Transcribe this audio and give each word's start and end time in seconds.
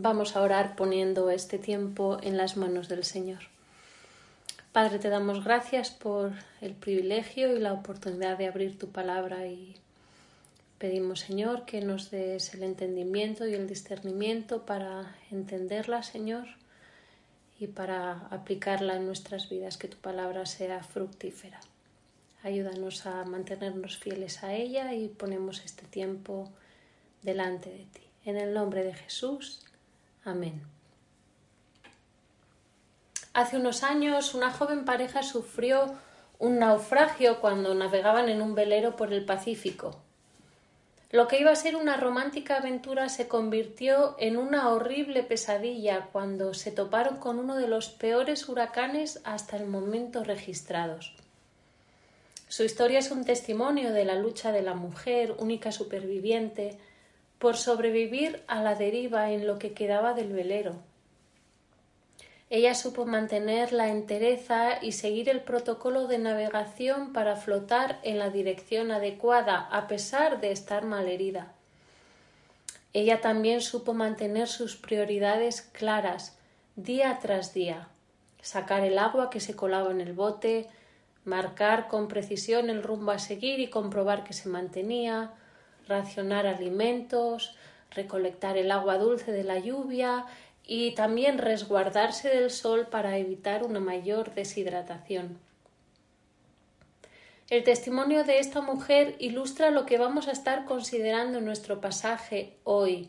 Vamos 0.00 0.36
a 0.36 0.42
orar 0.42 0.76
poniendo 0.76 1.28
este 1.28 1.58
tiempo 1.58 2.18
en 2.22 2.36
las 2.36 2.56
manos 2.56 2.88
del 2.88 3.02
Señor. 3.02 3.40
Padre, 4.70 5.00
te 5.00 5.08
damos 5.08 5.42
gracias 5.42 5.90
por 5.90 6.34
el 6.60 6.74
privilegio 6.74 7.56
y 7.56 7.58
la 7.58 7.72
oportunidad 7.72 8.38
de 8.38 8.46
abrir 8.46 8.78
tu 8.78 8.90
palabra 8.90 9.48
y 9.48 9.74
pedimos, 10.78 11.18
Señor, 11.18 11.64
que 11.64 11.80
nos 11.80 12.12
des 12.12 12.54
el 12.54 12.62
entendimiento 12.62 13.44
y 13.44 13.54
el 13.54 13.66
discernimiento 13.66 14.64
para 14.64 15.16
entenderla, 15.32 16.04
Señor, 16.04 16.46
y 17.58 17.66
para 17.66 18.28
aplicarla 18.30 18.94
en 18.94 19.04
nuestras 19.04 19.48
vidas, 19.48 19.78
que 19.78 19.88
tu 19.88 19.96
palabra 19.96 20.46
sea 20.46 20.80
fructífera. 20.84 21.58
Ayúdanos 22.44 23.04
a 23.04 23.24
mantenernos 23.24 23.98
fieles 23.98 24.44
a 24.44 24.54
ella 24.54 24.94
y 24.94 25.08
ponemos 25.08 25.64
este 25.64 25.86
tiempo 25.86 26.48
delante 27.22 27.68
de 27.68 27.84
ti. 27.86 28.02
En 28.24 28.36
el 28.36 28.54
nombre 28.54 28.84
de 28.84 28.94
Jesús. 28.94 29.64
Amén. 30.28 30.60
Hace 33.32 33.56
unos 33.56 33.82
años 33.82 34.34
una 34.34 34.52
joven 34.52 34.84
pareja 34.84 35.22
sufrió 35.22 35.94
un 36.38 36.58
naufragio 36.58 37.40
cuando 37.40 37.74
navegaban 37.74 38.28
en 38.28 38.42
un 38.42 38.54
velero 38.54 38.94
por 38.94 39.12
el 39.12 39.24
Pacífico. 39.24 39.96
Lo 41.10 41.26
que 41.28 41.40
iba 41.40 41.50
a 41.50 41.56
ser 41.56 41.76
una 41.76 41.96
romántica 41.96 42.58
aventura 42.58 43.08
se 43.08 43.26
convirtió 43.26 44.16
en 44.18 44.36
una 44.36 44.68
horrible 44.68 45.22
pesadilla 45.22 46.08
cuando 46.12 46.52
se 46.52 46.72
toparon 46.72 47.16
con 47.16 47.38
uno 47.38 47.56
de 47.56 47.66
los 47.66 47.88
peores 47.88 48.50
huracanes 48.50 49.22
hasta 49.24 49.56
el 49.56 49.66
momento 49.66 50.24
registrados. 50.24 51.14
Su 52.48 52.64
historia 52.64 52.98
es 52.98 53.10
un 53.10 53.24
testimonio 53.24 53.92
de 53.92 54.04
la 54.04 54.16
lucha 54.16 54.52
de 54.52 54.60
la 54.60 54.74
mujer, 54.74 55.34
única 55.38 55.72
superviviente, 55.72 56.78
por 57.38 57.56
sobrevivir 57.56 58.42
a 58.46 58.62
la 58.62 58.74
deriva 58.74 59.30
en 59.30 59.46
lo 59.46 59.58
que 59.58 59.72
quedaba 59.72 60.14
del 60.14 60.32
velero. 60.32 60.76
Ella 62.50 62.74
supo 62.74 63.04
mantener 63.04 63.72
la 63.72 63.88
entereza 63.88 64.82
y 64.82 64.92
seguir 64.92 65.28
el 65.28 65.42
protocolo 65.42 66.06
de 66.06 66.18
navegación 66.18 67.12
para 67.12 67.36
flotar 67.36 68.00
en 68.02 68.18
la 68.18 68.30
dirección 68.30 68.90
adecuada, 68.90 69.68
a 69.70 69.86
pesar 69.86 70.40
de 70.40 70.50
estar 70.50 70.86
malherida. 70.86 71.52
Ella 72.94 73.20
también 73.20 73.60
supo 73.60 73.92
mantener 73.92 74.48
sus 74.48 74.76
prioridades 74.76 75.60
claras, 75.60 76.38
día 76.74 77.18
tras 77.20 77.52
día, 77.52 77.88
sacar 78.40 78.82
el 78.82 78.98
agua 78.98 79.28
que 79.28 79.40
se 79.40 79.54
colaba 79.54 79.90
en 79.90 80.00
el 80.00 80.14
bote, 80.14 80.68
marcar 81.26 81.88
con 81.88 82.08
precisión 82.08 82.70
el 82.70 82.82
rumbo 82.82 83.10
a 83.10 83.18
seguir 83.18 83.60
y 83.60 83.68
comprobar 83.68 84.24
que 84.24 84.32
se 84.32 84.48
mantenía, 84.48 85.32
racionar 85.88 86.46
alimentos, 86.46 87.56
recolectar 87.90 88.56
el 88.56 88.70
agua 88.70 88.98
dulce 88.98 89.32
de 89.32 89.44
la 89.44 89.58
lluvia 89.58 90.26
y 90.64 90.94
también 90.94 91.38
resguardarse 91.38 92.28
del 92.28 92.50
sol 92.50 92.88
para 92.90 93.16
evitar 93.16 93.64
una 93.64 93.80
mayor 93.80 94.34
deshidratación. 94.34 95.38
El 97.48 97.64
testimonio 97.64 98.24
de 98.24 98.40
esta 98.40 98.60
mujer 98.60 99.16
ilustra 99.18 99.70
lo 99.70 99.86
que 99.86 99.96
vamos 99.96 100.28
a 100.28 100.32
estar 100.32 100.66
considerando 100.66 101.38
en 101.38 101.46
nuestro 101.46 101.80
pasaje 101.80 102.58
hoy. 102.64 103.08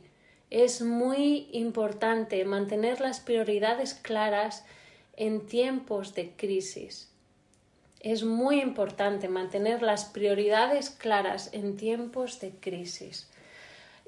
Es 0.50 0.82
muy 0.82 1.50
importante 1.52 2.46
mantener 2.46 3.02
las 3.02 3.20
prioridades 3.20 3.94
claras 3.94 4.66
en 5.18 5.46
tiempos 5.46 6.16
de 6.16 6.32
crisis. 6.38 7.12
Es 8.00 8.24
muy 8.24 8.62
importante 8.62 9.28
mantener 9.28 9.82
las 9.82 10.06
prioridades 10.06 10.90
claras 10.90 11.50
en 11.52 11.76
tiempos 11.76 12.40
de 12.40 12.52
crisis. 12.52 13.28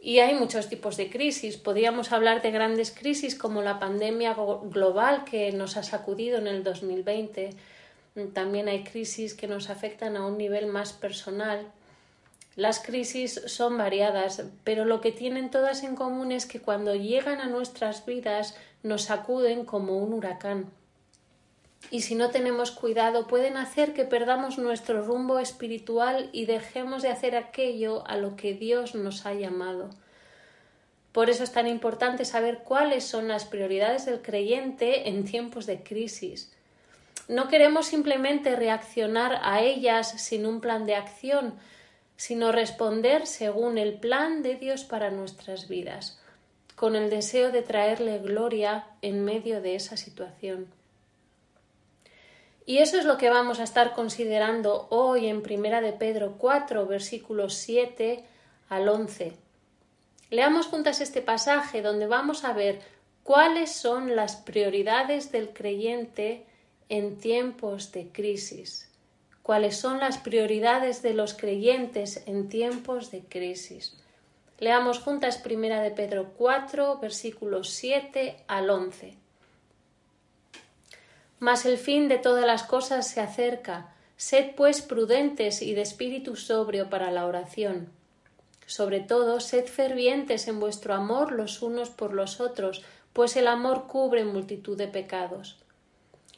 Y 0.01 0.19
hay 0.19 0.33
muchos 0.33 0.69
tipos 0.69 0.97
de 0.97 1.09
crisis. 1.09 1.57
Podríamos 1.57 2.11
hablar 2.11 2.41
de 2.41 2.51
grandes 2.51 2.91
crisis 2.91 3.35
como 3.35 3.61
la 3.61 3.79
pandemia 3.79 4.35
global 4.63 5.25
que 5.25 5.51
nos 5.51 5.77
ha 5.77 5.83
sacudido 5.83 6.37
en 6.37 6.47
el 6.47 6.63
2020. 6.63 7.51
También 8.33 8.67
hay 8.67 8.83
crisis 8.83 9.33
que 9.33 9.47
nos 9.47 9.69
afectan 9.69 10.15
a 10.15 10.25
un 10.25 10.37
nivel 10.37 10.67
más 10.67 10.93
personal. 10.93 11.67
Las 12.55 12.79
crisis 12.79 13.41
son 13.45 13.77
variadas, 13.77 14.43
pero 14.63 14.85
lo 14.85 15.01
que 15.01 15.11
tienen 15.11 15.51
todas 15.51 15.83
en 15.83 15.95
común 15.95 16.31
es 16.31 16.45
que 16.45 16.59
cuando 16.59 16.95
llegan 16.95 17.39
a 17.39 17.47
nuestras 17.47 18.05
vidas 18.05 18.55
nos 18.83 19.03
sacuden 19.03 19.65
como 19.65 19.97
un 19.97 20.13
huracán 20.13 20.65
y 21.89 22.01
si 22.01 22.15
no 22.15 22.29
tenemos 22.29 22.71
cuidado 22.71 23.27
pueden 23.27 23.57
hacer 23.57 23.93
que 23.93 24.05
perdamos 24.05 24.57
nuestro 24.57 25.01
rumbo 25.01 25.39
espiritual 25.39 26.29
y 26.31 26.45
dejemos 26.45 27.01
de 27.01 27.09
hacer 27.09 27.35
aquello 27.35 28.07
a 28.07 28.17
lo 28.17 28.35
que 28.35 28.53
Dios 28.53 28.95
nos 28.95 29.25
ha 29.25 29.33
llamado. 29.33 29.89
Por 31.11 31.29
eso 31.29 31.43
es 31.43 31.51
tan 31.51 31.67
importante 31.67 32.23
saber 32.23 32.59
cuáles 32.59 33.03
son 33.03 33.27
las 33.27 33.45
prioridades 33.45 34.05
del 34.05 34.21
creyente 34.21 35.09
en 35.09 35.25
tiempos 35.25 35.65
de 35.65 35.83
crisis. 35.83 36.53
No 37.27 37.49
queremos 37.49 37.87
simplemente 37.87 38.55
reaccionar 38.55 39.39
a 39.43 39.61
ellas 39.61 40.21
sin 40.21 40.45
un 40.45 40.61
plan 40.61 40.85
de 40.85 40.95
acción, 40.95 41.55
sino 42.15 42.51
responder 42.51 43.27
según 43.27 43.77
el 43.77 43.95
plan 43.95 44.43
de 44.43 44.55
Dios 44.55 44.83
para 44.83 45.11
nuestras 45.11 45.67
vidas, 45.67 46.19
con 46.75 46.95
el 46.95 47.09
deseo 47.09 47.51
de 47.51 47.61
traerle 47.61 48.19
gloria 48.19 48.85
en 49.01 49.25
medio 49.25 49.61
de 49.61 49.75
esa 49.75 49.97
situación. 49.97 50.67
Y 52.65 52.77
eso 52.77 52.97
es 52.97 53.05
lo 53.05 53.17
que 53.17 53.29
vamos 53.29 53.59
a 53.59 53.63
estar 53.63 53.93
considerando 53.93 54.87
hoy 54.89 55.27
en 55.27 55.41
Primera 55.41 55.81
de 55.81 55.93
Pedro 55.93 56.35
4, 56.37 56.85
versículos 56.85 57.55
7 57.55 58.23
al 58.69 58.87
11. 58.87 59.33
Leamos 60.29 60.67
juntas 60.67 61.01
este 61.01 61.21
pasaje 61.21 61.81
donde 61.81 62.07
vamos 62.07 62.45
a 62.45 62.53
ver 62.53 62.79
cuáles 63.23 63.71
son 63.71 64.15
las 64.15 64.37
prioridades 64.37 65.31
del 65.31 65.49
creyente 65.49 66.45
en 66.87 67.17
tiempos 67.17 67.91
de 67.91 68.07
crisis. 68.09 68.89
Cuáles 69.41 69.75
son 69.77 69.99
las 69.99 70.19
prioridades 70.19 71.01
de 71.01 71.13
los 71.13 71.33
creyentes 71.33 72.23
en 72.27 72.47
tiempos 72.47 73.11
de 73.11 73.21
crisis. 73.21 73.97
Leamos 74.59 74.99
juntas 74.99 75.39
Primera 75.39 75.81
de 75.81 75.89
Pedro 75.89 76.33
4, 76.37 76.99
versículos 76.99 77.71
7 77.71 78.43
al 78.47 78.69
11. 78.69 79.20
Mas 81.41 81.65
el 81.65 81.79
fin 81.79 82.07
de 82.07 82.19
todas 82.19 82.45
las 82.45 82.61
cosas 82.61 83.07
se 83.07 83.19
acerca. 83.19 83.95
Sed 84.15 84.53
pues 84.55 84.83
prudentes 84.83 85.63
y 85.63 85.73
de 85.73 85.81
espíritu 85.81 86.35
sobrio 86.35 86.87
para 86.91 87.09
la 87.09 87.25
oración. 87.25 87.89
Sobre 88.67 88.99
todo, 88.99 89.39
sed 89.39 89.65
fervientes 89.65 90.47
en 90.47 90.59
vuestro 90.59 90.93
amor 90.93 91.31
los 91.31 91.63
unos 91.63 91.89
por 91.89 92.13
los 92.13 92.39
otros, 92.39 92.83
pues 93.11 93.35
el 93.37 93.47
amor 93.47 93.87
cubre 93.87 94.23
multitud 94.23 94.77
de 94.77 94.87
pecados. 94.87 95.57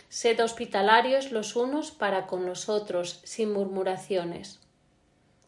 Sed 0.07 0.41
hospitalarios 0.41 1.33
los 1.33 1.57
unos 1.57 1.91
para 1.91 2.25
con 2.25 2.45
los 2.45 2.69
otros, 2.69 3.19
sin 3.25 3.51
murmuraciones. 3.51 4.61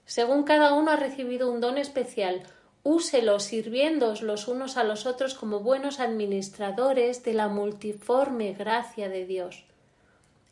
Según 0.05 0.43
cada 0.43 0.73
uno 0.73 0.91
ha 0.91 0.97
recibido 0.97 1.49
un 1.49 1.61
don 1.61 1.77
especial, 1.77 2.43
úselos 2.85 3.41
sirviéndoos 3.45 4.21
los 4.21 4.47
unos 4.47 4.77
a 4.77 4.83
los 4.83 5.07
otros 5.07 5.33
como 5.33 5.59
buenos 5.59 5.99
administradores 5.99 7.23
de 7.23 7.33
la 7.33 7.47
multiforme 7.47 8.53
gracia 8.53 9.09
de 9.09 9.25
Dios. 9.25 9.65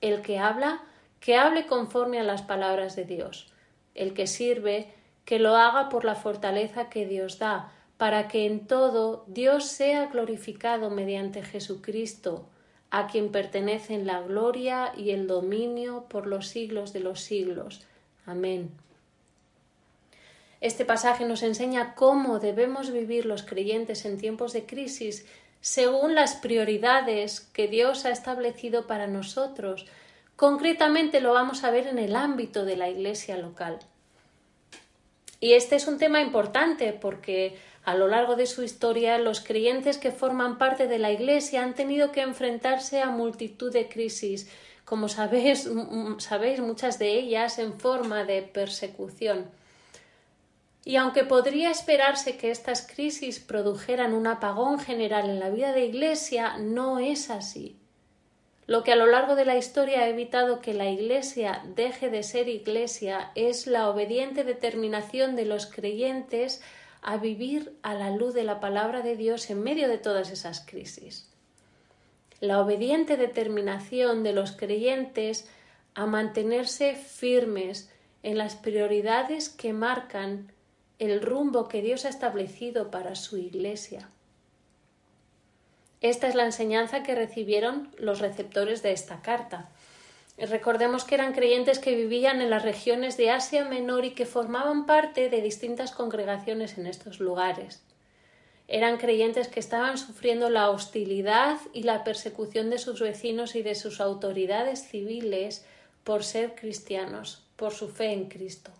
El 0.01 0.23
que 0.23 0.39
habla, 0.39 0.81
que 1.19 1.37
hable 1.37 1.67
conforme 1.67 2.19
a 2.19 2.23
las 2.23 2.41
palabras 2.41 2.95
de 2.95 3.05
Dios. 3.05 3.53
El 3.93 4.15
que 4.15 4.25
sirve, 4.25 4.91
que 5.25 5.37
lo 5.37 5.55
haga 5.55 5.89
por 5.89 6.05
la 6.05 6.15
fortaleza 6.15 6.89
que 6.89 7.05
Dios 7.05 7.37
da, 7.37 7.71
para 7.97 8.27
que 8.27 8.47
en 8.47 8.65
todo 8.65 9.25
Dios 9.27 9.65
sea 9.65 10.07
glorificado 10.07 10.89
mediante 10.89 11.43
Jesucristo, 11.43 12.47
a 12.89 13.05
quien 13.05 13.31
pertenecen 13.31 14.07
la 14.07 14.21
gloria 14.21 14.91
y 14.97 15.11
el 15.11 15.27
dominio 15.27 16.05
por 16.09 16.25
los 16.25 16.47
siglos 16.47 16.93
de 16.93 17.01
los 17.01 17.21
siglos. 17.21 17.83
Amén. 18.25 18.71
Este 20.63 20.85
pasaje 20.85 21.25
nos 21.25 21.43
enseña 21.43 21.93
cómo 21.93 22.39
debemos 22.39 22.89
vivir 22.89 23.25
los 23.25 23.43
creyentes 23.43 24.05
en 24.05 24.17
tiempos 24.17 24.53
de 24.53 24.65
crisis 24.65 25.25
según 25.59 26.15
las 26.15 26.35
prioridades 26.35 27.41
que 27.41 27.67
Dios 27.67 28.05
ha 28.05 28.11
establecido 28.11 28.87
para 28.87 29.05
nosotros. 29.05 29.85
Concretamente 30.37 31.19
lo 31.19 31.33
vamos 31.33 31.65
a 31.65 31.69
ver 31.69 31.87
en 31.87 31.99
el 31.99 32.15
ámbito 32.15 32.63
de 32.63 32.77
la 32.77 32.87
iglesia 32.87 33.35
local. 33.35 33.79
Y 35.41 35.51
este 35.51 35.75
es 35.75 35.85
un 35.85 35.97
tema 35.97 36.21
importante 36.21 36.93
porque 36.93 37.57
a 37.83 37.93
lo 37.93 38.07
largo 38.07 38.37
de 38.37 38.45
su 38.45 38.63
historia 38.63 39.17
los 39.17 39.41
creyentes 39.41 39.97
que 39.97 40.13
forman 40.13 40.57
parte 40.57 40.87
de 40.87 40.97
la 40.97 41.11
iglesia 41.11 41.61
han 41.61 41.73
tenido 41.73 42.13
que 42.13 42.21
enfrentarse 42.21 43.01
a 43.01 43.09
multitud 43.09 43.73
de 43.73 43.89
crisis, 43.89 44.49
como 44.85 45.09
sabéis, 45.09 45.69
sabéis 46.19 46.61
muchas 46.61 46.99
de 46.99 47.19
ellas 47.19 47.59
en 47.59 47.77
forma 47.77 48.23
de 48.23 48.43
persecución. 48.43 49.61
Y 50.85 50.97
aunque 50.97 51.23
podría 51.23 51.71
esperarse 51.71 52.37
que 52.37 52.51
estas 52.51 52.85
crisis 52.85 53.39
produjeran 53.39 54.13
un 54.13 54.27
apagón 54.27 54.79
general 54.79 55.29
en 55.29 55.39
la 55.39 55.49
vida 55.49 55.71
de 55.71 55.85
Iglesia, 55.85 56.57
no 56.57 56.99
es 56.99 57.29
así. 57.29 57.77
Lo 58.65 58.83
que 58.83 58.93
a 58.93 58.95
lo 58.95 59.07
largo 59.07 59.35
de 59.35 59.45
la 59.45 59.57
historia 59.57 60.01
ha 60.01 60.07
evitado 60.07 60.61
que 60.61 60.73
la 60.73 60.89
Iglesia 60.89 61.61
deje 61.75 62.09
de 62.09 62.23
ser 62.23 62.47
Iglesia 62.47 63.31
es 63.35 63.67
la 63.67 63.89
obediente 63.89 64.43
determinación 64.43 65.35
de 65.35 65.45
los 65.45 65.65
creyentes 65.65 66.61
a 67.01 67.17
vivir 67.17 67.77
a 67.81 67.93
la 67.93 68.09
luz 68.11 68.33
de 68.33 68.45
la 68.45 68.61
palabra 68.61 69.01
de 69.01 69.17
Dios 69.17 69.49
en 69.49 69.61
medio 69.61 69.89
de 69.89 69.97
todas 69.97 70.31
esas 70.31 70.61
crisis. 70.65 71.29
La 72.39 72.61
obediente 72.61 73.17
determinación 73.17 74.23
de 74.23 74.31
los 74.31 74.53
creyentes 74.53 75.49
a 75.93 76.05
mantenerse 76.05 76.95
firmes 76.95 77.91
en 78.23 78.37
las 78.37 78.55
prioridades 78.55 79.49
que 79.49 79.73
marcan 79.73 80.52
el 81.03 81.21
rumbo 81.21 81.67
que 81.67 81.81
Dios 81.81 82.05
ha 82.05 82.09
establecido 82.09 82.91
para 82.91 83.15
su 83.15 83.37
Iglesia. 83.37 84.09
Esta 86.01 86.27
es 86.27 86.35
la 86.35 86.45
enseñanza 86.45 87.01
que 87.01 87.15
recibieron 87.15 87.89
los 87.97 88.19
receptores 88.19 88.83
de 88.83 88.91
esta 88.91 89.21
carta. 89.21 89.69
Recordemos 90.37 91.05
que 91.05 91.15
eran 91.15 91.33
creyentes 91.33 91.79
que 91.79 91.95
vivían 91.95 92.41
en 92.41 92.49
las 92.49 92.63
regiones 92.63 93.17
de 93.17 93.29
Asia 93.29 93.65
Menor 93.65 94.03
y 94.03 94.11
que 94.11 94.25
formaban 94.25 94.85
parte 94.85 95.29
de 95.29 95.41
distintas 95.41 95.91
congregaciones 95.91 96.77
en 96.77 96.87
estos 96.87 97.19
lugares. 97.19 97.81
Eran 98.67 98.97
creyentes 98.97 99.47
que 99.47 99.59
estaban 99.59 99.97
sufriendo 99.97 100.49
la 100.49 100.69
hostilidad 100.69 101.57
y 101.73 101.83
la 101.83 102.03
persecución 102.03 102.69
de 102.69 102.79
sus 102.79 102.99
vecinos 102.99 103.55
y 103.55 103.61
de 103.61 103.75
sus 103.75 104.01
autoridades 104.01 104.87
civiles 104.87 105.65
por 106.03 106.23
ser 106.23 106.55
cristianos, 106.55 107.45
por 107.55 107.73
su 107.73 107.89
fe 107.89 108.11
en 108.11 108.27
Cristo. 108.29 108.71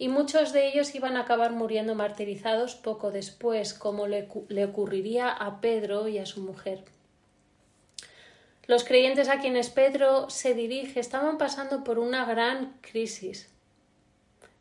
Y 0.00 0.08
muchos 0.08 0.54
de 0.54 0.66
ellos 0.66 0.94
iban 0.94 1.18
a 1.18 1.20
acabar 1.20 1.52
muriendo 1.52 1.94
martirizados 1.94 2.74
poco 2.74 3.10
después, 3.10 3.74
como 3.74 4.06
le, 4.06 4.26
le 4.48 4.64
ocurriría 4.64 5.28
a 5.28 5.60
Pedro 5.60 6.08
y 6.08 6.16
a 6.16 6.24
su 6.24 6.40
mujer. 6.40 6.82
Los 8.66 8.82
creyentes 8.84 9.28
a 9.28 9.40
quienes 9.40 9.68
Pedro 9.68 10.30
se 10.30 10.54
dirige 10.54 11.00
estaban 11.00 11.36
pasando 11.36 11.84
por 11.84 11.98
una 11.98 12.24
gran 12.24 12.78
crisis. 12.80 13.50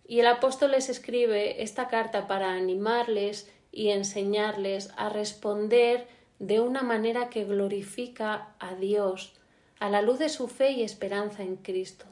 Y 0.05 0.19
el 0.19 0.27
apóstol 0.27 0.71
les 0.71 0.89
escribe 0.89 1.63
esta 1.63 1.87
carta 1.87 2.27
para 2.27 2.51
animarles 2.51 3.49
y 3.71 3.91
enseñarles 3.91 4.91
a 4.97 5.07
responder 5.07 6.05
de 6.39 6.59
una 6.59 6.81
manera 6.81 7.29
que 7.29 7.45
glorifica 7.45 8.49
a 8.59 8.75
Dios 8.75 9.39
a 9.79 9.89
la 9.89 10.01
luz 10.01 10.19
de 10.19 10.27
su 10.27 10.49
fe 10.49 10.71
y 10.71 10.83
esperanza 10.83 11.43
en 11.43 11.55
Cristo. 11.55 12.07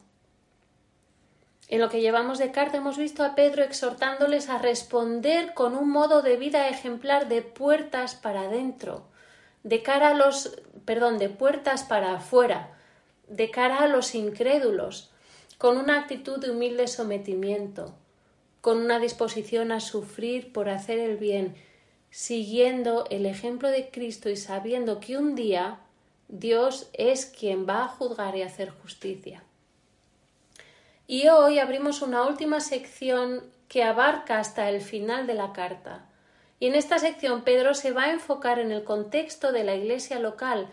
En 1.70 1.82
lo 1.82 1.90
que 1.90 2.00
llevamos 2.00 2.38
de 2.38 2.52
carta 2.52 2.78
hemos 2.78 2.98
visto 2.98 3.26
a 3.26 3.36
Pedro 3.36 3.62
exhortándoles 3.62 4.48
a 4.48 4.58
responder 4.58 5.54
con 5.54 5.76
un 5.76 5.90
modo 5.90 6.22
de 6.22 6.38
vida 6.38 6.70
ejemplar 6.70 7.28
de 7.28 7.42
puertas 7.42 8.16
para 8.16 8.44
adentro, 8.44 9.04
de 9.64 9.84
cara 9.84 10.10
a 10.10 10.14
los, 10.14 10.62
perdón, 10.86 11.18
de 11.18 11.28
puertas 11.28 11.84
para 11.84 12.16
afuera, 12.16 12.78
de 13.28 13.52
cara 13.52 13.80
a 13.80 13.88
los 13.88 14.16
incrédulos, 14.16 15.12
con 15.58 15.78
una 15.78 16.00
actitud 16.00 16.40
de 16.40 16.52
humilde 16.52 16.88
sometimiento, 16.88 17.94
con 18.62 18.78
una 18.78 19.00
disposición 19.00 19.74
a 19.74 19.82
sufrir 19.82 20.54
por 20.54 20.70
hacer 20.70 21.00
el 21.00 21.18
bien, 21.18 21.56
siguiendo 22.12 23.06
el 23.10 23.26
ejemplo 23.26 23.70
de 23.70 23.90
Cristo 23.90 24.30
y 24.30 24.38
sabiendo 24.38 25.02
que 25.02 25.18
un 25.18 25.36
día 25.36 25.80
Dios 26.30 26.90
es 26.94 27.26
quien 27.26 27.68
va 27.68 27.84
a 27.84 27.88
juzgar 27.90 28.38
y 28.38 28.44
hacer 28.44 28.70
justicia. 28.70 29.44
Y 31.10 31.30
hoy 31.30 31.60
abrimos 31.60 32.02
una 32.02 32.24
última 32.28 32.60
sección 32.60 33.42
que 33.70 33.82
abarca 33.82 34.40
hasta 34.40 34.70
el 34.70 34.82
final 34.82 35.26
de 35.26 35.36
la 35.36 35.54
carta. 35.54 36.06
Y 36.60 36.68
en 36.68 36.76
esta 36.76 37.00
sección 37.00 37.46
Pedro 37.46 37.74
se 37.76 37.92
va 37.92 38.06
a 38.06 38.12
enfocar 38.12 38.60
en 38.60 38.74
el 38.74 38.84
contexto 38.84 39.54
de 39.54 39.64
la 39.64 39.76
iglesia 39.76 40.20
local, 40.20 40.68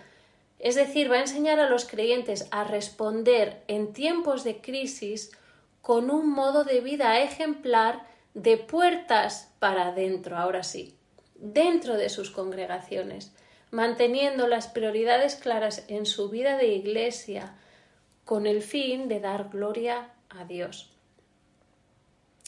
es 0.59 0.75
decir, 0.75 1.11
va 1.11 1.17
a 1.17 1.21
enseñar 1.21 1.61
a 1.61 1.69
los 1.69 1.85
creyentes 1.85 2.49
a 2.51 2.65
responder 2.65 3.63
en 3.69 3.93
tiempos 3.93 4.43
de 4.43 4.61
crisis 4.61 5.31
con 5.83 6.11
un 6.11 6.31
modo 6.31 6.65
de 6.65 6.81
vida 6.81 7.21
ejemplar 7.21 8.03
de 8.33 8.57
puertas 8.57 9.53
para 9.61 9.89
adentro, 9.89 10.37
ahora 10.37 10.65
sí, 10.65 10.97
dentro 11.37 11.97
de 11.97 12.09
sus 12.09 12.31
congregaciones, 12.31 13.33
manteniendo 13.71 14.49
las 14.49 14.67
prioridades 14.67 15.37
claras 15.37 15.85
en 15.87 16.07
su 16.07 16.29
vida 16.29 16.57
de 16.57 16.69
iglesia, 16.69 17.55
con 18.25 18.47
el 18.47 18.63
fin 18.63 19.07
de 19.07 19.21
dar 19.21 19.51
gloria 19.51 20.09
a 20.39 20.45
Dios. 20.45 20.91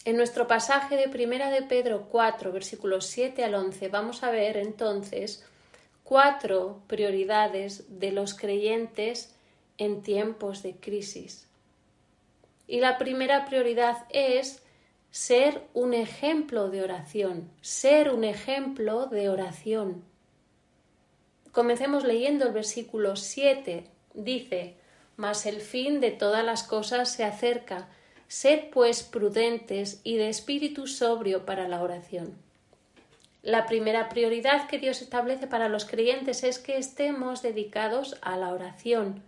En 0.04 0.16
nuestro 0.16 0.46
pasaje 0.46 0.96
de 0.96 1.08
Primera 1.08 1.50
de 1.50 1.62
Pedro 1.62 2.08
4, 2.10 2.52
versículos 2.52 3.06
7 3.06 3.44
al 3.44 3.54
11, 3.54 3.88
vamos 3.88 4.22
a 4.22 4.30
ver 4.30 4.56
entonces 4.56 5.44
cuatro 6.04 6.82
prioridades 6.86 7.98
de 7.98 8.12
los 8.12 8.34
creyentes 8.34 9.34
en 9.78 10.02
tiempos 10.02 10.62
de 10.62 10.76
crisis. 10.76 11.48
Y 12.68 12.80
la 12.80 12.98
primera 12.98 13.44
prioridad 13.46 14.06
es 14.10 14.62
ser 15.10 15.66
un 15.74 15.94
ejemplo 15.94 16.68
de 16.68 16.82
oración, 16.82 17.50
ser 17.60 18.12
un 18.12 18.22
ejemplo 18.22 19.06
de 19.06 19.28
oración. 19.28 20.04
Comencemos 21.52 22.04
leyendo 22.04 22.46
el 22.46 22.52
versículo 22.52 23.16
7. 23.16 23.88
Dice, 24.14 24.76
mas 25.16 25.46
el 25.46 25.60
fin 25.60 26.00
de 26.00 26.10
todas 26.10 26.44
las 26.44 26.62
cosas 26.62 27.10
se 27.10 27.24
acerca. 27.24 27.88
Sed 28.28 28.70
pues 28.72 29.02
prudentes 29.02 30.00
y 30.04 30.16
de 30.16 30.28
espíritu 30.28 30.86
sobrio 30.86 31.46
para 31.46 31.68
la 31.68 31.82
oración. 31.82 32.34
La 33.42 33.66
primera 33.66 34.08
prioridad 34.08 34.66
que 34.66 34.78
Dios 34.78 35.00
establece 35.00 35.46
para 35.46 35.68
los 35.68 35.84
creyentes 35.84 36.42
es 36.42 36.58
que 36.58 36.78
estemos 36.78 37.42
dedicados 37.42 38.16
a 38.20 38.36
la 38.36 38.52
oración, 38.52 39.22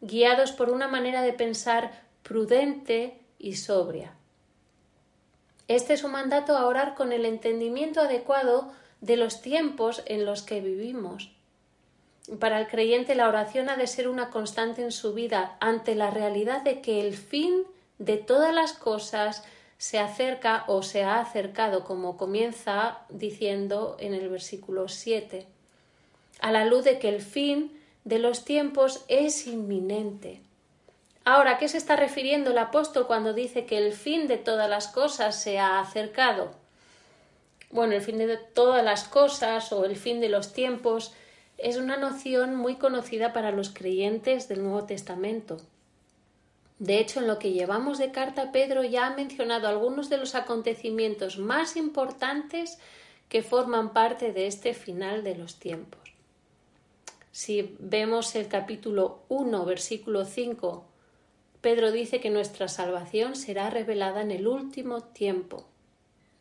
guiados 0.00 0.52
por 0.52 0.70
una 0.70 0.86
manera 0.86 1.22
de 1.22 1.32
pensar 1.32 1.90
prudente 2.22 3.18
y 3.38 3.56
sobria. 3.56 4.14
Este 5.66 5.94
es 5.94 6.04
un 6.04 6.12
mandato 6.12 6.56
a 6.56 6.66
orar 6.66 6.94
con 6.94 7.12
el 7.12 7.24
entendimiento 7.24 8.00
adecuado 8.00 8.72
de 9.00 9.16
los 9.16 9.42
tiempos 9.42 10.02
en 10.06 10.24
los 10.24 10.42
que 10.42 10.60
vivimos. 10.60 11.33
Para 12.38 12.58
el 12.58 12.68
creyente 12.68 13.14
la 13.14 13.28
oración 13.28 13.68
ha 13.68 13.76
de 13.76 13.86
ser 13.86 14.08
una 14.08 14.30
constante 14.30 14.82
en 14.82 14.92
su 14.92 15.12
vida 15.12 15.56
ante 15.60 15.94
la 15.94 16.10
realidad 16.10 16.62
de 16.62 16.80
que 16.80 17.00
el 17.00 17.14
fin 17.14 17.64
de 17.98 18.16
todas 18.16 18.54
las 18.54 18.72
cosas 18.72 19.44
se 19.76 19.98
acerca 19.98 20.64
o 20.66 20.82
se 20.82 21.02
ha 21.02 21.20
acercado, 21.20 21.84
como 21.84 22.16
comienza 22.16 23.00
diciendo 23.10 23.96
en 24.00 24.14
el 24.14 24.30
versículo 24.30 24.88
7, 24.88 25.46
a 26.40 26.52
la 26.52 26.64
luz 26.64 26.84
de 26.84 26.98
que 26.98 27.10
el 27.10 27.20
fin 27.20 27.78
de 28.04 28.18
los 28.18 28.44
tiempos 28.44 29.04
es 29.08 29.46
inminente. 29.46 30.40
Ahora, 31.26 31.52
¿a 31.52 31.58
qué 31.58 31.68
se 31.68 31.78
está 31.78 31.96
refiriendo 31.96 32.50
el 32.50 32.58
apóstol 32.58 33.06
cuando 33.06 33.34
dice 33.34 33.66
que 33.66 33.78
el 33.78 33.92
fin 33.92 34.28
de 34.28 34.38
todas 34.38 34.68
las 34.68 34.88
cosas 34.88 35.40
se 35.40 35.58
ha 35.58 35.80
acercado? 35.80 36.52
Bueno, 37.70 37.94
el 37.94 38.02
fin 38.02 38.18
de 38.18 38.36
todas 38.36 38.84
las 38.84 39.04
cosas 39.04 39.72
o 39.72 39.84
el 39.84 39.96
fin 39.96 40.20
de 40.20 40.28
los 40.28 40.52
tiempos 40.52 41.12
es 41.58 41.76
una 41.76 41.96
noción 41.96 42.56
muy 42.56 42.76
conocida 42.76 43.32
para 43.32 43.52
los 43.52 43.70
creyentes 43.70 44.48
del 44.48 44.62
Nuevo 44.62 44.84
Testamento. 44.84 45.58
De 46.78 46.98
hecho, 46.98 47.20
en 47.20 47.28
lo 47.28 47.38
que 47.38 47.52
llevamos 47.52 47.98
de 47.98 48.10
carta, 48.10 48.52
Pedro 48.52 48.82
ya 48.82 49.06
ha 49.06 49.16
mencionado 49.16 49.68
algunos 49.68 50.10
de 50.10 50.18
los 50.18 50.34
acontecimientos 50.34 51.38
más 51.38 51.76
importantes 51.76 52.78
que 53.28 53.42
forman 53.42 53.92
parte 53.92 54.32
de 54.32 54.46
este 54.46 54.74
final 54.74 55.22
de 55.22 55.36
los 55.36 55.58
tiempos. 55.58 56.00
Si 57.30 57.76
vemos 57.78 58.34
el 58.36 58.48
capítulo 58.48 59.22
1, 59.28 59.64
versículo 59.64 60.24
5, 60.24 60.84
Pedro 61.60 61.90
dice 61.92 62.20
que 62.20 62.30
nuestra 62.30 62.68
salvación 62.68 63.36
será 63.36 63.70
revelada 63.70 64.20
en 64.20 64.30
el 64.30 64.46
último 64.46 65.02
tiempo. 65.02 65.66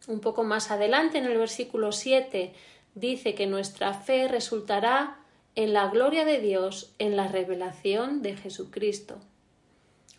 Un 0.08 0.20
poco 0.20 0.44
más 0.44 0.70
adelante, 0.70 1.18
en 1.18 1.26
el 1.26 1.38
versículo 1.38 1.92
7, 1.92 2.54
dice 2.96 3.36
que 3.36 3.48
nuestra 3.48 3.94
fe 3.94 4.28
resultará 4.28 5.20
en 5.56 5.74
la 5.74 5.88
gloria 5.88 6.26
de 6.26 6.40
Dios, 6.40 6.94
en 7.00 7.16
la 7.16 7.28
revelación 7.28 8.22
de 8.22 8.36
Jesucristo. 8.36 9.20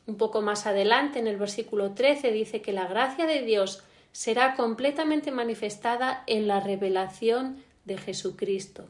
Un 0.06 0.16
poco 0.16 0.42
más 0.42 0.66
adelante, 0.66 1.18
en 1.18 1.26
el 1.26 1.36
versículo 1.36 1.92
13, 1.92 2.30
dice 2.30 2.60
que 2.60 2.72
la 2.72 2.86
gracia 2.86 3.26
de 3.26 3.42
Dios 3.42 3.82
será 4.12 4.54
completamente 4.54 5.32
manifestada 5.32 6.22
en 6.26 6.46
la 6.46 6.60
revelación 6.60 7.62
de 7.84 7.98
Jesucristo. 7.98 8.84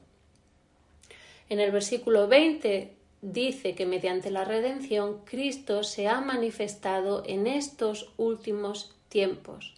En 1.49 1.61
el 1.61 1.71
versículo 1.71 2.27
20 2.29 2.95
dice 3.23 3.75
que 3.75 3.87
mediante 3.87 4.31
la 4.31 4.45
redención 4.45 5.25
Cristo 5.25 5.83
se 5.83 6.09
ha 6.09 6.21
manifestado 6.21 7.23
en 7.27 7.47
estos 7.47 8.13
últimos 8.17 8.95
tiempos. 9.09 9.74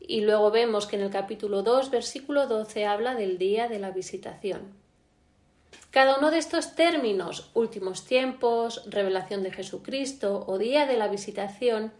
Y 0.00 0.20
luego 0.20 0.50
vemos 0.50 0.86
que 0.86 0.96
en 0.96 1.02
el 1.02 1.10
capítulo 1.10 1.62
2, 1.62 1.90
versículo 1.90 2.46
12, 2.46 2.86
habla 2.86 3.14
del 3.14 3.38
día 3.38 3.68
de 3.68 3.78
la 3.78 3.90
visitación. 3.90 4.72
Cada 5.90 6.18
uno 6.18 6.30
de 6.30 6.38
estos 6.38 6.74
términos, 6.74 7.50
últimos 7.54 8.04
tiempos, 8.04 8.82
revelación 8.86 9.42
de 9.42 9.50
Jesucristo 9.50 10.44
o 10.46 10.58
día 10.58 10.86
de 10.86 10.96
la 10.96 11.08
visitación, 11.08 11.92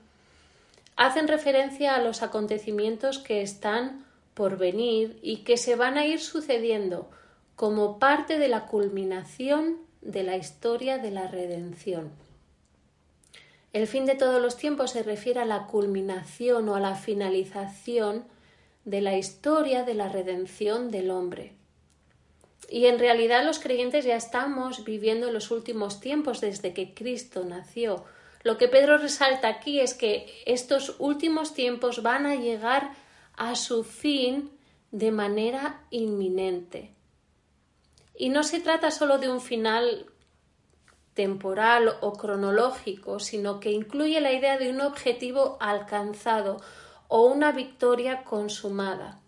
hacen 0.96 1.28
referencia 1.28 1.94
a 1.94 2.02
los 2.02 2.22
acontecimientos 2.22 3.18
que 3.18 3.42
están 3.42 4.04
por 4.34 4.58
venir 4.58 5.18
y 5.22 5.38
que 5.38 5.56
se 5.56 5.76
van 5.76 5.96
a 5.96 6.06
ir 6.06 6.20
sucediendo 6.20 7.08
como 7.54 7.98
parte 7.98 8.38
de 8.38 8.48
la 8.48 8.66
culminación 8.66 9.78
de 10.02 10.22
la 10.22 10.36
historia 10.36 10.98
de 10.98 11.10
la 11.10 11.26
redención. 11.26 12.10
El 13.76 13.86
fin 13.86 14.06
de 14.06 14.14
todos 14.14 14.40
los 14.40 14.56
tiempos 14.56 14.92
se 14.92 15.02
refiere 15.02 15.40
a 15.40 15.44
la 15.44 15.66
culminación 15.66 16.66
o 16.70 16.76
a 16.76 16.80
la 16.80 16.94
finalización 16.94 18.24
de 18.86 19.02
la 19.02 19.18
historia 19.18 19.82
de 19.82 19.92
la 19.92 20.08
redención 20.08 20.90
del 20.90 21.10
hombre. 21.10 21.52
Y 22.70 22.86
en 22.86 22.98
realidad 22.98 23.44
los 23.44 23.58
creyentes 23.58 24.06
ya 24.06 24.16
estamos 24.16 24.82
viviendo 24.82 25.30
los 25.30 25.50
últimos 25.50 26.00
tiempos 26.00 26.40
desde 26.40 26.72
que 26.72 26.94
Cristo 26.94 27.44
nació. 27.44 28.06
Lo 28.44 28.56
que 28.56 28.66
Pedro 28.66 28.96
resalta 28.96 29.48
aquí 29.48 29.78
es 29.78 29.92
que 29.92 30.26
estos 30.46 30.96
últimos 30.98 31.52
tiempos 31.52 32.02
van 32.02 32.24
a 32.24 32.34
llegar 32.34 32.92
a 33.34 33.56
su 33.56 33.84
fin 33.84 34.52
de 34.90 35.10
manera 35.10 35.82
inminente. 35.90 36.94
Y 38.16 38.30
no 38.30 38.42
se 38.42 38.58
trata 38.58 38.90
solo 38.90 39.18
de 39.18 39.28
un 39.28 39.42
final 39.42 40.06
temporal 41.16 41.96
o 42.02 42.12
cronológico, 42.12 43.18
sino 43.18 43.58
que 43.58 43.72
incluye 43.72 44.20
la 44.20 44.32
idea 44.32 44.58
de 44.58 44.70
un 44.70 44.82
objetivo 44.82 45.56
alcanzado 45.58 46.58
o 47.08 47.26
una 47.26 47.50
victoria 47.52 48.22
consumada. 48.22 49.18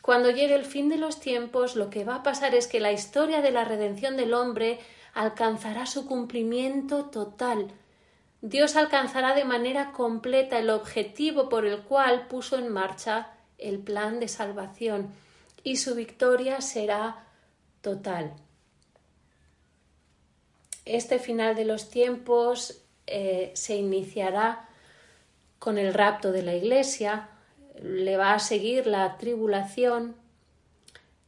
Cuando 0.00 0.30
llegue 0.30 0.54
el 0.54 0.64
fin 0.64 0.88
de 0.88 0.96
los 0.96 1.20
tiempos, 1.20 1.76
lo 1.76 1.90
que 1.90 2.04
va 2.04 2.16
a 2.16 2.22
pasar 2.22 2.54
es 2.54 2.66
que 2.66 2.80
la 2.80 2.92
historia 2.92 3.42
de 3.42 3.50
la 3.50 3.64
redención 3.64 4.16
del 4.16 4.32
hombre 4.34 4.78
alcanzará 5.12 5.84
su 5.84 6.06
cumplimiento 6.06 7.06
total. 7.06 7.72
Dios 8.40 8.76
alcanzará 8.76 9.34
de 9.34 9.44
manera 9.44 9.92
completa 9.92 10.58
el 10.58 10.70
objetivo 10.70 11.48
por 11.48 11.66
el 11.66 11.82
cual 11.82 12.26
puso 12.28 12.56
en 12.56 12.72
marcha 12.72 13.32
el 13.58 13.80
plan 13.80 14.18
de 14.18 14.28
salvación 14.28 15.12
y 15.62 15.76
su 15.76 15.94
victoria 15.94 16.60
será 16.60 17.26
total. 17.82 18.32
Este 20.86 21.18
final 21.18 21.56
de 21.56 21.64
los 21.64 21.90
tiempos 21.90 22.80
eh, 23.08 23.50
se 23.54 23.74
iniciará 23.74 24.68
con 25.58 25.78
el 25.78 25.92
rapto 25.92 26.30
de 26.30 26.42
la 26.42 26.54
Iglesia, 26.54 27.28
le 27.82 28.16
va 28.16 28.34
a 28.34 28.38
seguir 28.38 28.86
la 28.86 29.18
tribulación, 29.18 30.14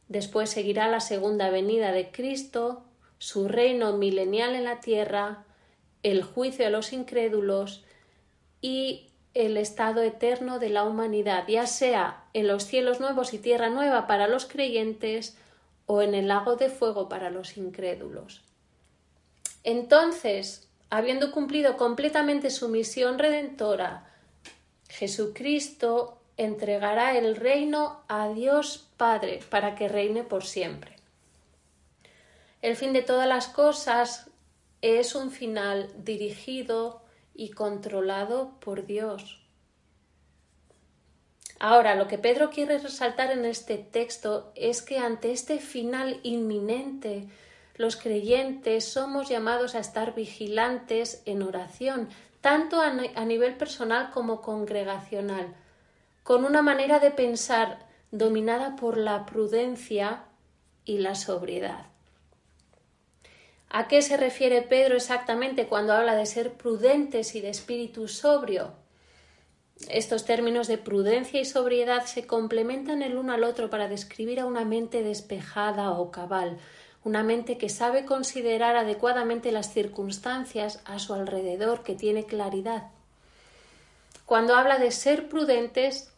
después 0.07 0.49
seguirá 0.49 0.87
la 0.87 1.01
segunda 1.01 1.49
venida 1.49 1.91
de 1.91 2.09
Cristo, 2.09 2.83
su 3.17 3.49
reino 3.49 3.97
milenial 3.97 4.55
en 4.55 4.63
la 4.63 4.79
tierra, 4.79 5.43
el 6.03 6.23
juicio 6.23 6.65
a 6.65 6.69
los 6.69 6.93
incrédulos 6.93 7.83
y 8.61 9.07
el 9.33 9.57
estado 9.57 10.01
eterno 10.01 10.59
de 10.59 10.69
la 10.69 10.85
humanidad, 10.85 11.45
ya 11.49 11.67
sea 11.67 12.23
en 12.33 12.47
los 12.47 12.63
cielos 12.63 13.01
nuevos 13.01 13.33
y 13.33 13.39
tierra 13.39 13.69
nueva 13.69 14.07
para 14.07 14.29
los 14.29 14.45
creyentes 14.45 15.37
o 15.85 16.01
en 16.01 16.13
el 16.13 16.29
lago 16.29 16.55
de 16.55 16.69
fuego 16.69 17.09
para 17.09 17.29
los 17.29 17.57
incrédulos. 17.57 18.41
Entonces, 19.63 20.67
habiendo 20.89 21.31
cumplido 21.31 21.77
completamente 21.77 22.49
su 22.49 22.69
misión 22.69 23.19
redentora, 23.19 24.09
Jesucristo 24.89 26.19
entregará 26.37 27.17
el 27.17 27.35
reino 27.35 28.01
a 28.07 28.29
Dios 28.29 28.87
Padre 28.97 29.39
para 29.49 29.75
que 29.75 29.87
reine 29.87 30.23
por 30.23 30.45
siempre. 30.45 30.95
El 32.61 32.75
fin 32.75 32.93
de 32.93 33.01
todas 33.01 33.27
las 33.27 33.47
cosas 33.47 34.29
es 34.81 35.15
un 35.15 35.31
final 35.31 35.89
dirigido 35.97 37.01
y 37.33 37.51
controlado 37.51 38.59
por 38.59 38.85
Dios. 38.85 39.41
Ahora, 41.59 41.95
lo 41.95 42.07
que 42.07 42.17
Pedro 42.17 42.49
quiere 42.49 42.77
resaltar 42.77 43.31
en 43.31 43.43
este 43.43 43.77
texto 43.77 44.51
es 44.55 44.81
que 44.81 44.97
ante 44.97 45.31
este 45.31 45.59
final 45.59 46.21
inminente, 46.23 47.27
los 47.79 47.95
creyentes 47.95 48.83
somos 48.83 49.29
llamados 49.29 49.73
a 49.73 49.79
estar 49.79 50.13
vigilantes 50.13 51.23
en 51.25 51.41
oración, 51.41 52.09
tanto 52.41 52.81
a, 52.81 52.91
nivel 53.23 53.55
personal 53.55 54.11
como 54.11 54.41
congregacional 54.41 55.55
con 56.23 56.43
una 56.43 56.61
manera 56.61 56.99
de 56.99 57.11
pensar 57.11 57.79
dominada 58.11 58.75
por 58.75 58.97
la 58.97 59.25
prudencia 59.25 60.25
y 60.83 60.97
la 60.97 61.15
sobriedad. 61.15 61.85
¿A 63.69 63.87
qué 63.87 64.01
se 64.01 64.17
refiere 64.17 64.61
Pedro 64.61 64.97
exactamente 64.97 65.67
cuando 65.67 65.93
habla 65.93 66.15
de 66.15 66.25
ser 66.25 66.55
prudentes 66.55 67.33
y 67.33 67.39
de 67.39 67.49
espíritu 67.49 68.09
sobrio? 68.09 68.73
Estos 69.87 70.25
términos 70.25 70.67
de 70.67 70.77
prudencia 70.77 71.39
y 71.39 71.45
sobriedad 71.45 72.05
se 72.05 72.27
complementan 72.27 73.03
el 73.03 73.15
uno 73.15 73.31
al 73.31 73.45
otro 73.45 73.69
para 73.69 73.87
describir 73.87 74.41
a 74.41 74.45
una 74.45 74.65
mente 74.65 75.01
despejada 75.01 75.91
o 75.91 76.11
cabal, 76.11 76.57
una 77.03 77.23
mente 77.23 77.57
que 77.57 77.69
sabe 77.69 78.05
considerar 78.05 78.75
adecuadamente 78.75 79.51
las 79.51 79.73
circunstancias 79.73 80.81
a 80.85 80.99
su 80.99 81.13
alrededor, 81.13 81.83
que 81.83 81.95
tiene 81.95 82.25
claridad. 82.25 82.89
Cuando 84.25 84.55
habla 84.55 84.77
de 84.77 84.91
ser 84.91 85.29
prudentes, 85.29 86.11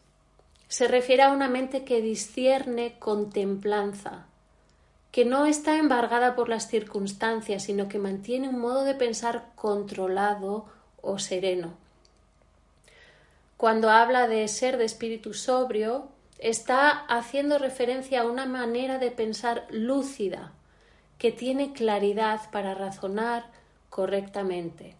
se 0.68 0.88
refiere 0.88 1.22
a 1.22 1.30
una 1.30 1.48
mente 1.48 1.84
que 1.84 2.02
discierne 2.02 2.98
con 2.98 3.30
templanza, 3.30 4.26
que 5.12 5.24
no 5.24 5.46
está 5.46 5.76
embargada 5.76 6.34
por 6.34 6.48
las 6.48 6.68
circunstancias, 6.68 7.64
sino 7.64 7.88
que 7.88 7.98
mantiene 7.98 8.48
un 8.48 8.58
modo 8.58 8.82
de 8.84 8.94
pensar 8.94 9.50
controlado 9.54 10.66
o 11.00 11.18
sereno. 11.18 11.74
Cuando 13.56 13.90
habla 13.90 14.26
de 14.26 14.48
ser 14.48 14.78
de 14.78 14.86
espíritu 14.86 15.34
sobrio, 15.34 16.08
está 16.38 16.90
haciendo 16.90 17.58
referencia 17.58 18.22
a 18.22 18.26
una 18.26 18.46
manera 18.46 18.98
de 18.98 19.10
pensar 19.10 19.66
lúcida, 19.70 20.52
que 21.22 21.30
tiene 21.30 21.72
claridad 21.72 22.50
para 22.50 22.74
razonar 22.74 23.44
correctamente. 23.90 24.96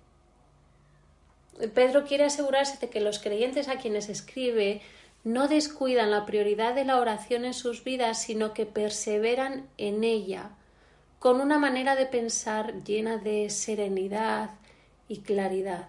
Pedro 1.74 2.04
quiere 2.04 2.22
asegurarse 2.22 2.78
de 2.78 2.90
que 2.90 3.00
los 3.00 3.18
creyentes 3.18 3.66
a 3.66 3.78
quienes 3.78 4.08
escribe 4.08 4.82
no 5.24 5.48
descuidan 5.48 6.12
la 6.12 6.24
prioridad 6.24 6.76
de 6.76 6.84
la 6.84 7.00
oración 7.00 7.44
en 7.44 7.54
sus 7.54 7.82
vidas, 7.82 8.22
sino 8.22 8.54
que 8.54 8.66
perseveran 8.66 9.68
en 9.78 10.04
ella, 10.04 10.50
con 11.18 11.40
una 11.40 11.58
manera 11.58 11.96
de 11.96 12.06
pensar 12.06 12.84
llena 12.84 13.16
de 13.16 13.50
serenidad 13.50 14.50
y 15.08 15.22
claridad. 15.22 15.88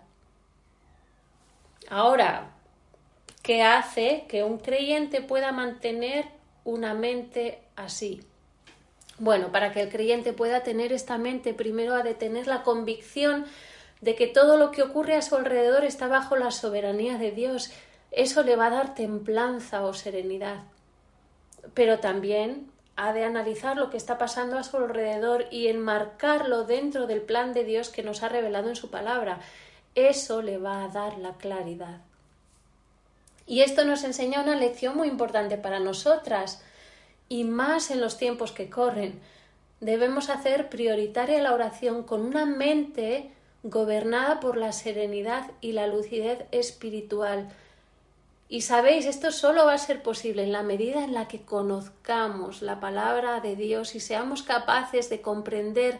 Ahora, 1.91 2.55
¿qué 3.43 3.61
hace 3.61 4.25
que 4.27 4.43
un 4.43 4.57
creyente 4.57 5.21
pueda 5.21 5.51
mantener 5.51 6.25
una 6.63 6.95
mente 6.95 7.59
así? 7.75 8.23
Bueno, 9.20 9.51
para 9.51 9.72
que 9.72 9.82
el 9.82 9.89
creyente 9.89 10.34
pueda 10.34 10.63
tener 10.63 10.91
esta 10.91 11.17
mente, 11.17 11.53
primero 11.53 11.96
ha 11.96 12.03
de 12.03 12.15
tener 12.15 12.48
la 12.48 12.63
convicción 12.63 13.46
de 14.01 14.15
que 14.15 14.27
todo 14.27 14.58
lo 14.58 14.72
que 14.72 14.82
ocurre 14.82 15.15
a 15.15 15.22
su 15.22 15.36
alrededor 15.36 15.86
está 15.86 16.08
bajo 16.08 16.36
la 16.36 16.51
soberanía 16.51 17.17
de 17.17 17.32
Dios 17.32 17.72
eso 18.13 18.43
le 18.43 18.55
va 18.55 18.67
a 18.67 18.70
dar 18.70 18.93
templanza 18.93 19.84
o 19.84 19.93
serenidad. 19.93 20.63
Pero 21.74 22.00
también 22.00 22.72
ha 22.96 23.12
de 23.12 23.24
analizar 23.25 23.75
lo 23.75 23.89
que 23.89 23.98
está 23.98 24.20
pasando 24.20 24.58
a 24.58 24.63
su 24.63 24.77
alrededor 24.77 25.48
y 25.50 25.67
enmarcarlo 25.67 26.63
dentro 26.63 27.08
del 27.08 27.22
plan 27.22 27.53
de 27.53 27.63
Dios 27.63 27.89
que 27.89 28.03
nos 28.03 28.22
ha 28.22 28.29
revelado 28.29 28.70
en 28.70 28.75
su 28.75 28.91
palabra. 28.91 29.39
Eso 29.96 30.43
le 30.43 30.60
va 30.60 30.84
a 30.84 30.89
dar 30.89 31.17
la 31.17 31.34
claridad. 31.34 32.01
Y 33.48 33.62
esto 33.62 33.84
nos 33.84 34.03
enseña 34.03 34.41
una 34.41 34.55
lección 34.55 34.96
muy 34.96 35.08
importante 35.08 35.58
para 35.58 35.79
nosotras, 35.79 36.63
y 37.30 37.44
más 37.44 37.92
en 37.92 38.01
los 38.01 38.18
tiempos 38.18 38.51
que 38.51 38.70
corren. 38.70 39.20
Debemos 39.80 40.30
hacer 40.30 40.70
prioritaria 40.70 41.42
la 41.42 41.53
oración 41.53 42.03
con 42.03 42.22
una 42.22 42.46
mente 42.46 43.32
gobernada 43.63 44.39
por 44.39 44.58
la 44.58 44.72
serenidad 44.72 45.51
y 45.62 45.72
la 45.72 45.88
lucidez 45.88 46.46
espiritual, 46.51 47.50
y 48.53 48.62
sabéis, 48.62 49.08
esto 49.08 49.32
solo 49.32 49.65
va 49.65 49.74
a 49.74 49.80
ser 49.80 50.03
posible 50.03 50.44
en 50.44 50.51
la 50.51 50.62
medida 50.62 51.03
en 51.03 51.15
la 51.15 51.27
que 51.27 51.42
conozcamos 51.42 52.62
la 52.62 52.80
palabra 52.80 53.39
de 53.39 53.56
Dios 53.56 53.96
y 53.96 54.00
seamos 54.00 54.44
capaces 54.44 55.10
de 55.10 55.22
comprender 55.22 56.00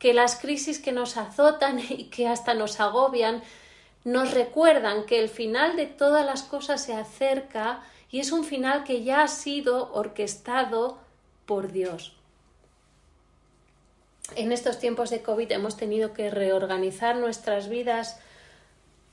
que 0.00 0.12
las 0.12 0.34
crisis 0.34 0.80
que 0.80 0.90
nos 0.90 1.16
azotan 1.16 1.78
y 1.88 2.06
que 2.06 2.26
hasta 2.26 2.52
nos 2.54 2.80
agobian 2.80 3.44
nos 4.02 4.32
recuerdan 4.34 5.06
que 5.06 5.20
el 5.20 5.28
final 5.28 5.76
de 5.76 5.86
todas 5.86 6.26
las 6.26 6.42
cosas 6.42 6.82
se 6.82 6.94
acerca 6.94 7.84
y 8.14 8.20
es 8.20 8.30
un 8.30 8.44
final 8.44 8.84
que 8.84 9.02
ya 9.02 9.24
ha 9.24 9.26
sido 9.26 9.92
orquestado 9.92 10.98
por 11.46 11.72
Dios. 11.72 12.12
En 14.36 14.52
estos 14.52 14.78
tiempos 14.78 15.10
de 15.10 15.20
COVID 15.20 15.50
hemos 15.50 15.76
tenido 15.76 16.12
que 16.12 16.30
reorganizar 16.30 17.16
nuestras 17.16 17.68
vidas 17.68 18.20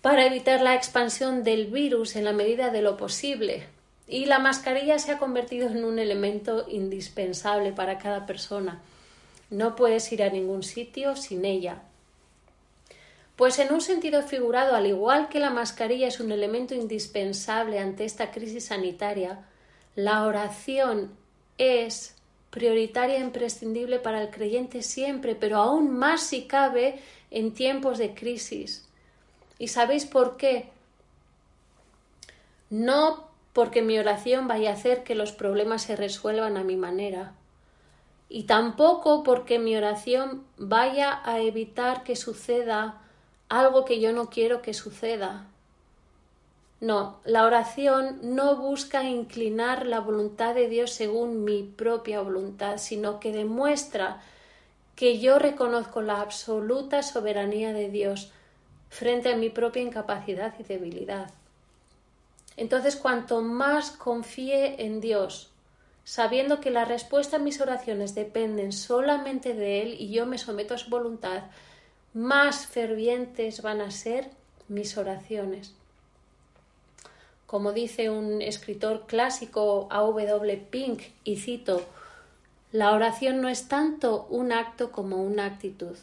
para 0.03 0.27
evitar 0.27 0.61
la 0.61 0.75
expansión 0.75 1.43
del 1.43 1.65
virus 1.65 2.15
en 2.15 2.25
la 2.25 2.31
medida 2.31 2.69
de 2.69 2.83
lo 2.83 2.95
posible. 2.95 3.63
Y 4.07 4.25
la 4.25 4.37
mascarilla 4.37 4.99
se 4.99 5.13
ha 5.13 5.17
convertido 5.17 5.67
en 5.67 5.83
un 5.83 5.97
elemento 5.97 6.67
indispensable 6.69 7.71
para 7.71 7.97
cada 7.97 8.27
persona. 8.27 8.83
No 9.49 9.75
puedes 9.75 10.11
ir 10.11 10.21
a 10.21 10.29
ningún 10.29 10.61
sitio 10.61 11.15
sin 11.15 11.43
ella. 11.45 11.81
Pues 13.35 13.59
en 13.59 13.73
un 13.73 13.81
sentido 13.81 14.21
figurado, 14.21 14.75
al 14.75 14.85
igual 14.85 15.29
que 15.29 15.39
la 15.39 15.49
mascarilla 15.49 16.07
es 16.07 16.19
un 16.19 16.31
elemento 16.31 16.75
indispensable 16.75 17.79
ante 17.79 18.05
esta 18.05 18.31
crisis 18.31 18.65
sanitaria, 18.65 19.45
la 19.95 20.25
oración 20.25 21.11
es 21.57 22.15
prioritaria 22.49 23.17
e 23.17 23.21
imprescindible 23.21 23.99
para 23.99 24.21
el 24.21 24.29
creyente 24.29 24.83
siempre, 24.83 25.35
pero 25.35 25.57
aún 25.57 25.97
más 25.97 26.21
si 26.21 26.43
cabe 26.43 26.99
en 27.31 27.53
tiempos 27.53 27.97
de 27.97 28.13
crisis. 28.13 28.87
¿Y 29.57 29.69
sabéis 29.69 30.05
por 30.05 30.37
qué? 30.37 30.69
No 32.69 33.27
porque 33.53 33.81
mi 33.81 33.97
oración 33.97 34.47
vaya 34.47 34.69
a 34.71 34.73
hacer 34.73 35.03
que 35.03 35.15
los 35.15 35.31
problemas 35.31 35.83
se 35.83 35.95
resuelvan 35.95 36.57
a 36.57 36.63
mi 36.63 36.75
manera, 36.75 37.33
y 38.29 38.43
tampoco 38.43 39.23
porque 39.23 39.59
mi 39.59 39.75
oración 39.75 40.45
vaya 40.57 41.21
a 41.25 41.41
evitar 41.41 42.03
que 42.03 42.15
suceda 42.15 43.00
algo 43.51 43.83
que 43.83 43.99
yo 43.99 44.13
no 44.13 44.29
quiero 44.29 44.61
que 44.61 44.73
suceda. 44.73 45.45
No, 46.79 47.19
la 47.25 47.45
oración 47.45 48.19
no 48.23 48.55
busca 48.55 49.03
inclinar 49.03 49.85
la 49.85 49.99
voluntad 49.99 50.55
de 50.55 50.69
Dios 50.69 50.91
según 50.91 51.43
mi 51.43 51.63
propia 51.63 52.21
voluntad, 52.21 52.77
sino 52.77 53.19
que 53.19 53.33
demuestra 53.33 54.21
que 54.95 55.19
yo 55.19 55.37
reconozco 55.37 56.01
la 56.01 56.21
absoluta 56.21 57.03
soberanía 57.03 57.73
de 57.73 57.89
Dios 57.89 58.31
frente 58.89 59.33
a 59.33 59.35
mi 59.35 59.49
propia 59.49 59.81
incapacidad 59.81 60.53
y 60.57 60.63
debilidad. 60.63 61.29
Entonces, 62.55 62.95
cuanto 62.95 63.41
más 63.41 63.91
confíe 63.91 64.85
en 64.85 65.01
Dios, 65.01 65.51
sabiendo 66.05 66.61
que 66.61 66.71
la 66.71 66.85
respuesta 66.85 67.35
a 67.35 67.39
mis 67.39 67.59
oraciones 67.59 68.15
dependen 68.15 68.71
solamente 68.71 69.53
de 69.53 69.81
Él 69.81 69.95
y 69.99 70.09
yo 70.09 70.25
me 70.25 70.37
someto 70.37 70.73
a 70.73 70.77
su 70.77 70.89
voluntad, 70.89 71.43
más 72.13 72.67
fervientes 72.67 73.61
van 73.61 73.79
a 73.79 73.91
ser 73.91 74.29
mis 74.67 74.97
oraciones. 74.97 75.73
Como 77.45 77.71
dice 77.71 78.09
un 78.09 78.41
escritor 78.41 79.05
clásico 79.07 79.87
A.W. 79.89 80.57
Pink, 80.69 81.01
y 81.23 81.37
cito, 81.37 81.81
la 82.71 82.91
oración 82.91 83.41
no 83.41 83.49
es 83.49 83.67
tanto 83.67 84.27
un 84.29 84.51
acto 84.51 84.91
como 84.91 85.23
una 85.23 85.45
actitud, 85.45 85.97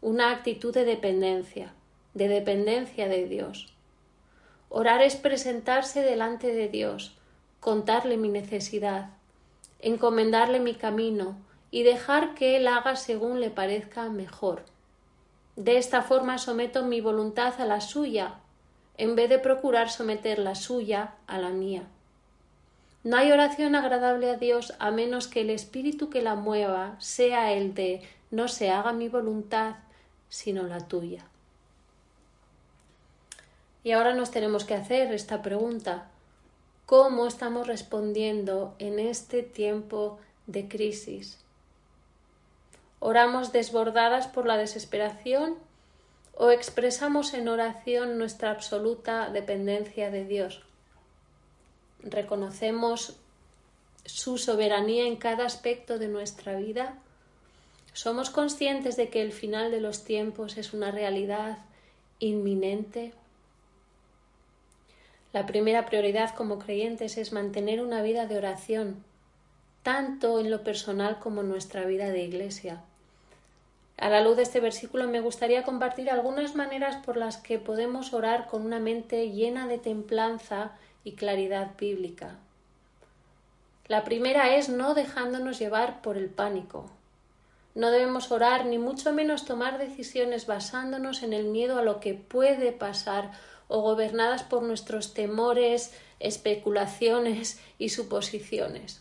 una 0.00 0.30
actitud 0.30 0.72
de 0.72 0.84
dependencia, 0.84 1.72
de 2.14 2.28
dependencia 2.28 3.08
de 3.08 3.26
Dios. 3.26 3.68
Orar 4.70 5.02
es 5.02 5.16
presentarse 5.16 6.02
delante 6.02 6.52
de 6.54 6.68
Dios, 6.68 7.14
contarle 7.60 8.16
mi 8.16 8.28
necesidad, 8.28 9.10
encomendarle 9.80 10.60
mi 10.60 10.74
camino 10.74 11.36
y 11.70 11.82
dejar 11.82 12.34
que 12.34 12.56
Él 12.56 12.68
haga 12.68 12.96
según 12.96 13.40
le 13.40 13.50
parezca 13.50 14.08
mejor. 14.08 14.62
De 15.58 15.76
esta 15.76 16.02
forma 16.02 16.38
someto 16.38 16.84
mi 16.84 17.00
voluntad 17.00 17.60
a 17.60 17.66
la 17.66 17.80
suya, 17.80 18.36
en 18.96 19.16
vez 19.16 19.28
de 19.28 19.40
procurar 19.40 19.90
someter 19.90 20.38
la 20.38 20.54
suya 20.54 21.14
a 21.26 21.38
la 21.38 21.48
mía. 21.48 21.82
No 23.02 23.16
hay 23.16 23.32
oración 23.32 23.74
agradable 23.74 24.30
a 24.30 24.36
Dios 24.36 24.74
a 24.78 24.92
menos 24.92 25.26
que 25.26 25.40
el 25.40 25.50
espíritu 25.50 26.10
que 26.10 26.22
la 26.22 26.36
mueva 26.36 26.94
sea 27.00 27.52
el 27.52 27.74
de 27.74 28.02
no 28.30 28.46
se 28.46 28.70
haga 28.70 28.92
mi 28.92 29.08
voluntad, 29.08 29.74
sino 30.28 30.62
la 30.62 30.86
tuya. 30.86 31.24
Y 33.82 33.90
ahora 33.90 34.14
nos 34.14 34.30
tenemos 34.30 34.64
que 34.64 34.74
hacer 34.74 35.12
esta 35.12 35.42
pregunta. 35.42 36.06
¿Cómo 36.86 37.26
estamos 37.26 37.66
respondiendo 37.66 38.76
en 38.78 39.00
este 39.00 39.42
tiempo 39.42 40.20
de 40.46 40.68
crisis? 40.68 41.40
¿Oramos 43.00 43.52
desbordadas 43.52 44.26
por 44.26 44.46
la 44.46 44.56
desesperación 44.56 45.56
o 46.34 46.50
expresamos 46.50 47.34
en 47.34 47.48
oración 47.48 48.18
nuestra 48.18 48.50
absoluta 48.50 49.30
dependencia 49.30 50.10
de 50.10 50.24
Dios? 50.24 50.62
¿Reconocemos 52.02 53.16
su 54.04 54.38
soberanía 54.38 55.06
en 55.06 55.16
cada 55.16 55.44
aspecto 55.44 55.98
de 55.98 56.08
nuestra 56.08 56.56
vida? 56.56 56.94
¿Somos 57.92 58.30
conscientes 58.30 58.96
de 58.96 59.08
que 59.08 59.22
el 59.22 59.32
final 59.32 59.70
de 59.70 59.80
los 59.80 60.04
tiempos 60.04 60.56
es 60.56 60.72
una 60.72 60.90
realidad 60.90 61.58
inminente? 62.20 63.12
La 65.32 65.46
primera 65.46 65.86
prioridad 65.86 66.34
como 66.34 66.58
creyentes 66.58 67.18
es 67.18 67.32
mantener 67.32 67.80
una 67.80 68.02
vida 68.02 68.26
de 68.26 68.38
oración, 68.38 69.04
tanto 69.82 70.40
en 70.40 70.50
lo 70.50 70.62
personal 70.62 71.18
como 71.18 71.40
en 71.40 71.48
nuestra 71.48 71.84
vida 71.84 72.10
de 72.10 72.22
iglesia. 72.22 72.82
A 73.98 74.08
la 74.08 74.20
luz 74.20 74.36
de 74.36 74.44
este 74.44 74.60
versículo 74.60 75.08
me 75.08 75.20
gustaría 75.20 75.64
compartir 75.64 76.10
algunas 76.10 76.54
maneras 76.54 77.04
por 77.04 77.16
las 77.16 77.36
que 77.36 77.58
podemos 77.58 78.12
orar 78.12 78.46
con 78.46 78.62
una 78.62 78.78
mente 78.78 79.30
llena 79.30 79.66
de 79.66 79.78
templanza 79.78 80.72
y 81.02 81.12
claridad 81.12 81.72
bíblica. 81.76 82.36
La 83.88 84.04
primera 84.04 84.54
es 84.54 84.68
no 84.68 84.94
dejándonos 84.94 85.58
llevar 85.58 86.00
por 86.02 86.16
el 86.16 86.28
pánico. 86.28 86.90
No 87.74 87.90
debemos 87.90 88.30
orar 88.30 88.66
ni 88.66 88.78
mucho 88.78 89.12
menos 89.12 89.44
tomar 89.44 89.78
decisiones 89.78 90.46
basándonos 90.46 91.22
en 91.22 91.32
el 91.32 91.46
miedo 91.46 91.78
a 91.78 91.82
lo 91.82 91.98
que 91.98 92.14
puede 92.14 92.72
pasar 92.72 93.32
o 93.66 93.80
gobernadas 93.80 94.42
por 94.42 94.62
nuestros 94.62 95.14
temores, 95.14 95.92
especulaciones 96.20 97.60
y 97.78 97.88
suposiciones. 97.88 99.00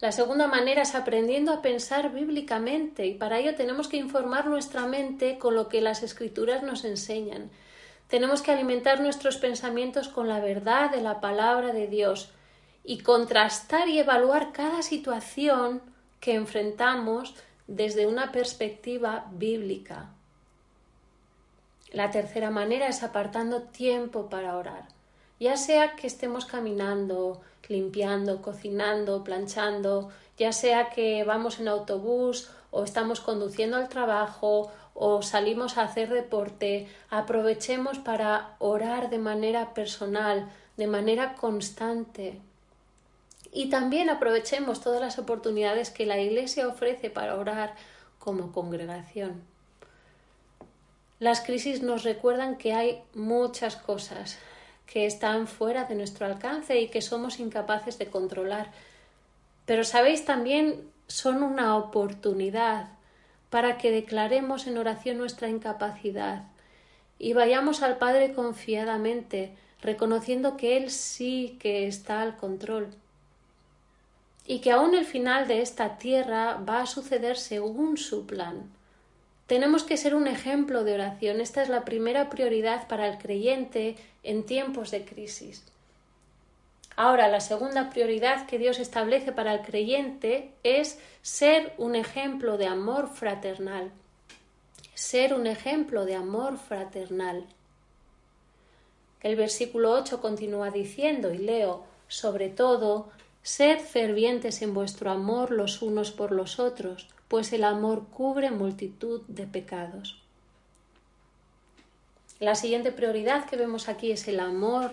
La 0.00 0.12
segunda 0.12 0.46
manera 0.46 0.82
es 0.82 0.94
aprendiendo 0.94 1.52
a 1.52 1.60
pensar 1.60 2.12
bíblicamente 2.12 3.06
y 3.06 3.14
para 3.14 3.38
ello 3.38 3.56
tenemos 3.56 3.88
que 3.88 3.96
informar 3.96 4.46
nuestra 4.46 4.86
mente 4.86 5.38
con 5.38 5.56
lo 5.56 5.68
que 5.68 5.80
las 5.80 6.04
escrituras 6.04 6.62
nos 6.62 6.84
enseñan. 6.84 7.50
Tenemos 8.06 8.40
que 8.40 8.52
alimentar 8.52 9.00
nuestros 9.00 9.36
pensamientos 9.36 10.08
con 10.08 10.28
la 10.28 10.38
verdad 10.38 10.90
de 10.90 11.00
la 11.00 11.20
palabra 11.20 11.72
de 11.72 11.88
Dios 11.88 12.30
y 12.84 12.98
contrastar 13.00 13.88
y 13.88 13.98
evaluar 13.98 14.52
cada 14.52 14.82
situación 14.82 15.82
que 16.20 16.34
enfrentamos 16.34 17.34
desde 17.66 18.06
una 18.06 18.32
perspectiva 18.32 19.26
bíblica. 19.32 20.10
La 21.92 22.10
tercera 22.10 22.50
manera 22.50 22.86
es 22.86 23.02
apartando 23.02 23.62
tiempo 23.62 24.30
para 24.30 24.56
orar, 24.56 24.88
ya 25.40 25.56
sea 25.56 25.96
que 25.96 26.06
estemos 26.06 26.44
caminando, 26.46 27.40
limpiando, 27.68 28.42
cocinando, 28.42 29.22
planchando, 29.24 30.10
ya 30.36 30.52
sea 30.52 30.90
que 30.90 31.24
vamos 31.24 31.60
en 31.60 31.68
autobús 31.68 32.50
o 32.70 32.84
estamos 32.84 33.20
conduciendo 33.20 33.76
al 33.76 33.88
trabajo 33.88 34.70
o 34.94 35.22
salimos 35.22 35.78
a 35.78 35.82
hacer 35.82 36.08
deporte, 36.08 36.88
aprovechemos 37.08 37.98
para 37.98 38.56
orar 38.58 39.10
de 39.10 39.18
manera 39.18 39.72
personal, 39.72 40.48
de 40.76 40.86
manera 40.86 41.34
constante. 41.34 42.40
Y 43.52 43.70
también 43.70 44.10
aprovechemos 44.10 44.80
todas 44.80 45.00
las 45.00 45.18
oportunidades 45.18 45.90
que 45.90 46.04
la 46.04 46.18
Iglesia 46.18 46.66
ofrece 46.66 47.10
para 47.10 47.36
orar 47.36 47.74
como 48.18 48.52
congregación. 48.52 49.42
Las 51.20 51.40
crisis 51.40 51.82
nos 51.82 52.04
recuerdan 52.04 52.56
que 52.56 52.74
hay 52.74 53.02
muchas 53.14 53.76
cosas 53.76 54.38
que 54.90 55.06
están 55.06 55.46
fuera 55.46 55.84
de 55.84 55.94
nuestro 55.94 56.26
alcance 56.26 56.80
y 56.80 56.88
que 56.88 57.02
somos 57.02 57.38
incapaces 57.38 57.98
de 57.98 58.06
controlar. 58.06 58.72
Pero 59.66 59.84
sabéis 59.84 60.24
también 60.24 60.90
son 61.06 61.42
una 61.42 61.76
oportunidad 61.76 62.88
para 63.50 63.78
que 63.78 63.90
declaremos 63.90 64.66
en 64.66 64.78
oración 64.78 65.18
nuestra 65.18 65.48
incapacidad 65.48 66.44
y 67.18 67.32
vayamos 67.32 67.82
al 67.82 67.98
Padre 67.98 68.32
confiadamente, 68.32 69.54
reconociendo 69.82 70.56
que 70.56 70.76
Él 70.76 70.90
sí 70.90 71.56
que 71.60 71.86
está 71.86 72.22
al 72.22 72.36
control 72.36 72.88
y 74.46 74.60
que 74.60 74.70
aún 74.70 74.94
el 74.94 75.04
final 75.04 75.46
de 75.46 75.60
esta 75.60 75.98
tierra 75.98 76.54
va 76.56 76.80
a 76.80 76.86
suceder 76.86 77.36
según 77.36 77.98
su 77.98 78.26
plan. 78.26 78.70
Tenemos 79.48 79.82
que 79.82 79.96
ser 79.96 80.14
un 80.14 80.26
ejemplo 80.26 80.84
de 80.84 80.92
oración. 80.92 81.40
Esta 81.40 81.62
es 81.62 81.70
la 81.70 81.86
primera 81.86 82.28
prioridad 82.28 82.86
para 82.86 83.08
el 83.08 83.16
creyente 83.16 83.96
en 84.22 84.44
tiempos 84.44 84.90
de 84.90 85.06
crisis. 85.06 85.64
Ahora, 86.96 87.28
la 87.28 87.40
segunda 87.40 87.88
prioridad 87.88 88.46
que 88.46 88.58
Dios 88.58 88.78
establece 88.78 89.32
para 89.32 89.54
el 89.54 89.62
creyente 89.62 90.52
es 90.64 90.98
ser 91.22 91.72
un 91.78 91.94
ejemplo 91.94 92.58
de 92.58 92.66
amor 92.66 93.08
fraternal. 93.08 93.90
Ser 94.92 95.32
un 95.32 95.46
ejemplo 95.46 96.04
de 96.04 96.16
amor 96.16 96.58
fraternal. 96.58 97.46
El 99.22 99.34
versículo 99.34 99.92
8 99.92 100.20
continúa 100.20 100.70
diciendo, 100.70 101.32
y 101.32 101.38
leo, 101.38 101.84
sobre 102.06 102.50
todo, 102.50 103.08
sed 103.42 103.78
fervientes 103.78 104.60
en 104.60 104.74
vuestro 104.74 105.10
amor 105.10 105.52
los 105.52 105.80
unos 105.80 106.10
por 106.10 106.32
los 106.32 106.58
otros, 106.58 107.08
pues 107.28 107.52
el 107.52 107.64
amor 107.64 108.06
cubre 108.08 108.50
multitud 108.50 109.22
de 109.28 109.46
pecados. 109.46 110.20
La 112.40 112.54
siguiente 112.54 112.92
prioridad 112.92 113.46
que 113.46 113.56
vemos 113.56 113.88
aquí 113.88 114.12
es 114.12 114.28
el 114.28 114.40
amor 114.40 114.92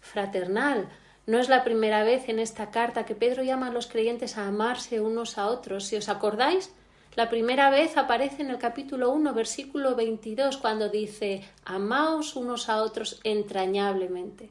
fraternal. 0.00 0.88
No 1.26 1.38
es 1.38 1.48
la 1.48 1.64
primera 1.64 2.04
vez 2.04 2.28
en 2.28 2.38
esta 2.38 2.70
carta 2.70 3.06
que 3.06 3.14
Pedro 3.14 3.42
llama 3.42 3.68
a 3.68 3.72
los 3.72 3.86
creyentes 3.86 4.36
a 4.36 4.46
amarse 4.46 5.00
unos 5.00 5.38
a 5.38 5.46
otros. 5.46 5.86
Si 5.86 5.96
os 5.96 6.08
acordáis, 6.08 6.70
la 7.16 7.30
primera 7.30 7.70
vez 7.70 7.96
aparece 7.96 8.42
en 8.42 8.50
el 8.50 8.58
capítulo 8.58 9.10
1, 9.12 9.32
versículo 9.32 9.94
22, 9.94 10.58
cuando 10.58 10.88
dice, 10.88 11.42
amaos 11.64 12.36
unos 12.36 12.68
a 12.68 12.82
otros 12.82 13.20
entrañablemente. 13.24 14.50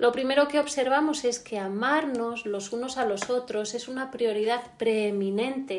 Lo 0.00 0.10
primero 0.10 0.48
que 0.48 0.58
observamos 0.58 1.24
es 1.24 1.38
que 1.38 1.60
amarnos 1.60 2.44
los 2.46 2.72
unos 2.72 2.96
a 2.96 3.04
los 3.04 3.30
otros 3.30 3.74
es 3.74 3.86
una 3.86 4.10
prioridad 4.10 4.62
preeminente 4.76 5.78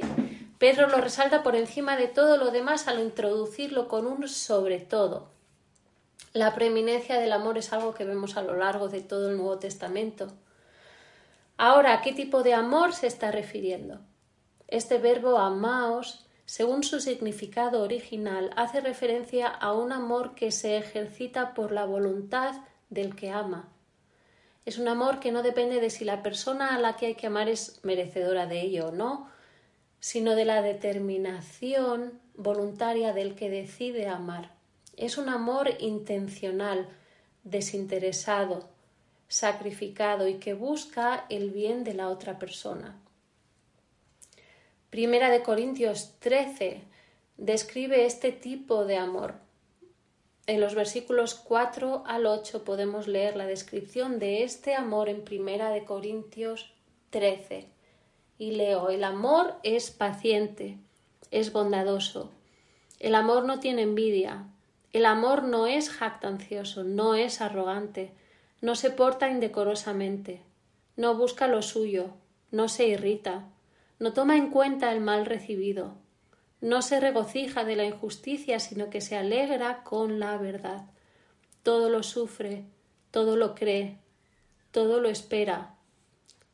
Pedro 0.61 0.87
lo 0.87 0.97
resalta 0.97 1.41
por 1.41 1.55
encima 1.55 1.97
de 1.97 2.07
todo 2.07 2.37
lo 2.37 2.51
demás 2.51 2.87
al 2.87 2.99
introducirlo 2.99 3.87
con 3.87 4.05
un 4.05 4.27
sobre 4.27 4.77
todo. 4.77 5.29
La 6.33 6.53
preeminencia 6.53 7.19
del 7.19 7.33
amor 7.33 7.57
es 7.57 7.73
algo 7.73 7.95
que 7.95 8.05
vemos 8.05 8.37
a 8.37 8.43
lo 8.43 8.55
largo 8.55 8.87
de 8.87 9.01
todo 9.01 9.31
el 9.31 9.37
Nuevo 9.37 9.57
Testamento. 9.57 10.27
Ahora, 11.57 11.93
¿a 11.93 12.01
qué 12.03 12.13
tipo 12.13 12.43
de 12.43 12.53
amor 12.53 12.93
se 12.93 13.07
está 13.07 13.31
refiriendo? 13.31 14.01
Este 14.67 14.99
verbo 14.99 15.39
amaos, 15.39 16.27
según 16.45 16.83
su 16.83 16.99
significado 16.99 17.81
original, 17.81 18.51
hace 18.55 18.81
referencia 18.81 19.47
a 19.47 19.73
un 19.73 19.91
amor 19.91 20.35
que 20.35 20.51
se 20.51 20.77
ejercita 20.77 21.55
por 21.55 21.71
la 21.71 21.85
voluntad 21.85 22.53
del 22.91 23.15
que 23.15 23.31
ama. 23.31 23.70
Es 24.65 24.77
un 24.77 24.87
amor 24.87 25.19
que 25.19 25.31
no 25.31 25.41
depende 25.41 25.79
de 25.79 25.89
si 25.89 26.05
la 26.05 26.21
persona 26.21 26.75
a 26.75 26.79
la 26.79 26.95
que 26.95 27.07
hay 27.07 27.15
que 27.15 27.27
amar 27.27 27.49
es 27.49 27.79
merecedora 27.83 28.45
de 28.45 28.61
ello 28.61 28.87
o 28.87 28.91
no, 28.91 29.29
sino 29.99 30.35
de 30.35 30.45
la 30.45 30.61
determinación 30.61 32.19
voluntaria 32.35 33.13
del 33.13 33.35
que 33.35 33.49
decide 33.49 34.07
amar. 34.07 34.51
Es 34.97 35.17
un 35.17 35.29
amor 35.29 35.69
intencional, 35.79 36.89
desinteresado, 37.43 38.69
sacrificado 39.27 40.27
y 40.27 40.35
que 40.35 40.53
busca 40.53 41.25
el 41.29 41.51
bien 41.51 41.83
de 41.83 41.93
la 41.93 42.09
otra 42.09 42.37
persona. 42.37 42.99
Primera 44.89 45.29
de 45.29 45.41
Corintios 45.41 46.15
13 46.19 46.81
describe 47.37 48.05
este 48.05 48.31
tipo 48.31 48.85
de 48.85 48.97
amor. 48.97 49.35
En 50.51 50.59
los 50.59 50.75
versículos 50.75 51.33
4 51.35 52.03
al 52.05 52.25
8 52.25 52.65
podemos 52.65 53.07
leer 53.07 53.37
la 53.37 53.45
descripción 53.45 54.19
de 54.19 54.43
este 54.43 54.75
amor 54.75 55.07
en 55.07 55.23
Primera 55.23 55.69
de 55.69 55.85
Corintios 55.85 56.73
13. 57.11 57.69
Y 58.37 58.51
leo, 58.51 58.89
el 58.89 59.05
amor 59.05 59.55
es 59.63 59.91
paciente, 59.91 60.77
es 61.31 61.53
bondadoso. 61.53 62.31
El 62.99 63.15
amor 63.15 63.45
no 63.45 63.61
tiene 63.61 63.83
envidia. 63.83 64.45
El 64.91 65.05
amor 65.05 65.43
no 65.43 65.67
es 65.67 65.89
jactancioso, 65.89 66.83
no 66.83 67.15
es 67.15 67.39
arrogante, 67.39 68.11
no 68.59 68.75
se 68.75 68.89
porta 68.89 69.29
indecorosamente, 69.29 70.41
no 70.97 71.15
busca 71.15 71.47
lo 71.47 71.61
suyo, 71.61 72.07
no 72.51 72.67
se 72.67 72.87
irrita, 72.87 73.47
no 73.99 74.11
toma 74.11 74.35
en 74.35 74.49
cuenta 74.49 74.91
el 74.91 74.99
mal 74.99 75.25
recibido, 75.25 75.95
no 76.61 76.83
se 76.83 76.99
regocija 76.99 77.65
de 77.65 77.75
la 77.75 77.85
injusticia, 77.85 78.59
sino 78.59 78.89
que 78.89 79.01
se 79.01 79.17
alegra 79.17 79.83
con 79.83 80.19
la 80.19 80.37
verdad. 80.37 80.85
Todo 81.63 81.89
lo 81.89 82.03
sufre, 82.03 82.65
todo 83.09 83.35
lo 83.35 83.55
cree, 83.55 83.97
todo 84.71 84.99
lo 84.99 85.09
espera, 85.09 85.75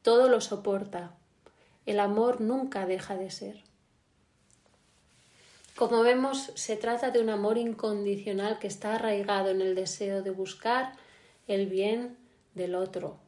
todo 0.01 0.29
lo 0.29 0.39
soporta. 0.39 1.15
El 1.85 1.99
amor 1.99 2.41
nunca 2.41 2.85
deja 2.85 3.15
de 3.17 3.29
ser. 3.29 3.63
Como 5.75 6.01
vemos, 6.01 6.51
se 6.55 6.75
trata 6.75 7.11
de 7.11 7.19
un 7.19 7.29
amor 7.29 7.57
incondicional 7.57 8.57
que 8.57 8.67
está 8.67 8.95
arraigado 8.95 9.49
en 9.51 9.61
el 9.61 9.75
deseo 9.75 10.23
de 10.23 10.31
buscar 10.31 10.93
el 11.47 11.67
bien 11.67 12.17
del 12.55 12.73
otro, 12.73 13.19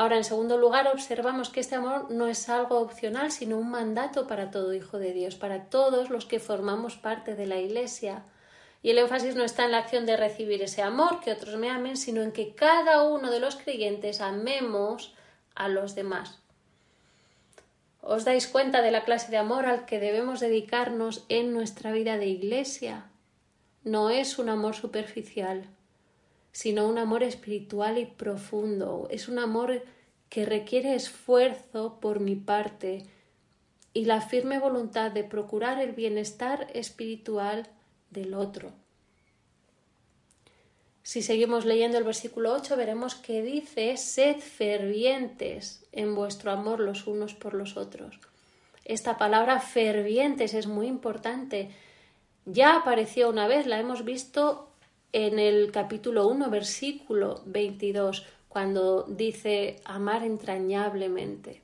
Ahora, 0.00 0.16
en 0.16 0.24
segundo 0.24 0.56
lugar, 0.56 0.88
observamos 0.88 1.50
que 1.50 1.60
este 1.60 1.74
amor 1.74 2.10
no 2.10 2.26
es 2.26 2.48
algo 2.48 2.78
opcional, 2.80 3.30
sino 3.30 3.58
un 3.58 3.70
mandato 3.70 4.26
para 4.26 4.50
todo 4.50 4.72
hijo 4.72 4.98
de 4.98 5.12
Dios, 5.12 5.34
para 5.34 5.64
todos 5.68 6.08
los 6.08 6.24
que 6.24 6.40
formamos 6.40 6.96
parte 6.96 7.34
de 7.34 7.46
la 7.46 7.58
Iglesia. 7.58 8.22
Y 8.82 8.88
el 8.88 8.96
énfasis 8.96 9.36
no 9.36 9.44
está 9.44 9.66
en 9.66 9.72
la 9.72 9.76
acción 9.80 10.06
de 10.06 10.16
recibir 10.16 10.62
ese 10.62 10.80
amor, 10.80 11.20
que 11.20 11.32
otros 11.32 11.56
me 11.56 11.68
amen, 11.68 11.98
sino 11.98 12.22
en 12.22 12.32
que 12.32 12.54
cada 12.54 13.02
uno 13.02 13.30
de 13.30 13.40
los 13.40 13.56
creyentes 13.56 14.22
amemos 14.22 15.14
a 15.54 15.68
los 15.68 15.94
demás. 15.94 16.38
¿Os 18.00 18.24
dais 18.24 18.46
cuenta 18.46 18.80
de 18.80 18.92
la 18.92 19.04
clase 19.04 19.30
de 19.30 19.36
amor 19.36 19.66
al 19.66 19.84
que 19.84 20.00
debemos 20.00 20.40
dedicarnos 20.40 21.26
en 21.28 21.52
nuestra 21.52 21.92
vida 21.92 22.16
de 22.16 22.24
iglesia? 22.24 23.04
No 23.84 24.08
es 24.08 24.38
un 24.38 24.48
amor 24.48 24.74
superficial, 24.74 25.66
sino 26.52 26.88
un 26.88 26.98
amor 26.98 27.22
espiritual 27.22 27.98
y 27.98 28.06
profundo. 28.06 29.08
Es 29.10 29.28
un 29.28 29.38
amor 29.38 29.82
que 30.28 30.46
requiere 30.46 30.94
esfuerzo 30.94 31.98
por 32.00 32.20
mi 32.20 32.36
parte 32.36 33.06
y 33.92 34.04
la 34.04 34.20
firme 34.20 34.58
voluntad 34.58 35.10
de 35.10 35.24
procurar 35.24 35.80
el 35.80 35.92
bienestar 35.92 36.68
espiritual 36.74 37.68
del 38.10 38.34
otro. 38.34 38.72
Si 41.02 41.22
seguimos 41.22 41.64
leyendo 41.64 41.98
el 41.98 42.04
versículo 42.04 42.52
8, 42.52 42.76
veremos 42.76 43.16
que 43.16 43.42
dice, 43.42 43.96
sed 43.96 44.36
fervientes 44.36 45.84
en 45.90 46.14
vuestro 46.14 46.52
amor 46.52 46.78
los 46.78 47.06
unos 47.08 47.34
por 47.34 47.54
los 47.54 47.76
otros. 47.76 48.20
Esta 48.84 49.18
palabra 49.18 49.60
fervientes 49.60 50.54
es 50.54 50.66
muy 50.68 50.86
importante. 50.86 51.70
Ya 52.44 52.76
apareció 52.76 53.28
una 53.28 53.48
vez, 53.48 53.66
la 53.66 53.80
hemos 53.80 54.04
visto 54.04 54.69
en 55.12 55.38
el 55.38 55.72
capítulo 55.72 56.26
1, 56.28 56.50
versículo 56.50 57.42
22, 57.46 58.26
cuando 58.48 59.04
dice 59.08 59.80
amar 59.84 60.24
entrañablemente. 60.24 61.62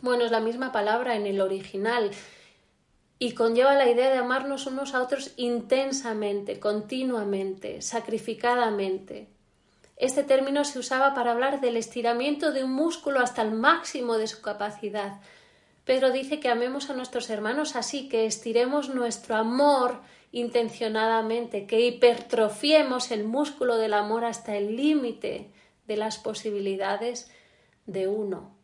Bueno, 0.00 0.24
es 0.24 0.30
la 0.30 0.40
misma 0.40 0.72
palabra 0.72 1.16
en 1.16 1.26
el 1.26 1.40
original 1.40 2.10
y 3.18 3.32
conlleva 3.32 3.74
la 3.74 3.90
idea 3.90 4.10
de 4.10 4.18
amarnos 4.18 4.66
unos 4.66 4.94
a 4.94 5.02
otros 5.02 5.32
intensamente, 5.36 6.60
continuamente, 6.60 7.82
sacrificadamente. 7.82 9.26
Este 9.96 10.22
término 10.22 10.64
se 10.64 10.78
usaba 10.78 11.14
para 11.14 11.32
hablar 11.32 11.60
del 11.60 11.76
estiramiento 11.76 12.52
de 12.52 12.62
un 12.62 12.72
músculo 12.72 13.18
hasta 13.18 13.42
el 13.42 13.50
máximo 13.50 14.16
de 14.16 14.28
su 14.28 14.40
capacidad. 14.40 15.20
Pedro 15.84 16.12
dice 16.12 16.38
que 16.38 16.48
amemos 16.48 16.90
a 16.90 16.94
nuestros 16.94 17.28
hermanos 17.30 17.74
así, 17.74 18.08
que 18.08 18.26
estiremos 18.26 18.94
nuestro 18.94 19.34
amor 19.34 20.00
intencionadamente, 20.32 21.66
que 21.66 21.80
hipertrofiemos 21.80 23.10
el 23.10 23.24
músculo 23.24 23.76
del 23.76 23.94
amor 23.94 24.24
hasta 24.24 24.56
el 24.56 24.76
límite 24.76 25.50
de 25.86 25.96
las 25.96 26.18
posibilidades 26.18 27.30
de 27.86 28.08
uno. 28.08 28.54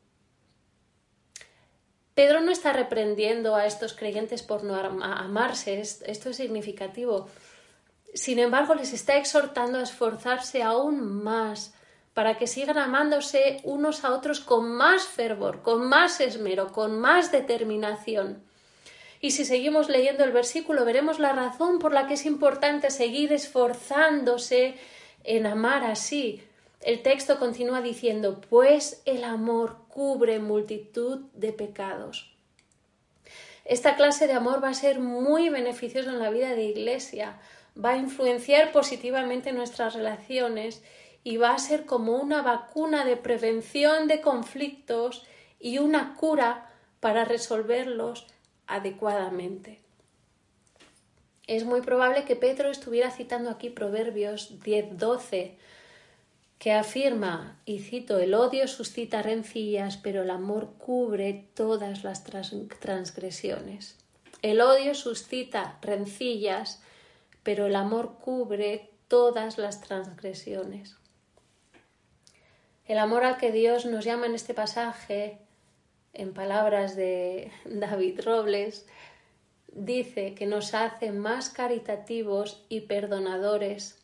Pedro 2.15 2.41
no 2.41 2.53
está 2.53 2.73
reprendiendo 2.73 3.57
a 3.57 3.67
estos 3.67 3.93
creyentes 3.93 4.43
por 4.43 4.63
no 4.63 4.77
amarse, 4.77 5.81
esto 5.81 6.31
es 6.31 6.37
significativo. 6.37 7.29
Sin 8.13 8.39
embargo, 8.39 8.75
les 8.75 8.93
está 8.93 9.17
exhortando 9.17 9.79
a 9.79 9.83
esforzarse 9.83 10.63
aún 10.63 11.25
más 11.25 11.75
para 12.13 12.39
que 12.39 12.47
sigan 12.47 12.79
amándose 12.79 13.61
unos 13.65 14.05
a 14.05 14.15
otros 14.15 14.39
con 14.39 14.71
más 14.71 15.03
fervor, 15.03 15.63
con 15.63 15.89
más 15.89 16.21
esmero, 16.21 16.71
con 16.71 17.01
más 17.01 17.33
determinación. 17.33 18.45
Y 19.25 19.31
si 19.31 19.47
seguimos 19.47 19.89
leyendo 19.89 20.23
el 20.23 20.33
versículo, 20.33 20.85
veremos 20.85 21.19
la 21.19 21.33
razón 21.33 21.79
por 21.79 21.95
la 21.95 22.07
que 22.07 22.13
es 22.13 22.27
importante 22.27 22.91
seguir 22.91 23.33
esforzándose 23.33 24.75
en 25.25 25.47
amar 25.47 25.83
así. 25.83 26.43
El 26.83 27.01
texto 27.01 27.39
continúa 27.39 27.81
diciendo, 27.81 28.43
pues 28.51 29.01
el 29.07 29.25
amor 29.25 29.79
cubre 29.89 30.41
multitud 30.41 31.21
de 31.33 31.55
pecados. 31.55 32.37
Esta 33.65 33.97
clase 33.97 34.27
de 34.27 34.35
amor 34.35 34.63
va 34.63 34.69
a 34.69 34.75
ser 34.75 35.01
muy 35.01 35.49
beneficiosa 35.49 36.11
en 36.11 36.19
la 36.19 36.29
vida 36.29 36.51
de 36.51 36.65
iglesia, 36.65 37.41
va 37.83 37.93
a 37.93 37.97
influenciar 37.97 38.73
positivamente 38.73 39.53
nuestras 39.53 39.95
relaciones 39.95 40.83
y 41.23 41.39
va 41.39 41.53
a 41.55 41.59
ser 41.59 41.87
como 41.87 42.19
una 42.19 42.43
vacuna 42.43 43.07
de 43.07 43.17
prevención 43.17 44.07
de 44.07 44.21
conflictos 44.21 45.25
y 45.59 45.79
una 45.79 46.15
cura 46.15 46.71
para 47.01 47.25
resolverlos 47.25 48.27
adecuadamente. 48.67 49.81
Es 51.47 51.65
muy 51.65 51.83
probable 51.83 52.25
que 52.25 52.37
Pedro 52.37 52.71
estuviera 52.71 53.11
citando 53.11 53.51
aquí 53.51 53.69
Proverbios 53.69 54.61
10:12, 54.61 55.59
que 56.59 56.73
afirma, 56.73 57.61
y 57.67 57.81
cito, 57.81 58.19
el 58.19 58.33
odio 58.33 58.67
suscita 58.67 59.21
rencillas, 59.21 59.99
pero 59.99 60.23
el 60.23 60.31
amor 60.31 60.75
cubre 60.79 61.49
todas 61.55 62.05
las 62.05 62.25
transgresiones. 62.25 63.99
El 64.41 64.61
odio 64.63 64.95
suscita 64.95 65.79
rencillas, 65.83 66.83
pero 67.43 67.67
el 67.67 67.77
amor 67.77 68.19
cubre 68.19 68.91
todas 69.09 69.59
las 69.59 69.83
transgresiones. 69.83 70.97
El 72.87 72.99
amor 72.99 73.25
al 73.25 73.37
que 73.37 73.53
Dios 73.53 73.87
nos 73.87 74.05
llama 74.05 74.27
en 74.27 74.35
este 74.35 74.55
pasaje 74.55 75.44
en 76.15 76.33
palabras 76.33 76.97
de 76.97 77.51
David 77.65 78.21
Robles, 78.25 78.87
dice 79.73 80.35
que 80.35 80.47
nos 80.47 80.73
hace 80.73 81.11
más 81.11 81.51
caritativos 81.51 82.65
y 82.69 82.83
perdonadores 82.83 83.99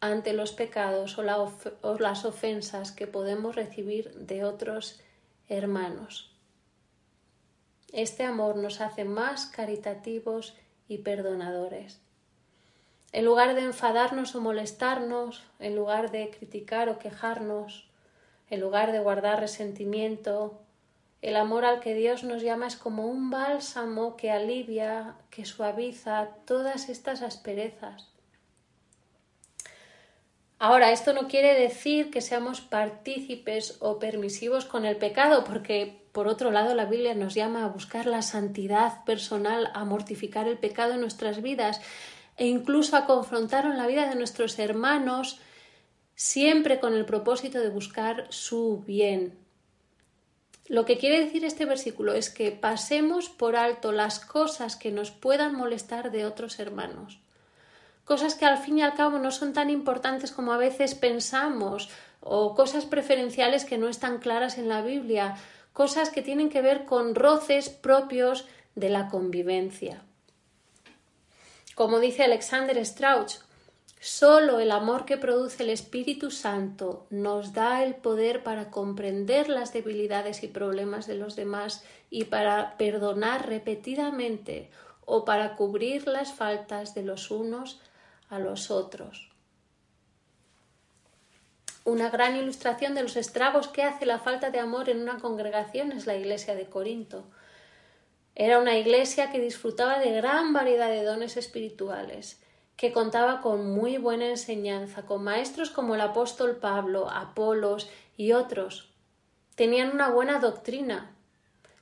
ante 0.00 0.32
los 0.32 0.52
pecados 0.52 1.18
o, 1.18 1.22
las 1.98 2.24
ofensas 2.24 2.92
que 2.92 3.06
podemos 3.06 3.56
recibir 3.56 4.12
de 4.14 4.44
otros 4.44 5.00
hermanos. 5.48 6.32
Este 7.92 8.24
amor 8.24 8.56
nos 8.56 8.80
hace 8.80 9.04
más 9.04 9.46
caritativos 9.46 10.56
y 10.88 10.98
perdonadores. 10.98 12.00
En 13.12 13.24
lugar 13.24 13.54
de 13.54 13.62
enfadarnos 13.62 14.34
o 14.34 14.40
molestarnos, 14.40 15.42
en 15.58 15.74
lugar 15.74 16.10
de 16.10 16.30
criticar 16.30 16.88
o 16.88 16.98
quejarnos, 16.98 17.88
en 18.50 18.60
lugar 18.60 18.92
de 18.92 19.00
guardar 19.00 19.40
resentimiento 19.40 20.60
El 21.22 21.36
amor 21.36 21.64
al 21.64 21.80
que 21.80 21.94
Dios 21.94 22.24
nos 22.24 22.42
llama 22.42 22.66
es 22.66 22.76
como 22.76 23.06
un 23.06 23.30
bálsamo 23.30 24.16
que 24.16 24.30
alivia, 24.30 25.16
que 25.30 25.44
suaviza 25.44 26.28
todas 26.44 26.88
estas 26.88 27.22
asperezas. 27.22 28.16
Ahora, 30.58 30.90
esto 30.90 31.12
no 31.12 31.28
quiere 31.28 31.58
decir 31.58 32.10
que 32.10 32.22
seamos 32.22 32.62
partícipes 32.62 33.76
o 33.80 33.98
permisivos 33.98 34.64
con 34.64 34.86
el 34.86 34.96
pecado, 34.96 35.44
porque 35.44 36.06
por 36.12 36.28
otro 36.28 36.50
lado 36.50 36.74
la 36.74 36.86
Biblia 36.86 37.14
nos 37.14 37.34
llama 37.34 37.64
a 37.64 37.68
buscar 37.68 38.06
la 38.06 38.22
santidad 38.22 39.04
personal, 39.04 39.70
a 39.74 39.84
mortificar 39.84 40.48
el 40.48 40.56
pecado 40.56 40.94
en 40.94 41.02
nuestras 41.02 41.42
vidas 41.42 41.82
e 42.38 42.46
incluso 42.46 42.96
a 42.96 43.04
confrontar 43.04 43.66
en 43.66 43.76
la 43.76 43.86
vida 43.86 44.08
de 44.08 44.14
nuestros 44.14 44.58
hermanos, 44.58 45.40
siempre 46.14 46.80
con 46.80 46.94
el 46.94 47.04
propósito 47.04 47.60
de 47.60 47.68
buscar 47.68 48.26
su 48.30 48.82
bien. 48.86 49.45
Lo 50.68 50.84
que 50.84 50.98
quiere 50.98 51.24
decir 51.24 51.44
este 51.44 51.64
versículo 51.64 52.12
es 52.12 52.30
que 52.30 52.50
pasemos 52.50 53.28
por 53.28 53.56
alto 53.56 53.92
las 53.92 54.18
cosas 54.18 54.76
que 54.76 54.90
nos 54.90 55.10
puedan 55.10 55.54
molestar 55.54 56.10
de 56.10 56.24
otros 56.24 56.58
hermanos 56.58 57.20
cosas 58.06 58.36
que 58.36 58.46
al 58.46 58.56
fin 58.56 58.78
y 58.78 58.82
al 58.82 58.94
cabo 58.94 59.18
no 59.18 59.30
son 59.30 59.52
tan 59.52 59.68
importantes 59.68 60.30
como 60.30 60.52
a 60.52 60.56
veces 60.56 60.94
pensamos, 60.94 61.90
o 62.20 62.54
cosas 62.54 62.86
preferenciales 62.86 63.64
que 63.64 63.78
no 63.78 63.88
están 63.88 64.18
claras 64.18 64.58
en 64.58 64.68
la 64.68 64.80
Biblia, 64.80 65.36
cosas 65.72 66.08
que 66.08 66.22
tienen 66.22 66.48
que 66.48 66.62
ver 66.62 66.86
con 66.86 67.14
roces 67.14 67.68
propios 67.68 68.46
de 68.76 68.90
la 68.90 69.08
convivencia. 69.08 70.02
Como 71.74 71.98
dice 71.98 72.24
Alexander 72.24 72.84
Strauch, 72.86 73.34
solo 74.00 74.60
el 74.60 74.70
amor 74.70 75.04
que 75.04 75.16
produce 75.16 75.62
el 75.62 75.70
Espíritu 75.70 76.30
Santo 76.30 77.06
nos 77.10 77.52
da 77.52 77.82
el 77.82 77.94
poder 77.94 78.42
para 78.42 78.70
comprender 78.70 79.48
las 79.48 79.72
debilidades 79.72 80.42
y 80.42 80.48
problemas 80.48 81.06
de 81.06 81.16
los 81.16 81.36
demás 81.36 81.84
y 82.10 82.24
para 82.24 82.76
perdonar 82.76 83.48
repetidamente 83.48 84.70
o 85.04 85.24
para 85.24 85.56
cubrir 85.56 86.06
las 86.06 86.32
faltas 86.32 86.94
de 86.94 87.02
los 87.02 87.30
unos 87.30 87.80
a 88.28 88.38
los 88.38 88.70
otros. 88.70 89.30
Una 91.84 92.10
gran 92.10 92.36
ilustración 92.36 92.96
de 92.96 93.02
los 93.04 93.14
estragos 93.14 93.68
que 93.68 93.84
hace 93.84 94.06
la 94.06 94.18
falta 94.18 94.50
de 94.50 94.58
amor 94.58 94.88
en 94.88 95.00
una 95.00 95.20
congregación 95.20 95.92
es 95.92 96.04
la 96.06 96.16
iglesia 96.16 96.56
de 96.56 96.66
Corinto. 96.66 97.24
Era 98.34 98.58
una 98.58 98.76
iglesia 98.76 99.30
que 99.30 99.38
disfrutaba 99.38 100.00
de 100.00 100.10
gran 100.10 100.52
variedad 100.52 100.88
de 100.88 101.04
dones 101.04 101.36
espirituales, 101.36 102.40
que 102.76 102.92
contaba 102.92 103.40
con 103.40 103.70
muy 103.72 103.96
buena 103.96 104.28
enseñanza, 104.28 105.02
con 105.06 105.24
maestros 105.24 105.70
como 105.70 105.94
el 105.94 106.00
apóstol 106.00 106.56
Pablo, 106.56 107.08
Apolos 107.10 107.88
y 108.16 108.32
otros. 108.32 108.90
Tenían 109.54 109.92
una 109.92 110.10
buena 110.10 110.38
doctrina. 110.38 111.12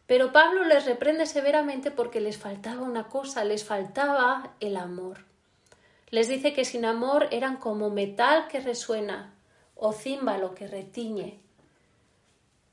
Pero 0.06 0.32
Pablo 0.32 0.64
les 0.64 0.84
reprende 0.84 1.26
severamente 1.26 1.90
porque 1.90 2.20
les 2.20 2.38
faltaba 2.38 2.82
una 2.82 3.08
cosa, 3.08 3.42
les 3.44 3.64
faltaba 3.64 4.54
el 4.60 4.76
amor. 4.76 5.24
Les 6.10 6.28
dice 6.28 6.52
que 6.52 6.64
sin 6.64 6.84
amor 6.84 7.26
eran 7.32 7.56
como 7.56 7.90
metal 7.90 8.46
que 8.48 8.60
resuena 8.60 9.34
o 9.74 9.92
címbalo 9.92 10.54
que 10.54 10.68
retiñe. 10.68 11.40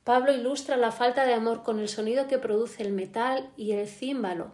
Pablo 0.03 0.33
ilustra 0.33 0.77
la 0.77 0.91
falta 0.91 1.25
de 1.25 1.33
amor 1.33 1.63
con 1.63 1.79
el 1.79 1.87
sonido 1.87 2.27
que 2.27 2.37
produce 2.37 2.83
el 2.83 2.91
metal 2.91 3.49
y 3.55 3.71
el 3.71 3.87
címbalo. 3.87 4.51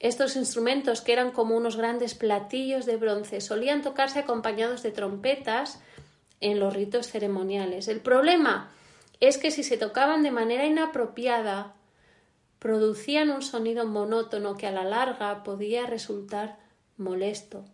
Estos 0.00 0.34
instrumentos, 0.34 1.02
que 1.02 1.12
eran 1.12 1.30
como 1.30 1.56
unos 1.56 1.76
grandes 1.76 2.14
platillos 2.14 2.86
de 2.86 2.96
bronce, 2.96 3.42
solían 3.42 3.82
tocarse 3.82 4.18
acompañados 4.18 4.82
de 4.82 4.92
trompetas 4.92 5.80
en 6.40 6.58
los 6.58 6.72
ritos 6.72 7.06
ceremoniales. 7.06 7.86
El 7.86 8.00
problema 8.00 8.70
es 9.20 9.36
que 9.36 9.50
si 9.50 9.62
se 9.62 9.76
tocaban 9.76 10.22
de 10.22 10.30
manera 10.30 10.64
inapropiada, 10.64 11.74
producían 12.58 13.30
un 13.30 13.42
sonido 13.42 13.86
monótono 13.86 14.56
que 14.56 14.66
a 14.66 14.72
la 14.72 14.84
larga 14.84 15.44
podía 15.44 15.86
resultar 15.86 16.58
molesto. 16.96 17.66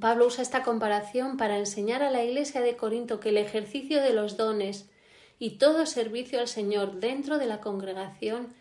Pablo 0.00 0.26
usa 0.26 0.42
esta 0.42 0.62
comparación 0.62 1.36
para 1.36 1.58
enseñar 1.58 2.04
a 2.04 2.10
la 2.10 2.24
Iglesia 2.24 2.60
de 2.60 2.76
Corinto 2.76 3.18
que 3.18 3.30
el 3.30 3.38
ejercicio 3.38 4.02
de 4.02 4.12
los 4.12 4.36
dones 4.36 4.88
y 5.38 5.58
todo 5.58 5.84
servicio 5.86 6.38
al 6.38 6.48
Señor 6.48 7.00
dentro 7.00 7.38
de 7.38 7.46
la 7.46 7.60
congregación 7.60 8.54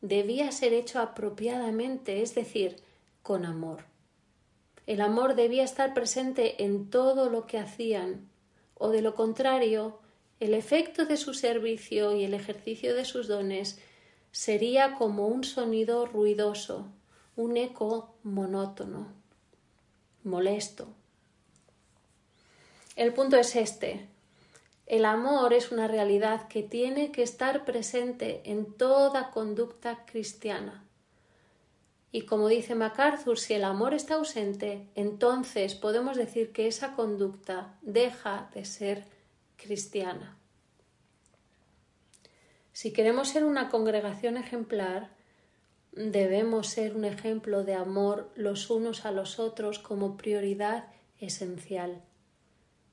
debía 0.00 0.52
ser 0.52 0.72
hecho 0.72 1.00
apropiadamente, 1.00 2.22
es 2.22 2.34
decir, 2.34 2.76
con 3.22 3.44
amor. 3.44 3.84
El 4.86 5.00
amor 5.00 5.34
debía 5.34 5.64
estar 5.64 5.94
presente 5.94 6.64
en 6.64 6.90
todo 6.90 7.30
lo 7.30 7.46
que 7.46 7.58
hacían, 7.58 8.28
o 8.74 8.88
de 8.88 9.02
lo 9.02 9.14
contrario, 9.14 9.98
el 10.40 10.54
efecto 10.54 11.04
de 11.04 11.16
su 11.16 11.34
servicio 11.34 12.16
y 12.16 12.24
el 12.24 12.34
ejercicio 12.34 12.94
de 12.94 13.04
sus 13.04 13.28
dones 13.28 13.78
sería 14.32 14.94
como 14.94 15.28
un 15.28 15.44
sonido 15.44 16.06
ruidoso, 16.06 16.88
un 17.36 17.56
eco 17.56 18.14
monótono 18.22 19.20
molesto. 20.24 20.88
El 22.96 23.12
punto 23.14 23.36
es 23.36 23.56
este. 23.56 24.06
El 24.90 25.04
amor 25.04 25.52
es 25.52 25.70
una 25.70 25.86
realidad 25.86 26.48
que 26.48 26.64
tiene 26.64 27.12
que 27.12 27.22
estar 27.22 27.64
presente 27.64 28.40
en 28.44 28.74
toda 28.74 29.30
conducta 29.30 30.04
cristiana. 30.04 30.84
Y 32.10 32.22
como 32.22 32.48
dice 32.48 32.74
MacArthur, 32.74 33.38
si 33.38 33.54
el 33.54 33.62
amor 33.62 33.94
está 33.94 34.14
ausente, 34.14 34.88
entonces 34.96 35.76
podemos 35.76 36.16
decir 36.16 36.50
que 36.50 36.66
esa 36.66 36.96
conducta 36.96 37.78
deja 37.82 38.50
de 38.52 38.64
ser 38.64 39.04
cristiana. 39.54 40.36
Si 42.72 42.92
queremos 42.92 43.28
ser 43.28 43.44
una 43.44 43.68
congregación 43.68 44.36
ejemplar, 44.38 45.10
debemos 45.92 46.66
ser 46.66 46.96
un 46.96 47.04
ejemplo 47.04 47.62
de 47.62 47.74
amor 47.74 48.32
los 48.34 48.70
unos 48.70 49.04
a 49.04 49.12
los 49.12 49.38
otros 49.38 49.78
como 49.78 50.16
prioridad 50.16 50.88
esencial. 51.20 52.02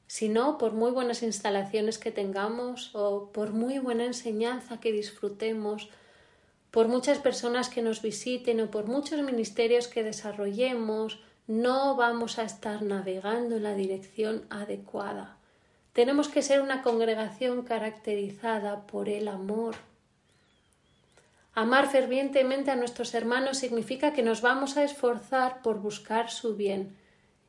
Si 0.07 0.29
no, 0.29 0.57
por 0.57 0.71
muy 0.73 0.91
buenas 0.91 1.21
instalaciones 1.21 1.97
que 1.97 2.11
tengamos 2.11 2.91
o 2.93 3.29
por 3.31 3.51
muy 3.51 3.77
buena 3.79 4.05
enseñanza 4.05 4.79
que 4.79 4.91
disfrutemos, 4.91 5.89
por 6.71 6.87
muchas 6.87 7.19
personas 7.19 7.69
que 7.69 7.81
nos 7.81 8.01
visiten 8.01 8.61
o 8.61 8.71
por 8.71 8.87
muchos 8.87 9.21
ministerios 9.21 9.87
que 9.87 10.03
desarrollemos, 10.03 11.19
no 11.47 11.95
vamos 11.95 12.39
a 12.39 12.43
estar 12.43 12.81
navegando 12.81 13.57
en 13.57 13.63
la 13.63 13.75
dirección 13.75 14.45
adecuada. 14.49 15.37
Tenemos 15.93 16.29
que 16.29 16.41
ser 16.41 16.61
una 16.61 16.81
congregación 16.83 17.63
caracterizada 17.63 18.87
por 18.87 19.09
el 19.09 19.27
amor, 19.27 19.75
Amar 21.57 21.89
fervientemente 21.89 22.69
a 22.69 22.75
nuestros 22.75 23.15
hermanos 23.15 23.57
significa 23.57 24.13
que 24.13 24.21
nos 24.21 24.41
vamos 24.41 24.77
a 24.77 24.83
esforzar 24.83 25.63
por 25.63 25.79
buscar 25.79 26.29
su 26.29 26.55
bien 26.55 26.95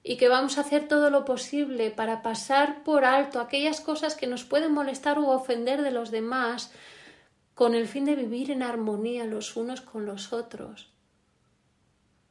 y 0.08 0.16
que 0.16 0.30
vamos 0.30 0.56
a 0.56 0.62
hacer 0.62 0.88
todo 0.88 1.10
lo 1.10 1.26
posible 1.26 1.90
para 1.90 2.22
pasar 2.22 2.82
por 2.82 3.04
alto 3.04 3.40
aquellas 3.40 3.82
cosas 3.82 4.14
que 4.14 4.26
nos 4.26 4.42
pueden 4.42 4.72
molestar 4.72 5.18
u 5.18 5.28
ofender 5.28 5.82
de 5.82 5.90
los 5.90 6.10
demás 6.10 6.72
con 7.54 7.74
el 7.74 7.86
fin 7.86 8.06
de 8.06 8.16
vivir 8.16 8.50
en 8.50 8.62
armonía 8.62 9.26
los 9.26 9.54
unos 9.54 9.82
con 9.82 10.06
los 10.06 10.32
otros. 10.32 10.90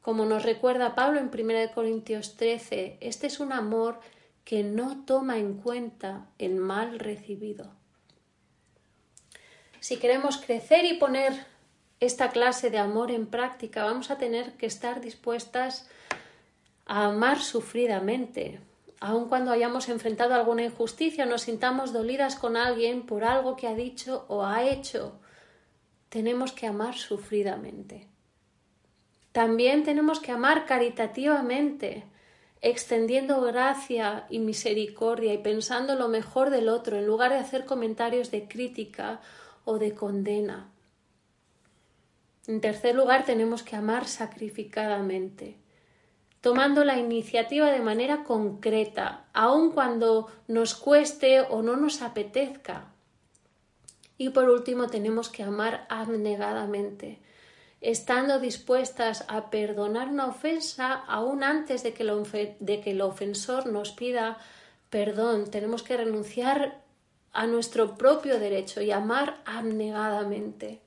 Como 0.02 0.24
nos 0.24 0.42
recuerda 0.42 0.96
Pablo 0.96 1.20
en 1.20 1.30
1 1.32 1.72
Corintios 1.72 2.34
13, 2.34 2.98
este 3.00 3.28
es 3.28 3.38
un 3.38 3.52
amor 3.52 4.00
que 4.42 4.64
no 4.64 5.04
toma 5.04 5.38
en 5.38 5.54
cuenta 5.54 6.26
el 6.38 6.56
mal 6.56 6.98
recibido. 6.98 7.70
Si 9.78 9.98
queremos 9.98 10.38
crecer 10.38 10.84
y 10.84 10.94
poner 10.94 11.46
esta 12.00 12.30
clase 12.30 12.70
de 12.70 12.78
amor 12.78 13.12
en 13.12 13.28
práctica, 13.28 13.84
vamos 13.84 14.10
a 14.10 14.18
tener 14.18 14.54
que 14.54 14.66
estar 14.66 15.00
dispuestas 15.00 15.88
a 16.88 17.04
amar 17.04 17.40
sufridamente, 17.40 18.60
aun 18.98 19.28
cuando 19.28 19.52
hayamos 19.52 19.88
enfrentado 19.88 20.34
alguna 20.34 20.64
injusticia 20.64 21.24
o 21.24 21.28
nos 21.28 21.42
sintamos 21.42 21.92
dolidas 21.92 22.34
con 22.34 22.56
alguien 22.56 23.06
por 23.06 23.22
algo 23.22 23.54
que 23.54 23.68
ha 23.68 23.74
dicho 23.74 24.24
o 24.28 24.44
ha 24.44 24.64
hecho. 24.64 25.20
Tenemos 26.08 26.52
que 26.52 26.66
amar 26.66 26.96
sufridamente. 26.96 28.08
También 29.32 29.84
tenemos 29.84 30.18
que 30.18 30.32
amar 30.32 30.64
caritativamente, 30.64 32.04
extendiendo 32.62 33.40
gracia 33.42 34.26
y 34.30 34.38
misericordia 34.40 35.34
y 35.34 35.38
pensando 35.38 35.94
lo 35.94 36.08
mejor 36.08 36.50
del 36.50 36.68
otro 36.70 36.96
en 36.96 37.06
lugar 37.06 37.30
de 37.32 37.38
hacer 37.38 37.66
comentarios 37.66 38.30
de 38.30 38.48
crítica 38.48 39.20
o 39.64 39.78
de 39.78 39.94
condena. 39.94 40.70
En 42.46 42.62
tercer 42.62 42.94
lugar, 42.96 43.26
tenemos 43.26 43.62
que 43.62 43.76
amar 43.76 44.08
sacrificadamente, 44.08 45.58
tomando 46.40 46.84
la 46.84 46.98
iniciativa 46.98 47.70
de 47.70 47.80
manera 47.80 48.24
concreta, 48.24 49.24
aun 49.32 49.72
cuando 49.72 50.28
nos 50.46 50.74
cueste 50.74 51.40
o 51.40 51.62
no 51.62 51.76
nos 51.76 52.02
apetezca. 52.02 52.92
Y 54.16 54.30
por 54.30 54.48
último, 54.48 54.88
tenemos 54.88 55.28
que 55.28 55.42
amar 55.42 55.86
abnegadamente, 55.88 57.20
estando 57.80 58.40
dispuestas 58.40 59.24
a 59.28 59.50
perdonar 59.50 60.08
una 60.08 60.26
ofensa 60.26 60.92
aún 60.92 61.44
antes 61.44 61.82
de 61.82 61.94
que, 61.94 62.56
de 62.58 62.80
que 62.80 62.90
el 62.90 63.00
ofensor 63.00 63.66
nos 63.66 63.92
pida 63.92 64.38
perdón. 64.90 65.50
Tenemos 65.50 65.82
que 65.82 65.96
renunciar 65.96 66.80
a 67.32 67.46
nuestro 67.46 67.96
propio 67.96 68.40
derecho 68.40 68.80
y 68.80 68.90
amar 68.90 69.40
abnegadamente. 69.44 70.80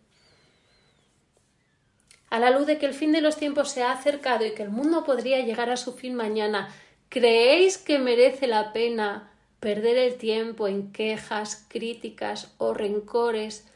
A 2.32 2.39
la 2.39 2.50
luz 2.50 2.65
de 2.65 2.78
que 2.78 2.86
el 2.86 2.94
fin 2.94 3.12
de 3.12 3.20
los 3.20 3.36
tiempos 3.36 3.72
se 3.72 3.84
ha 3.84 3.91
acercado 3.91 4.46
y 4.46 4.54
que 4.54 4.63
el 4.63 4.70
mundo 4.70 5.04
podría 5.04 5.41
llegar 5.41 5.70
a 5.70 5.76
su 5.76 5.91
fin 5.91 6.15
mañana, 6.15 6.74
¿creéis 7.10 7.78
que 7.78 8.00
merece 8.00 8.48
la 8.48 8.72
pena 8.72 9.30
perder 9.60 9.98
el 9.98 10.15
tiempo 10.15 10.70
en 10.70 10.94
quejas, 10.94 11.65
críticas 11.67 12.54
o 12.58 12.74
rencores 12.74 13.67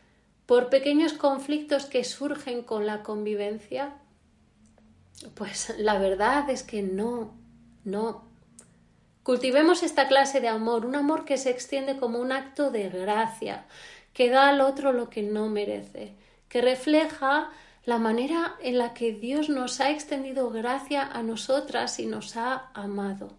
por 0.45 0.69
pequeños 0.69 1.11
conflictos 1.11 1.85
que 1.85 2.05
surgen 2.05 2.63
con 2.63 2.85
la 2.85 3.03
convivencia? 3.03 3.93
Pues 5.33 5.75
la 5.77 5.99
verdad 5.99 6.49
es 6.49 6.63
que 6.63 6.81
no, 6.81 7.33
no. 7.83 8.23
Cultivemos 9.23 9.83
esta 9.83 10.07
clase 10.07 10.39
de 10.39 10.47
amor, 10.47 10.85
un 10.85 10.95
amor 10.95 11.25
que 11.25 11.35
se 11.35 11.49
extiende 11.49 11.97
como 11.97 12.19
un 12.19 12.31
acto 12.31 12.71
de 12.71 12.87
gracia, 12.87 13.65
que 14.13 14.29
da 14.29 14.47
al 14.47 14.61
otro 14.61 14.93
lo 14.93 15.09
que 15.09 15.23
no 15.23 15.49
merece, 15.49 16.13
que 16.47 16.61
refleja 16.61 17.51
la 17.85 17.99
manera 17.99 18.55
en 18.61 18.79
la 18.79 18.93
que 18.93 19.13
Dios 19.13 19.47
nos 19.47 19.79
ha 19.79 19.91
extendido 19.91 20.49
gracia 20.49 21.03
a 21.03 21.21
nosotras 21.21 21.99
y 21.99 22.07
nos 22.07 22.35
ha 22.35 22.71
amado. 22.73 23.33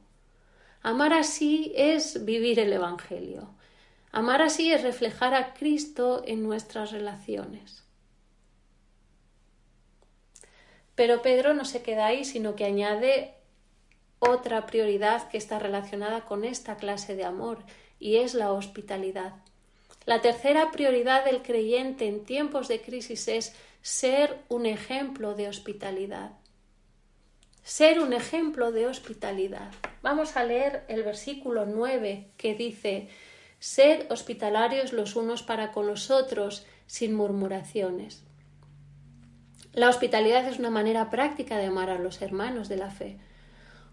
Amar 0.83 1.13
así 1.13 1.73
es 1.75 2.25
vivir 2.25 2.61
el 2.61 2.73
Evangelio. 2.73 3.51
Amar 4.13 4.43
así 4.43 4.73
es 4.73 4.83
reflejar 4.83 5.35
a 5.35 5.53
Cristo 5.53 6.23
en 6.25 6.45
nuestras 6.45 6.93
relaciones. 6.93 7.83
Pero 10.95 11.23
Pedro 11.23 11.53
no 11.53 11.65
se 11.65 11.83
queda 11.83 12.07
ahí, 12.07 12.25
sino 12.25 12.55
que 12.55 12.65
añade 12.65 13.35
otra 14.21 14.65
prioridad 14.65 15.29
que 15.29 15.39
está 15.39 15.59
relacionada 15.59 16.25
con 16.25 16.45
esta 16.45 16.77
clase 16.77 17.17
de 17.17 17.25
amor, 17.25 17.59
y 17.99 18.17
es 18.17 18.35
la 18.35 18.53
hospitalidad. 18.53 19.35
La 20.07 20.21
tercera 20.21 20.71
prioridad 20.71 21.25
del 21.25 21.43
creyente 21.43 22.07
en 22.07 22.25
tiempos 22.25 22.69
de 22.69 22.81
crisis 22.81 23.27
es 23.27 23.57
ser 23.87 24.39
un 24.49 24.67
ejemplo 24.67 25.35
de 25.35 25.49
hospitalidad 25.49 26.33
ser 27.63 27.99
un 27.99 28.13
ejemplo 28.13 28.71
de 28.71 28.87
hospitalidad. 28.87 29.73
Vamos 30.01 30.37
a 30.37 30.45
leer 30.45 30.85
el 30.87 31.03
versículo 31.03 31.67
9 31.67 32.29
que 32.37 32.55
dice, 32.55 33.09
Sed 33.59 34.07
hospitalarios 34.09 34.93
los 34.93 35.17
unos 35.17 35.43
para 35.43 35.73
con 35.73 35.89
los 35.89 36.13
otros 36.13 36.65
sin 36.87 37.13
murmuraciones. 37.13 38.23
La 39.73 39.89
hospitalidad 39.89 40.47
es 40.47 40.61
una 40.61 40.71
manera 40.71 41.11
práctica 41.11 41.59
de 41.59 41.67
amar 41.67 41.91
a 41.91 41.99
los 41.99 42.23
hermanos 42.23 42.69
de 42.69 42.77
la 42.77 42.91
fe. 42.91 43.19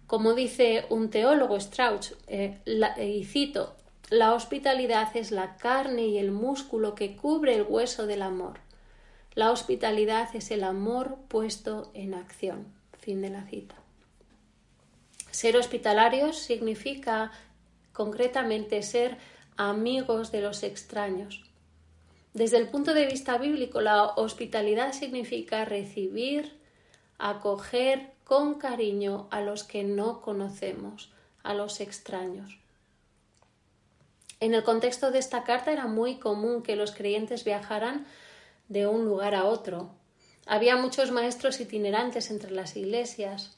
Como 0.06 0.36
dice 0.36 0.86
un 0.89 1.10
teólogo 1.10 1.60
Strauch, 1.60 2.12
eh, 2.27 2.60
y 3.01 3.23
cito, 3.25 3.75
la 4.12 4.34
hospitalidad 4.34 5.17
es 5.17 5.32
la 5.32 5.56
carne 5.58 6.06
y 6.06 6.19
el 6.19 6.32
músculo 6.32 6.93
que 6.93 7.15
cubre 7.15 7.56
el 7.56 7.63
hueso 7.63 8.06
del 8.06 8.21
amor. 8.21 8.62
La 9.35 9.51
hospitalidad 9.51 10.35
es 10.35 10.51
el 10.51 10.63
amor 10.63 11.17
puesto 11.27 11.91
en 11.93 12.13
acción. 12.13 12.67
Fin 12.99 13.21
de 13.21 13.29
la 13.29 13.43
cita. 13.43 13.75
Ser 15.31 15.57
hospitalarios 15.57 16.37
significa 16.37 17.31
concretamente 17.93 18.83
ser 18.83 19.17
amigos 19.57 20.31
de 20.31 20.41
los 20.41 20.61
extraños. 20.61 21.43
Desde 22.33 22.57
el 22.57 22.69
punto 22.69 22.93
de 22.93 23.07
vista 23.07 23.37
bíblico, 23.37 23.81
la 23.81 24.05
hospitalidad 24.05 24.93
significa 24.93 25.65
recibir, 25.65 26.59
acoger 27.17 28.11
con 28.23 28.55
cariño 28.55 29.27
a 29.31 29.41
los 29.41 29.63
que 29.63 29.83
no 29.83 30.21
conocemos, 30.21 31.11
a 31.43 31.53
los 31.53 31.79
extraños. 31.81 32.57
En 34.39 34.53
el 34.53 34.63
contexto 34.63 35.11
de 35.11 35.19
esta 35.19 35.43
carta 35.43 35.71
era 35.71 35.87
muy 35.87 36.19
común 36.19 36.63
que 36.63 36.75
los 36.75 36.91
creyentes 36.91 37.43
viajaran 37.43 38.05
de 38.67 38.88
un 38.88 39.06
lugar 39.06 39.36
a 39.36 39.45
otro, 39.45 39.91
había 40.45 40.76
muchos 40.76 41.12
maestros 41.12 41.60
itinerantes 41.60 42.30
entre 42.30 42.52
las 42.52 42.76
iglesias. 42.76 43.58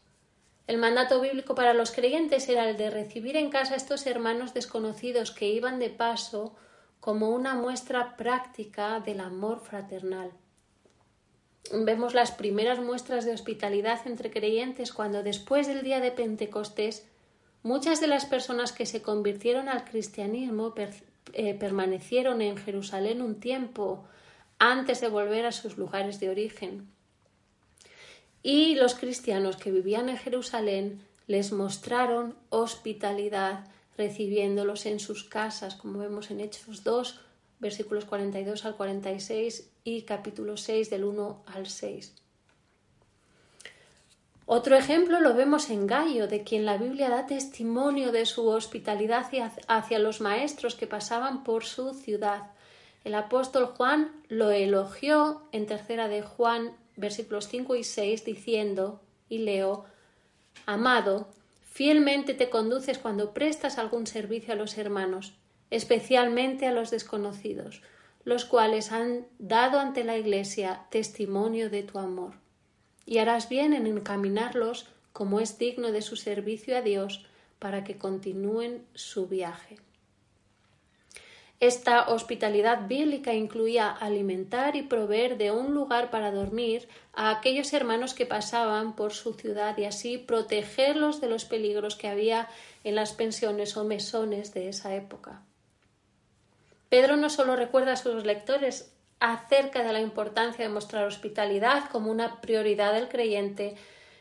El 0.68 0.78
mandato 0.78 1.20
bíblico 1.22 1.56
para 1.56 1.74
los 1.74 1.92
creyentes 1.92 2.48
era 2.50 2.70
el 2.70 2.78
de 2.78 2.90
recibir 2.90 3.36
en 3.38 3.50
casa 3.50 3.74
a 3.74 3.78
estos 3.78 4.06
hermanos 4.08 4.54
desconocidos 4.54 5.32
que 5.32 5.50
iban 5.50 5.80
de 5.80 5.90
paso 5.90 6.56
como 7.00 7.30
una 7.30 7.54
muestra 7.54 8.18
práctica 8.18 9.00
del 9.00 9.20
amor 9.20 9.60
fraternal. 9.60 10.32
Vemos 11.72 12.14
las 12.14 12.32
primeras 12.32 12.80
muestras 12.80 13.26
de 13.26 13.34
hospitalidad 13.34 14.06
entre 14.06 14.30
creyentes 14.30 14.94
cuando 14.94 15.24
después 15.24 15.68
del 15.68 15.84
día 15.84 16.00
de 16.00 16.12
Pentecostés 16.12 17.08
muchas 17.64 18.00
de 18.00 18.08
las 18.08 18.26
personas 18.26 18.72
que 18.72 18.86
se 18.86 19.02
convirtieron 19.02 19.70
al 19.70 19.86
cristianismo 19.86 20.74
eh, 21.34 21.54
permanecieron 21.56 22.42
en 22.42 22.58
Jerusalén 22.58 23.24
un 23.24 23.40
tiempo 23.40 24.06
antes 24.60 25.02
de 25.02 25.10
volver 25.10 25.46
a 25.46 25.52
sus 25.52 25.78
lugares 25.78 26.20
de 26.20 26.30
origen. 26.30 26.88
Y 28.44 28.76
los 28.76 28.96
cristianos 28.96 29.58
que 29.58 29.72
vivían 29.72 30.10
en 30.10 30.18
Jerusalén 30.18 31.02
les 31.28 31.52
mostraron 31.52 32.36
hospitalidad 32.50 33.66
recibiéndolos 33.98 34.86
en 34.86 35.00
sus 35.00 35.24
casas, 35.24 35.76
como 35.76 36.00
vemos 36.00 36.30
en 36.32 36.42
Hechos 36.42 36.84
2, 36.84 37.20
versículos 37.60 38.06
42 38.06 38.66
al 38.66 38.76
46 38.76 39.70
y 39.84 40.02
capítulo 40.04 40.58
6 40.58 40.90
del 40.90 41.06
1 41.06 41.44
al 41.48 41.68
6. 41.68 42.14
Otro 44.48 44.76
ejemplo 44.76 45.22
lo 45.22 45.34
vemos 45.34 45.72
en 45.72 45.88
Gallo, 45.88 46.28
de 46.28 46.44
quien 46.44 46.66
la 46.66 46.78
Biblia 46.78 47.10
da 47.10 47.26
testimonio 47.26 48.12
de 48.12 48.28
su 48.28 48.48
hospitalidad 48.48 49.26
hacia 49.68 50.00
los 50.00 50.22
maestros 50.22 50.76
que 50.76 50.86
pasaban 50.86 51.44
por 51.44 51.66
su 51.66 51.96
ciudad. 51.96 52.52
El 53.06 53.14
apóstol 53.14 53.68
Juan 53.68 54.12
lo 54.30 54.50
elogió 54.50 55.44
en 55.52 55.68
tercera 55.68 56.08
de 56.08 56.24
Juan, 56.24 56.76
versículos 56.96 57.48
5 57.48 57.76
y 57.76 57.84
6, 57.84 58.26
diciendo, 58.26 59.00
y 59.30 59.38
leo, 59.38 59.86
Amado, 60.66 61.30
fielmente 61.62 62.34
te 62.34 62.50
conduces 62.50 62.98
cuando 62.98 63.32
prestas 63.32 63.78
algún 63.78 64.08
servicio 64.08 64.54
a 64.54 64.58
los 64.58 64.80
hermanos, 64.80 65.36
especialmente 65.70 66.66
a 66.66 66.72
los 66.72 66.90
desconocidos, 66.90 67.84
los 68.24 68.44
cuales 68.44 68.92
han 68.92 69.28
dado 69.38 69.80
ante 69.80 70.04
la 70.04 70.18
Iglesia 70.18 70.88
testimonio 70.90 71.70
de 71.70 71.84
tu 71.84 72.00
amor. 72.00 72.34
Y 73.06 73.20
harás 73.20 73.50
bien 73.50 73.74
en 73.74 73.86
encaminarlos 73.86 74.88
como 75.14 75.40
es 75.40 75.60
digno 75.60 75.92
de 75.92 76.02
su 76.02 76.16
servicio 76.16 76.76
a 76.76 76.82
Dios, 76.82 77.28
para 77.60 77.84
que 77.84 78.00
continúen 78.00 78.84
su 78.96 79.28
viaje. 79.28 79.78
Esta 81.62 82.10
hospitalidad 82.10 82.88
bíblica 82.88 83.34
incluía 83.34 83.90
alimentar 83.90 84.76
y 84.76 84.82
proveer 84.82 85.38
de 85.38 85.52
un 85.52 85.74
lugar 85.74 86.10
para 86.10 86.32
dormir 86.32 86.90
a 87.14 87.30
aquellos 87.30 87.72
hermanos 87.72 88.14
que 88.14 88.26
pasaban 88.26 88.96
por 88.96 89.14
su 89.14 89.34
ciudad 89.34 89.78
y 89.78 89.86
así 89.86 90.18
protegerlos 90.18 91.22
de 91.22 91.30
los 91.30 91.46
peligros 91.46 91.96
que 91.96 92.10
había 92.10 92.50
en 92.84 92.96
las 92.96 93.14
pensiones 93.14 93.78
o 93.78 93.86
mesones 93.86 94.54
de 94.54 94.68
esa 94.68 94.96
época. 94.96 95.42
Pedro 96.90 97.16
no 97.16 97.30
solo 97.30 97.56
recuerda 97.56 97.94
a 97.94 97.98
sus 97.98 98.26
lectores 98.26 98.92
acerca 99.20 99.82
de 99.82 99.94
la 99.94 100.02
importancia 100.02 100.66
de 100.66 100.74
mostrar 100.74 101.06
hospitalidad 101.06 101.90
como 101.90 102.12
una 102.12 102.42
prioridad 102.42 102.94
del 102.94 103.08
creyente, 103.08 103.76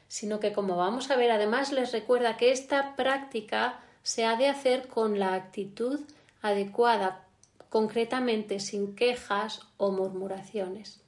sino 0.06 0.38
que, 0.38 0.52
como 0.52 0.76
vamos 0.76 1.10
a 1.10 1.16
ver, 1.16 1.32
además 1.32 1.72
les 1.72 1.92
recuerda 1.92 2.36
que 2.36 2.52
esta 2.52 2.94
práctica 2.94 3.80
se 4.04 4.24
ha 4.24 4.36
de 4.36 4.48
hacer 4.48 4.86
con 4.86 5.18
la 5.18 5.34
actitud 5.34 6.00
adecuada, 6.42 7.23
concretamente 7.74 8.60
sin 8.60 8.94
quejas 8.94 9.62
o 9.78 9.90
murmuraciones. 9.90 11.02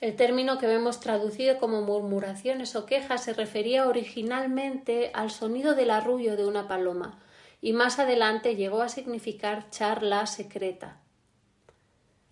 El 0.00 0.16
término 0.16 0.56
que 0.56 0.66
vemos 0.66 1.00
traducido 1.00 1.58
como 1.58 1.82
murmuraciones 1.82 2.74
o 2.76 2.86
quejas 2.86 3.24
se 3.24 3.34
refería 3.34 3.88
originalmente 3.88 5.10
al 5.12 5.30
sonido 5.30 5.74
del 5.74 5.90
arrullo 5.90 6.34
de 6.38 6.46
una 6.46 6.66
paloma 6.66 7.20
y 7.60 7.74
más 7.74 7.98
adelante 7.98 8.56
llegó 8.56 8.80
a 8.80 8.88
significar 8.88 9.68
charla 9.68 10.24
secreta. 10.24 10.98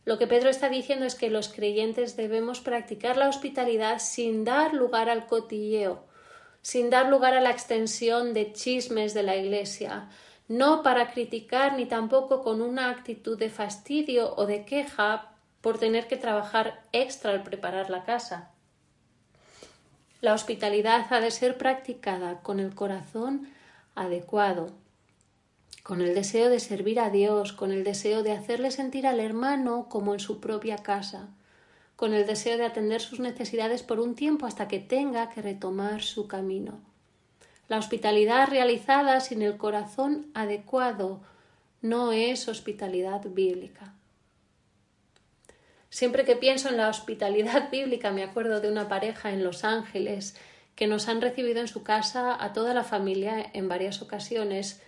Lo 0.06 0.16
que 0.16 0.26
Pedro 0.26 0.48
está 0.48 0.70
diciendo 0.70 1.04
es 1.04 1.16
que 1.16 1.28
los 1.28 1.50
creyentes 1.50 2.16
debemos 2.16 2.62
practicar 2.62 3.18
la 3.18 3.28
hospitalidad 3.28 3.98
sin 3.98 4.42
dar 4.42 4.72
lugar 4.72 5.10
al 5.10 5.26
cotilleo, 5.26 6.06
sin 6.62 6.88
dar 6.88 7.10
lugar 7.10 7.34
a 7.34 7.42
la 7.42 7.50
extensión 7.50 8.32
de 8.32 8.54
chismes 8.54 9.12
de 9.12 9.22
la 9.22 9.36
Iglesia, 9.36 10.08
no 10.48 10.82
para 10.82 11.10
criticar 11.10 11.76
ni 11.76 11.86
tampoco 11.86 12.42
con 12.42 12.60
una 12.60 12.90
actitud 12.90 13.38
de 13.38 13.50
fastidio 13.50 14.34
o 14.36 14.46
de 14.46 14.64
queja 14.64 15.30
por 15.60 15.78
tener 15.78 16.06
que 16.06 16.16
trabajar 16.16 16.82
extra 16.92 17.30
al 17.30 17.42
preparar 17.42 17.88
la 17.88 18.04
casa. 18.04 18.50
La 20.20 20.34
hospitalidad 20.34 21.06
ha 21.10 21.20
de 21.20 21.30
ser 21.30 21.56
practicada 21.56 22.40
con 22.40 22.60
el 22.60 22.74
corazón 22.74 23.48
adecuado, 23.94 24.72
con 25.82 26.00
el 26.00 26.14
deseo 26.14 26.48
de 26.50 26.60
servir 26.60 27.00
a 27.00 27.10
Dios, 27.10 27.52
con 27.52 27.72
el 27.72 27.84
deseo 27.84 28.22
de 28.22 28.32
hacerle 28.32 28.70
sentir 28.70 29.06
al 29.06 29.20
hermano 29.20 29.88
como 29.88 30.14
en 30.14 30.20
su 30.20 30.40
propia 30.40 30.78
casa, 30.78 31.28
con 31.96 32.14
el 32.14 32.26
deseo 32.26 32.58
de 32.58 32.64
atender 32.64 33.00
sus 33.00 33.20
necesidades 33.20 33.82
por 33.82 34.00
un 34.00 34.14
tiempo 34.14 34.46
hasta 34.46 34.66
que 34.66 34.78
tenga 34.78 35.30
que 35.30 35.42
retomar 35.42 36.02
su 36.02 36.26
camino. 36.26 36.80
La 37.68 37.78
hospitalidad 37.78 38.48
realizada 38.48 39.20
sin 39.20 39.40
el 39.42 39.56
corazón 39.56 40.30
adecuado 40.34 41.22
no 41.80 42.12
es 42.12 42.48
hospitalidad 42.48 43.22
bíblica. 43.26 43.94
Siempre 45.88 46.24
que 46.24 46.36
pienso 46.36 46.68
en 46.68 46.76
la 46.76 46.88
hospitalidad 46.88 47.70
bíblica 47.72 48.10
me 48.10 48.22
acuerdo 48.22 48.60
de 48.60 48.70
una 48.70 48.88
pareja 48.88 49.32
en 49.32 49.44
Los 49.44 49.64
Ángeles 49.64 50.36
que 50.74 50.86
nos 50.86 51.08
han 51.08 51.20
recibido 51.20 51.60
en 51.60 51.68
su 51.68 51.82
casa 51.82 52.36
a 52.42 52.52
toda 52.52 52.74
la 52.74 52.84
familia 52.84 53.50
en 53.52 53.68
varias 53.68 54.02
ocasiones 54.02 54.82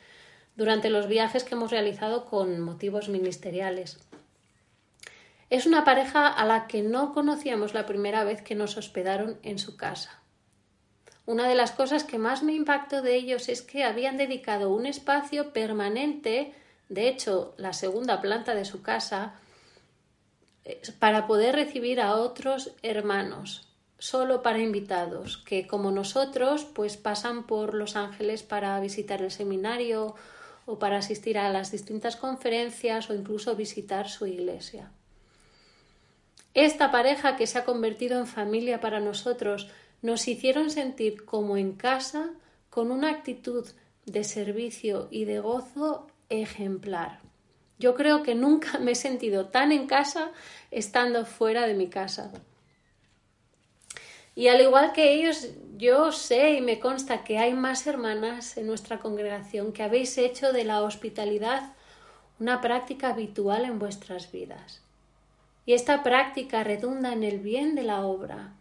durante 0.56 0.90
los 0.90 1.06
viajes 1.06 1.44
que 1.44 1.54
hemos 1.54 1.70
realizado 1.70 2.24
con 2.24 2.60
motivos 2.60 3.08
ministeriales. 3.08 4.00
Es 5.48 5.64
una 5.66 5.84
pareja 5.84 6.26
a 6.26 6.44
la 6.44 6.66
que 6.66 6.82
no 6.82 7.14
conocíamos 7.14 7.72
la 7.72 7.86
primera 7.86 8.24
vez 8.24 8.42
que 8.42 8.56
nos 8.56 8.76
hospedaron 8.76 9.38
en 9.42 9.58
su 9.58 9.76
casa. 9.76 10.20
Una 11.26 11.48
de 11.48 11.56
las 11.56 11.72
cosas 11.72 12.04
que 12.04 12.18
más 12.18 12.44
me 12.44 12.54
impactó 12.54 13.02
de 13.02 13.16
ellos 13.16 13.48
es 13.48 13.60
que 13.60 13.82
habían 13.82 14.16
dedicado 14.16 14.70
un 14.70 14.86
espacio 14.86 15.52
permanente, 15.52 16.54
de 16.88 17.08
hecho 17.08 17.54
la 17.56 17.72
segunda 17.72 18.20
planta 18.22 18.54
de 18.54 18.64
su 18.64 18.80
casa, 18.80 19.34
para 21.00 21.26
poder 21.26 21.56
recibir 21.56 22.00
a 22.00 22.14
otros 22.14 22.72
hermanos, 22.82 23.68
solo 23.98 24.42
para 24.42 24.60
invitados, 24.60 25.36
que 25.38 25.66
como 25.66 25.90
nosotros, 25.90 26.64
pues 26.64 26.96
pasan 26.96 27.44
por 27.44 27.74
Los 27.74 27.96
Ángeles 27.96 28.44
para 28.44 28.78
visitar 28.80 29.20
el 29.20 29.32
seminario 29.32 30.14
o 30.64 30.78
para 30.78 30.98
asistir 30.98 31.38
a 31.38 31.50
las 31.50 31.72
distintas 31.72 32.16
conferencias 32.16 33.10
o 33.10 33.14
incluso 33.14 33.56
visitar 33.56 34.08
su 34.08 34.26
iglesia. 34.26 34.90
Esta 36.54 36.90
pareja 36.90 37.36
que 37.36 37.46
se 37.46 37.58
ha 37.58 37.64
convertido 37.64 38.18
en 38.18 38.26
familia 38.26 38.80
para 38.80 38.98
nosotros 38.98 39.68
nos 40.06 40.28
hicieron 40.28 40.70
sentir 40.70 41.24
como 41.24 41.56
en 41.56 41.72
casa 41.72 42.30
con 42.70 42.92
una 42.92 43.10
actitud 43.10 43.66
de 44.04 44.22
servicio 44.22 45.08
y 45.10 45.24
de 45.24 45.40
gozo 45.40 46.06
ejemplar. 46.28 47.18
Yo 47.80 47.96
creo 47.96 48.22
que 48.22 48.36
nunca 48.36 48.78
me 48.78 48.92
he 48.92 48.94
sentido 48.94 49.46
tan 49.46 49.72
en 49.72 49.88
casa 49.88 50.30
estando 50.70 51.26
fuera 51.26 51.66
de 51.66 51.74
mi 51.74 51.88
casa. 51.88 52.30
Y 54.36 54.46
al 54.46 54.60
igual 54.60 54.92
que 54.92 55.14
ellos, 55.14 55.48
yo 55.76 56.12
sé 56.12 56.52
y 56.52 56.60
me 56.60 56.78
consta 56.78 57.24
que 57.24 57.38
hay 57.38 57.54
más 57.54 57.84
hermanas 57.88 58.56
en 58.56 58.68
nuestra 58.68 59.00
congregación 59.00 59.72
que 59.72 59.82
habéis 59.82 60.16
hecho 60.18 60.52
de 60.52 60.62
la 60.62 60.82
hospitalidad 60.82 61.72
una 62.38 62.60
práctica 62.60 63.08
habitual 63.08 63.64
en 63.64 63.80
vuestras 63.80 64.30
vidas. 64.30 64.82
Y 65.64 65.72
esta 65.72 66.04
práctica 66.04 66.62
redunda 66.62 67.12
en 67.12 67.24
el 67.24 67.40
bien 67.40 67.74
de 67.74 67.82
la 67.82 68.06
obra, 68.06 68.52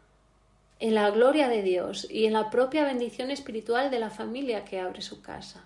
en 0.80 0.96
la 0.96 1.10
gloria 1.10 1.48
de 1.48 1.62
Dios 1.62 2.08
y 2.10 2.26
en 2.26 2.34
la 2.34 2.50
propia 2.50 2.84
bendición 2.84 3.32
espiritual 3.32 3.92
de 3.92 4.00
la 4.00 4.10
familia 4.10 4.66
que 4.66 4.80
abre 4.80 5.02
su 5.02 5.22
casa. 5.22 5.64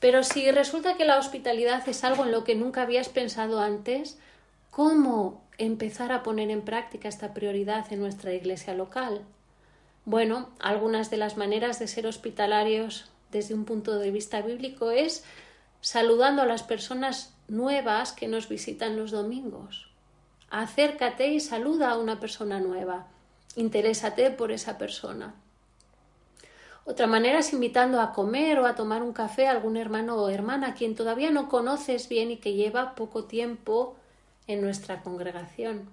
Pero 0.00 0.24
si 0.24 0.50
resulta 0.50 0.96
que 0.96 1.04
la 1.04 1.18
hospitalidad 1.18 1.88
es 1.88 2.02
algo 2.02 2.24
en 2.24 2.32
lo 2.32 2.42
que 2.42 2.56
nunca 2.56 2.82
habías 2.82 3.08
pensado 3.08 3.60
antes, 3.60 4.18
¿cómo 4.70 5.42
empezar 5.58 6.10
a 6.10 6.22
poner 6.22 6.50
en 6.50 6.62
práctica 6.62 7.08
esta 7.08 7.34
prioridad 7.34 7.92
en 7.92 8.00
nuestra 8.00 8.32
iglesia 8.32 8.74
local? 8.74 9.22
Bueno, 10.04 10.50
algunas 10.58 11.10
de 11.10 11.18
las 11.18 11.36
maneras 11.36 11.78
de 11.78 11.86
ser 11.86 12.08
hospitalarios 12.08 13.10
desde 13.30 13.54
un 13.54 13.64
punto 13.64 13.98
de 13.98 14.10
vista 14.10 14.42
bíblico 14.42 14.90
es 14.90 15.22
saludando 15.80 16.42
a 16.42 16.46
las 16.46 16.64
personas 16.64 17.32
nuevas 17.46 18.12
que 18.12 18.26
nos 18.26 18.48
visitan 18.48 18.96
los 18.96 19.12
domingos. 19.12 19.91
Acércate 20.54 21.28
y 21.28 21.40
saluda 21.40 21.90
a 21.90 21.96
una 21.96 22.20
persona 22.20 22.60
nueva. 22.60 23.06
Interésate 23.56 24.30
por 24.30 24.52
esa 24.52 24.76
persona. 24.76 25.34
Otra 26.84 27.06
manera 27.06 27.38
es 27.38 27.54
invitando 27.54 28.02
a 28.02 28.12
comer 28.12 28.58
o 28.58 28.66
a 28.66 28.74
tomar 28.74 29.02
un 29.02 29.14
café 29.14 29.46
a 29.46 29.52
algún 29.52 29.78
hermano 29.78 30.16
o 30.16 30.28
hermana 30.28 30.74
quien 30.74 30.94
todavía 30.94 31.30
no 31.30 31.48
conoces 31.48 32.06
bien 32.10 32.30
y 32.30 32.36
que 32.36 32.52
lleva 32.52 32.94
poco 32.94 33.24
tiempo 33.24 33.96
en 34.46 34.60
nuestra 34.60 35.00
congregación. 35.00 35.88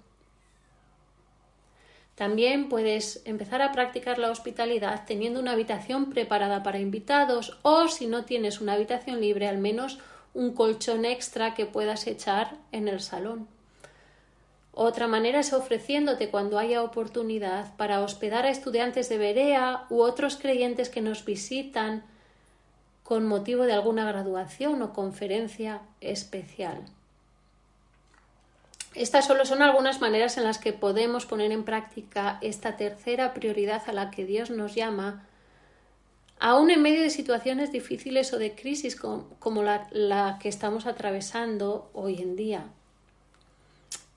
También 2.15 2.67
puedes 2.67 3.21
empezar 3.23 3.61
a 3.61 3.71
practicar 3.71 4.19
la 4.19 4.29
hospitalidad 4.29 5.05
teniendo 5.07 5.39
una 5.39 5.53
habitación 5.53 6.09
preparada 6.09 6.63
para 6.63 6.79
invitados 6.79 7.57
o 7.61 7.87
si 7.87 8.07
no 8.07 8.25
tienes 8.25 8.59
una 8.59 8.73
habitación 8.73 9.21
libre 9.21 9.47
al 9.47 9.59
menos 9.59 9.99
un 10.33 10.53
colchón 10.53 11.05
extra 11.05 11.53
que 11.53 11.65
puedas 11.65 12.07
echar 12.07 12.57
en 12.73 12.89
el 12.89 12.99
salón. 12.99 13.47
Otra 14.81 15.09
manera 15.09 15.41
es 15.41 15.51
ofreciéndote 15.51 16.29
cuando 16.29 16.57
haya 16.57 16.83
oportunidad 16.83 17.75
para 17.75 17.99
hospedar 17.99 18.45
a 18.45 18.49
estudiantes 18.49 19.09
de 19.09 19.17
Berea 19.17 19.83
u 19.89 19.99
otros 19.99 20.37
creyentes 20.37 20.87
que 20.87 21.01
nos 21.01 21.25
visitan 21.25 22.05
con 23.03 23.27
motivo 23.27 23.63
de 23.63 23.73
alguna 23.73 24.05
graduación 24.05 24.81
o 24.81 24.93
conferencia 24.93 25.81
especial. 25.99 26.85
Estas 28.95 29.27
solo 29.27 29.43
son 29.43 29.61
algunas 29.61 29.99
maneras 29.99 30.37
en 30.37 30.45
las 30.45 30.59
que 30.59 30.71
podemos 30.71 31.25
poner 31.25 31.51
en 31.51 31.65
práctica 31.65 32.37
esta 32.39 32.77
tercera 32.77 33.33
prioridad 33.33 33.83
a 33.87 33.91
la 33.91 34.11
que 34.11 34.23
Dios 34.23 34.49
nos 34.49 34.75
llama, 34.75 35.27
aún 36.39 36.71
en 36.71 36.81
medio 36.81 37.01
de 37.01 37.09
situaciones 37.09 37.73
difíciles 37.73 38.31
o 38.31 38.39
de 38.39 38.55
crisis 38.55 38.95
como, 38.95 39.61
la, 39.61 39.89
la 39.91 40.39
que 40.41 40.47
estamos 40.47 40.85
atravesando 40.85 41.89
hoy 41.91 42.21
en 42.21 42.37
día. 42.37 42.69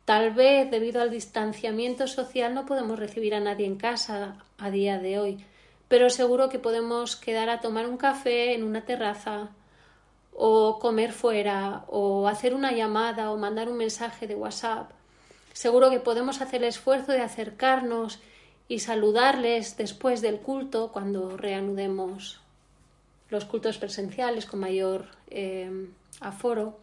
Tal 0.05 0.33
vez 0.33 0.71
debido 0.71 1.01
al 1.01 1.11
distanciamiento 1.11 2.07
social 2.07 2.55
no 2.55 2.67
podemos 2.67 2.99
recibir 2.99 3.35
a 3.35 3.41
nadie 3.41 3.67
en 3.67 3.77
casa 3.77 4.37
a 4.59 4.71
día 4.71 4.99
de 4.99 5.19
hoy, 5.19 5.45
pero 5.89 6.11
seguro 6.11 6.49
que 6.49 6.59
podemos 6.59 7.17
quedar 7.17 7.49
a 7.49 7.61
tomar 7.61 7.87
un 7.87 7.97
café 7.97 8.55
en 8.55 8.65
una 8.65 8.85
terraza 8.85 9.51
o 10.33 10.79
comer 10.81 11.13
fuera 11.13 11.85
o 11.89 12.27
hacer 12.27 12.55
una 12.55 12.73
llamada 12.73 13.31
o 13.31 13.37
mandar 13.37 13.69
un 13.69 13.77
mensaje 13.77 14.27
de 14.27 14.35
WhatsApp. 14.35 14.91
Seguro 15.53 15.91
que 15.91 16.01
podemos 16.01 16.41
hacer 16.41 16.63
el 16.63 16.69
esfuerzo 16.69 17.13
de 17.13 17.21
acercarnos 17.21 18.21
y 18.69 18.79
saludarles 18.79 19.77
después 19.77 20.23
del 20.23 20.39
culto 20.39 20.91
cuando 20.93 21.37
reanudemos 21.37 22.41
los 23.29 23.45
cultos 23.45 23.79
presenciales 23.79 24.47
con 24.47 24.61
mayor 24.61 25.07
eh, 25.29 25.89
aforo. 26.21 26.79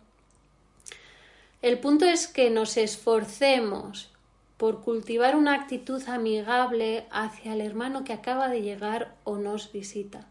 El 1.61 1.79
punto 1.79 2.05
es 2.05 2.27
que 2.27 2.49
nos 2.49 2.77
esforcemos 2.77 4.09
por 4.55 4.81
cultivar 4.81 5.35
una 5.35 5.55
actitud 5.55 6.01
amigable 6.07 7.05
hacia 7.11 7.53
el 7.53 7.59
hermano 7.59 8.05
que 8.05 8.13
acaba 8.13 8.47
de 8.47 8.61
llegar 8.61 9.13
o 9.25 9.37
nos 9.37 9.71
visita. 9.73 10.25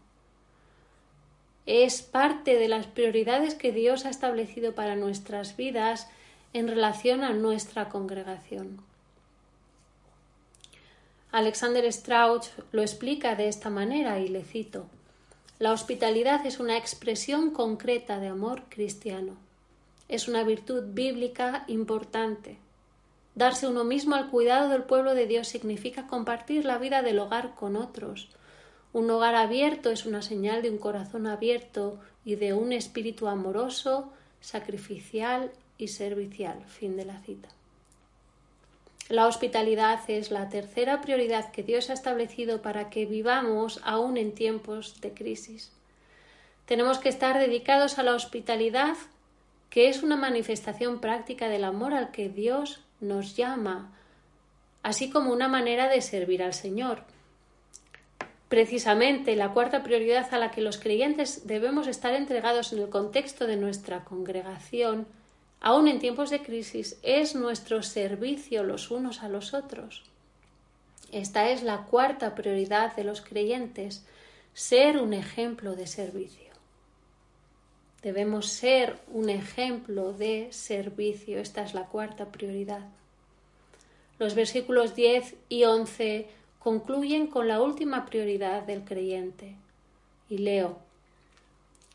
Es 1.67 2.01
parte 2.01 2.55
de 2.55 2.67
las 2.67 2.87
prioridades 2.87 3.53
que 3.53 3.71
Dios 3.71 4.05
ha 4.05 4.09
establecido 4.09 4.73
para 4.73 4.95
nuestras 4.95 5.55
vidas 5.55 6.07
en 6.53 6.67
relación 6.67 7.23
a 7.23 7.31
nuestra 7.31 7.89
congregación. 7.89 8.81
Alexander 11.31 11.85
Strauch 11.93 12.47
lo 12.71 12.81
explica 12.81 13.35
de 13.35 13.49
esta 13.49 13.69
manera 13.69 14.19
y 14.19 14.29
le 14.29 14.43
cito 14.43 14.87
La 15.59 15.73
hospitalidad 15.73 16.43
es 16.47 16.59
una 16.59 16.75
expresión 16.75 17.51
concreta 17.51 18.19
de 18.19 18.29
amor 18.29 18.63
cristiano 18.69 19.37
es 20.09 20.27
una 20.27 20.43
virtud 20.43 20.83
bíblica 20.87 21.63
importante. 21.67 22.57
Darse 23.35 23.67
uno 23.67 23.83
mismo 23.83 24.15
al 24.15 24.29
cuidado 24.29 24.67
del 24.67 24.83
pueblo 24.83 25.13
de 25.13 25.27
Dios 25.27 25.47
significa 25.47 26.07
compartir 26.07 26.65
la 26.65 26.79
vida 26.79 27.03
del 27.03 27.19
hogar 27.19 27.55
con 27.55 27.77
otros. 27.77 28.27
Un 28.91 29.09
hogar 29.11 29.35
abierto 29.35 29.91
es 29.91 30.05
una 30.05 30.23
señal 30.23 30.63
de 30.63 30.71
un 30.71 30.79
corazón 30.79 31.27
abierto 31.27 31.99
y 32.25 32.35
de 32.35 32.53
un 32.53 32.73
espíritu 32.73 33.27
amoroso, 33.27 34.11
sacrificial 34.41 35.51
y 35.77 35.89
servicial. 35.89 36.63
Fin 36.65 36.97
de 36.97 37.05
la 37.05 37.19
cita. 37.19 37.49
La 39.09 39.27
hospitalidad 39.27 40.01
es 40.07 40.31
la 40.31 40.49
tercera 40.49 41.01
prioridad 41.01 41.51
que 41.51 41.63
Dios 41.63 41.89
ha 41.89 41.93
establecido 41.93 42.61
para 42.61 42.89
que 42.89 43.05
vivamos 43.05 43.79
aún 43.83 44.17
en 44.17 44.33
tiempos 44.33 45.01
de 45.01 45.13
crisis. 45.13 45.71
Tenemos 46.65 46.99
que 46.99 47.09
estar 47.09 47.39
dedicados 47.39 47.97
a 47.97 48.03
la 48.03 48.13
hospitalidad 48.13 48.95
que 49.69 49.89
es 49.89 50.03
una 50.03 50.15
manifestación 50.15 50.99
práctica 50.99 51.47
del 51.47 51.63
amor 51.63 51.93
al 51.93 52.11
que 52.11 52.29
Dios 52.29 52.81
nos 52.99 53.35
llama, 53.35 53.91
así 54.83 55.09
como 55.09 55.31
una 55.31 55.47
manera 55.47 55.87
de 55.87 56.01
servir 56.01 56.41
al 56.41 56.53
Señor. 56.53 57.03
Precisamente 58.49 59.35
la 59.35 59.53
cuarta 59.53 59.83
prioridad 59.83 60.33
a 60.33 60.39
la 60.39 60.49
que 60.49 60.61
los 60.61 60.79
creyentes 60.79 61.45
debemos 61.45 61.87
estar 61.87 62.15
entregados 62.15 62.73
en 62.73 62.79
el 62.79 62.89
contexto 62.89 63.45
de 63.45 63.57
nuestra 63.57 64.03
congregación, 64.03 65.05
aun 65.61 65.87
en 65.87 65.99
tiempos 65.99 66.31
de 66.31 66.41
crisis, 66.41 66.97
es 67.03 67.35
nuestro 67.35 67.83
servicio 67.83 68.63
los 68.63 68.89
unos 68.89 69.21
a 69.21 69.29
los 69.29 69.53
otros. 69.53 70.03
Esta 71.11 71.49
es 71.49 71.61
la 71.63 71.83
cuarta 71.85 72.33
prioridad 72.33 72.95
de 72.95 73.03
los 73.03 73.21
creyentes, 73.21 74.03
ser 74.53 74.97
un 74.97 75.13
ejemplo 75.13 75.75
de 75.75 75.85
servicio. 75.85 76.48
Debemos 78.01 78.47
ser 78.47 78.97
un 79.11 79.29
ejemplo 79.29 80.13
de 80.13 80.47
servicio. 80.51 81.39
Esta 81.39 81.63
es 81.63 81.73
la 81.73 81.85
cuarta 81.85 82.25
prioridad. 82.25 82.81
Los 84.19 84.35
versículos 84.35 84.95
10 84.95 85.35
y 85.49 85.63
11 85.65 86.27
concluyen 86.59 87.27
con 87.27 87.47
la 87.47 87.61
última 87.61 88.05
prioridad 88.05 88.63
del 88.63 88.83
creyente. 88.83 89.55
Y 90.29 90.39
leo, 90.39 90.77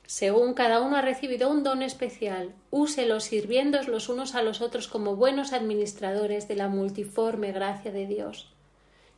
según 0.07 0.52
cada 0.52 0.80
uno 0.80 0.96
ha 0.96 1.02
recibido 1.02 1.50
un 1.50 1.62
don 1.62 1.82
especial, 1.82 2.52
úselos 2.70 3.24
sirviéndos 3.24 3.88
los 3.88 4.09
unos 4.09 4.34
a 4.34 4.42
los 4.42 4.61
otros 4.61 4.86
como 4.86 5.16
buenos 5.16 5.52
administradores 5.52 6.46
de 6.46 6.57
la 6.57 6.68
multiforme 6.68 7.52
gracia 7.52 7.90
de 7.90 8.07
Dios. 8.07 8.48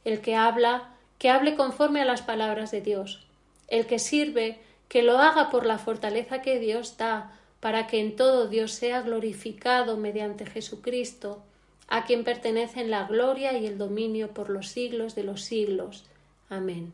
El 0.05 0.21
que 0.21 0.37
habla, 0.37 0.91
que 1.19 1.31
hable 1.31 1.57
conforme 1.57 2.03
a 2.03 2.05
las 2.05 2.23
palabras 2.23 2.71
de 2.71 2.83
Dios. 2.83 3.27
El 3.67 3.87
que 3.87 3.99
sirve, 3.99 4.61
que 4.89 5.03
lo 5.03 5.19
haga 5.19 5.51
por 5.51 5.67
la 5.67 5.79
fortaleza 5.79 6.43
que 6.43 6.59
Dios 6.59 6.97
da, 6.97 7.33
para 7.61 7.87
que 7.87 8.01
en 8.01 8.17
todo 8.17 8.49
Dios 8.49 8.73
sea 8.73 9.03
glorificado 9.03 9.97
mediante 9.97 10.47
Jesucristo, 10.47 11.43
a 11.89 12.05
quien 12.05 12.25
pertenecen 12.25 12.91
la 12.91 13.05
gloria 13.05 13.57
y 13.59 13.67
el 13.67 13.79
dominio 13.79 14.29
por 14.29 14.51
los 14.51 14.69
siglos 14.69 15.15
de 15.15 15.25
los 15.25 15.43
siglos. 15.43 16.05
Amén. 16.49 16.93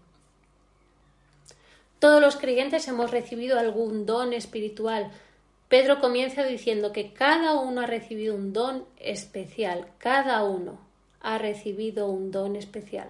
Todos 1.99 2.21
los 2.21 2.37
creyentes 2.37 2.89
hemos 2.89 3.11
recibido 3.11 3.59
algún 3.59 4.07
don 4.07 4.33
espiritual. 4.33 5.11
Pedro 5.69 6.01
comienza 6.01 6.45
diciendo 6.45 6.93
que 6.93 7.13
cada 7.13 7.55
uno 7.61 7.83
ha 7.83 7.87
recibido 7.87 8.35
un 8.35 8.53
don 8.53 8.85
especial, 8.99 9.87
cada 9.99 10.43
uno 10.43 10.79
ha 11.21 11.39
recibido 11.39 12.09
un 12.09 12.31
don 12.31 12.57
especial. 12.57 13.09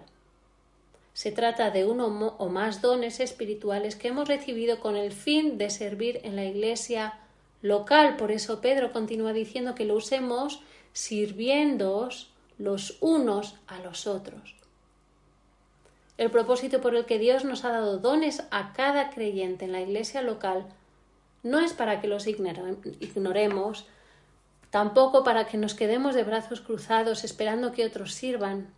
Se 1.12 1.30
trata 1.30 1.70
de 1.70 1.84
uno 1.84 2.06
o 2.06 2.48
más 2.48 2.80
dones 2.80 3.20
espirituales 3.20 3.96
que 3.96 4.08
hemos 4.08 4.28
recibido 4.28 4.80
con 4.80 4.96
el 4.96 5.12
fin 5.12 5.58
de 5.58 5.70
servir 5.70 6.20
en 6.24 6.36
la 6.36 6.44
iglesia 6.44 7.18
local. 7.60 8.16
Por 8.16 8.30
eso 8.32 8.60
Pedro 8.60 8.92
continúa 8.92 9.32
diciendo 9.32 9.74
que 9.74 9.84
lo 9.84 9.94
usemos 9.94 10.62
sirviéndoos 10.92 12.30
los 12.58 12.96
unos 13.00 13.56
a 13.66 13.80
los 13.80 14.06
otros. 14.06 14.56
El 16.18 16.30
propósito 16.30 16.80
por 16.80 16.94
el 16.94 17.06
que 17.06 17.18
Dios 17.18 17.44
nos 17.44 17.64
ha 17.64 17.70
dado 17.70 17.98
dones 17.98 18.44
a 18.50 18.72
cada 18.72 19.10
creyente 19.10 19.64
en 19.64 19.72
la 19.72 19.80
iglesia 19.80 20.22
local 20.22 20.66
no 21.42 21.58
es 21.58 21.72
para 21.72 22.00
que 22.00 22.06
los 22.06 22.26
ignoremos, 22.26 23.86
tampoco 24.70 25.24
para 25.24 25.46
que 25.46 25.56
nos 25.56 25.74
quedemos 25.74 26.14
de 26.14 26.22
brazos 26.22 26.60
cruzados 26.60 27.24
esperando 27.24 27.72
que 27.72 27.84
otros 27.84 28.14
sirvan, 28.14 28.72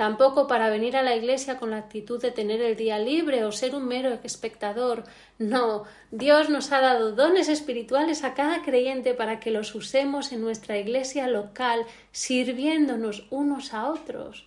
tampoco 0.00 0.46
para 0.46 0.70
venir 0.70 0.96
a 0.96 1.02
la 1.02 1.14
iglesia 1.14 1.58
con 1.58 1.72
la 1.72 1.76
actitud 1.76 2.18
de 2.22 2.30
tener 2.30 2.62
el 2.62 2.74
día 2.74 2.98
libre 2.98 3.44
o 3.44 3.52
ser 3.52 3.74
un 3.74 3.86
mero 3.86 4.18
espectador. 4.24 5.04
No, 5.38 5.84
Dios 6.10 6.48
nos 6.48 6.72
ha 6.72 6.80
dado 6.80 7.12
dones 7.12 7.50
espirituales 7.50 8.24
a 8.24 8.32
cada 8.32 8.62
creyente 8.62 9.12
para 9.12 9.40
que 9.40 9.50
los 9.50 9.74
usemos 9.74 10.32
en 10.32 10.40
nuestra 10.40 10.78
iglesia 10.78 11.28
local, 11.28 11.84
sirviéndonos 12.12 13.26
unos 13.28 13.74
a 13.74 13.90
otros. 13.90 14.46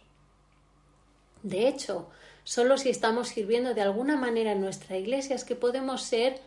De 1.44 1.68
hecho, 1.68 2.10
solo 2.44 2.80
si 2.80 2.90
estamos 2.90 3.28
sirviendo 3.28 3.76
de 3.76 3.82
alguna 3.82 4.18
manera 4.18 4.54
en 4.54 4.62
nuestra 4.62 4.98
iglesia 4.98 5.36
es 5.36 5.44
que 5.44 5.56
podemos 5.56 6.02
ser 6.02 6.40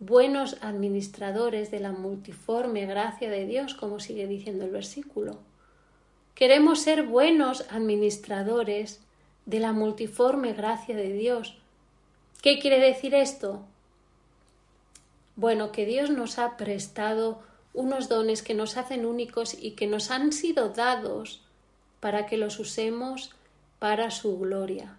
buenos 0.00 0.56
administradores 0.62 1.70
de 1.70 1.78
la 1.78 1.92
multiforme 1.92 2.86
gracia 2.86 3.30
de 3.30 3.46
Dios, 3.46 3.74
como 3.74 4.00
sigue 4.00 4.26
diciendo 4.26 4.64
el 4.64 4.72
versículo. 4.72 5.51
Queremos 6.34 6.80
ser 6.80 7.04
buenos 7.04 7.64
administradores 7.70 9.00
de 9.46 9.60
la 9.60 9.72
multiforme 9.72 10.52
gracia 10.52 10.96
de 10.96 11.12
Dios. 11.12 11.56
¿Qué 12.42 12.58
quiere 12.58 12.80
decir 12.80 13.14
esto? 13.14 13.62
Bueno, 15.36 15.72
que 15.72 15.86
Dios 15.86 16.10
nos 16.10 16.38
ha 16.38 16.56
prestado 16.56 17.42
unos 17.74 18.08
dones 18.08 18.42
que 18.42 18.54
nos 18.54 18.76
hacen 18.76 19.06
únicos 19.06 19.54
y 19.54 19.72
que 19.72 19.86
nos 19.86 20.10
han 20.10 20.32
sido 20.32 20.70
dados 20.70 21.42
para 22.00 22.26
que 22.26 22.36
los 22.36 22.58
usemos 22.58 23.30
para 23.78 24.10
su 24.10 24.38
gloria. 24.38 24.96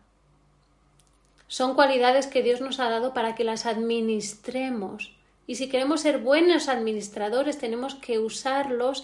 Son 1.48 1.76
cualidades 1.76 2.28
que 2.28 2.42
Dios 2.42 2.62
nos 2.62 2.80
ha 2.80 2.90
dado 2.90 3.14
para 3.14 3.36
que 3.36 3.44
las 3.44 3.66
administremos. 3.66 5.14
Y 5.46 5.56
si 5.56 5.70
queremos 5.70 6.02
ser 6.02 6.20
buenos 6.20 6.68
administradores, 6.68 7.58
tenemos 7.58 7.96
que 7.96 8.18
usarlos 8.20 9.04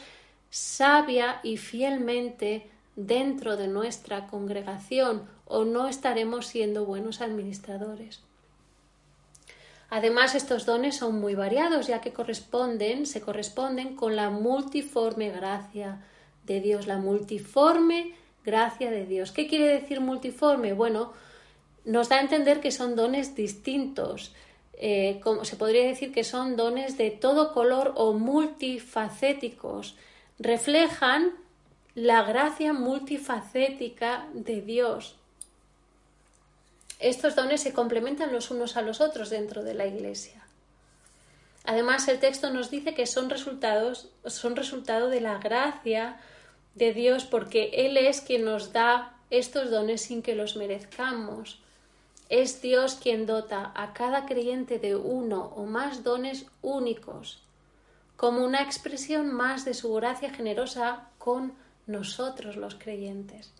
sabia 0.49 1.39
y 1.43 1.57
fielmente 1.57 2.69
dentro 2.95 3.55
de 3.55 3.67
nuestra 3.67 4.27
congregación 4.27 5.27
o 5.45 5.63
no 5.63 5.87
estaremos 5.87 6.47
siendo 6.47 6.85
buenos 6.85 7.21
administradores. 7.21 8.21
Además, 9.89 10.35
estos 10.35 10.65
dones 10.65 10.97
son 10.97 11.19
muy 11.19 11.33
variados, 11.33 11.87
ya 11.87 12.01
que 12.01 12.13
corresponden, 12.13 13.05
se 13.07 13.21
corresponden 13.21 13.95
con 13.95 14.15
la 14.15 14.29
multiforme 14.29 15.31
gracia 15.31 16.03
de 16.45 16.61
Dios, 16.61 16.85
la 16.85 16.97
multiforme 16.97 18.13
gracia 18.45 18.91
de 18.91 19.05
Dios. 19.05 19.31
¿Qué 19.31 19.47
quiere 19.47 19.67
decir 19.67 19.99
multiforme? 19.99 20.73
Bueno, 20.73 21.13
nos 21.85 22.09
da 22.09 22.17
a 22.17 22.21
entender 22.21 22.59
que 22.59 22.71
son 22.71 22.95
dones 22.95 23.35
distintos, 23.35 24.35
eh, 24.73 25.19
como 25.23 25.43
se 25.43 25.55
podría 25.55 25.87
decir 25.87 26.13
que 26.13 26.23
son 26.23 26.55
dones 26.55 26.97
de 26.97 27.09
todo 27.09 27.53
color 27.53 27.93
o 27.95 28.13
multifacéticos 28.13 29.95
reflejan 30.39 31.33
la 31.95 32.23
gracia 32.23 32.71
multifacética 32.71 34.25
de 34.33 34.61
Dios. 34.61 35.15
Estos 36.99 37.35
dones 37.35 37.61
se 37.61 37.73
complementan 37.73 38.31
los 38.31 38.49
unos 38.49 38.77
a 38.77 38.81
los 38.81 39.01
otros 39.01 39.29
dentro 39.29 39.63
de 39.63 39.73
la 39.73 39.85
Iglesia. 39.85 40.45
Además, 41.65 42.07
el 42.07 42.19
texto 42.19 42.51
nos 42.51 42.71
dice 42.71 42.93
que 42.93 43.05
son 43.05 43.29
resultados, 43.29 44.09
son 44.25 44.55
resultado 44.55 45.09
de 45.09 45.21
la 45.21 45.37
gracia 45.39 46.19
de 46.75 46.93
Dios 46.93 47.25
porque 47.25 47.71
Él 47.73 47.97
es 47.97 48.21
quien 48.21 48.45
nos 48.45 48.71
da 48.71 49.17
estos 49.29 49.69
dones 49.69 50.01
sin 50.01 50.21
que 50.21 50.35
los 50.35 50.55
merezcamos. 50.55 51.59
Es 52.29 52.61
Dios 52.61 52.95
quien 52.95 53.25
dota 53.25 53.71
a 53.75 53.93
cada 53.93 54.25
creyente 54.25 54.79
de 54.79 54.95
uno 54.95 55.51
o 55.55 55.65
más 55.65 56.03
dones 56.03 56.45
únicos 56.61 57.41
como 58.19 58.43
una 58.43 58.61
expresión 58.61 59.33
más 59.33 59.63
de 59.63 59.73
su 59.73 59.93
gracia 59.93 60.29
generosa 60.29 61.07
con 61.19 61.53
nosotros 61.87 62.57
los 62.57 62.75
creyentes. 62.75 63.53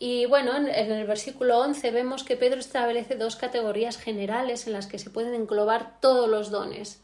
Y 0.00 0.26
bueno, 0.26 0.56
en, 0.56 0.66
el 0.66 1.06
versículo 1.06 1.60
11 1.60 1.92
vemos 1.92 2.24
que 2.24 2.36
Pedro 2.36 2.58
establece 2.58 3.14
dos 3.14 3.36
categorías 3.36 3.98
generales 3.98 4.66
en 4.66 4.72
las 4.72 4.88
que 4.88 4.98
se 4.98 5.10
pueden 5.10 5.34
englobar 5.34 6.00
todos 6.00 6.28
los 6.28 6.50
dones. 6.50 7.00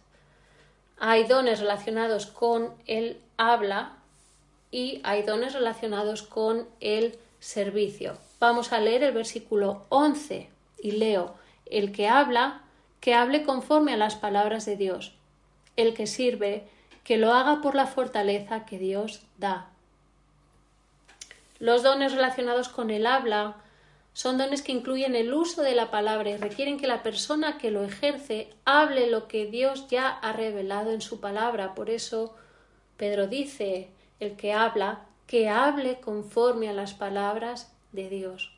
Hay 0.99 1.23
dones 1.29 1.61
relacionados 1.61 2.27
con 2.27 2.75
el 2.89 3.21
habla 3.37 3.99
y 4.73 5.01
hay 5.05 5.23
dones 5.23 5.53
relacionados 5.53 6.23
con 6.23 6.67
el 6.81 7.21
servicio. 7.39 8.19
Vamos 8.41 8.73
a 8.73 8.81
leer 8.81 9.05
el 9.05 9.13
versículo 9.13 9.87
11 9.91 10.51
y 10.83 10.91
leo, 10.91 11.37
el 11.67 11.93
que 11.93 12.09
habla, 12.09 12.63
que 12.99 13.15
hable 13.15 13.45
conforme 13.45 13.93
a 13.93 13.97
las 13.97 14.17
palabras 14.17 14.67
de 14.67 14.75
Dios 14.75 15.16
el 15.77 15.95
que 15.95 16.07
sirve, 16.07 16.65
que 17.05 17.17
lo 17.17 17.33
haga 17.33 17.61
por 17.61 17.75
la 17.75 17.87
fortaleza 17.87 18.67
que 18.67 18.79
Dios 18.79 19.23
da. 19.39 19.71
Los 21.59 21.83
dones 21.83 22.13
relacionados 22.13 22.69
con 22.69 22.91
el 22.91 23.07
habla 23.07 23.57
son 24.13 24.39
dones 24.39 24.63
que 24.63 24.73
incluyen 24.73 25.15
el 25.15 25.33
uso 25.33 25.63
de 25.63 25.75
la 25.75 25.91
palabra 25.91 26.31
y 26.31 26.37
requieren 26.37 26.79
que 26.79 26.87
la 26.87 27.03
persona 27.03 27.59
que 27.59 27.71
lo 27.71 27.85
ejerce 27.85 28.51
hable 28.65 29.11
lo 29.11 29.29
que 29.29 29.47
Dios 29.47 29.89
ya 29.89 30.09
ha 30.09 30.33
revelado 30.33 30.93
en 30.93 31.01
su 31.01 31.21
palabra. 31.21 31.75
Por 31.75 31.91
eso 31.91 32.35
Pedro 32.97 33.27
dice, 33.27 33.91
el 34.19 34.37
que 34.37 34.53
habla, 34.53 35.07
que 35.27 35.49
hable 35.49 36.01
conforme 36.01 36.69
a 36.69 36.73
las 36.73 36.95
palabras 36.95 37.73
de 37.93 38.09
Dios 38.09 38.56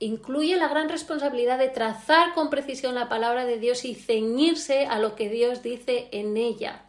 incluye 0.00 0.56
la 0.56 0.68
gran 0.68 0.88
responsabilidad 0.88 1.58
de 1.58 1.68
trazar 1.68 2.34
con 2.34 2.50
precisión 2.50 2.94
la 2.94 3.08
palabra 3.08 3.44
de 3.44 3.58
Dios 3.58 3.84
y 3.84 3.94
ceñirse 3.94 4.86
a 4.86 4.98
lo 4.98 5.16
que 5.16 5.28
Dios 5.28 5.62
dice 5.62 6.08
en 6.12 6.36
ella. 6.36 6.82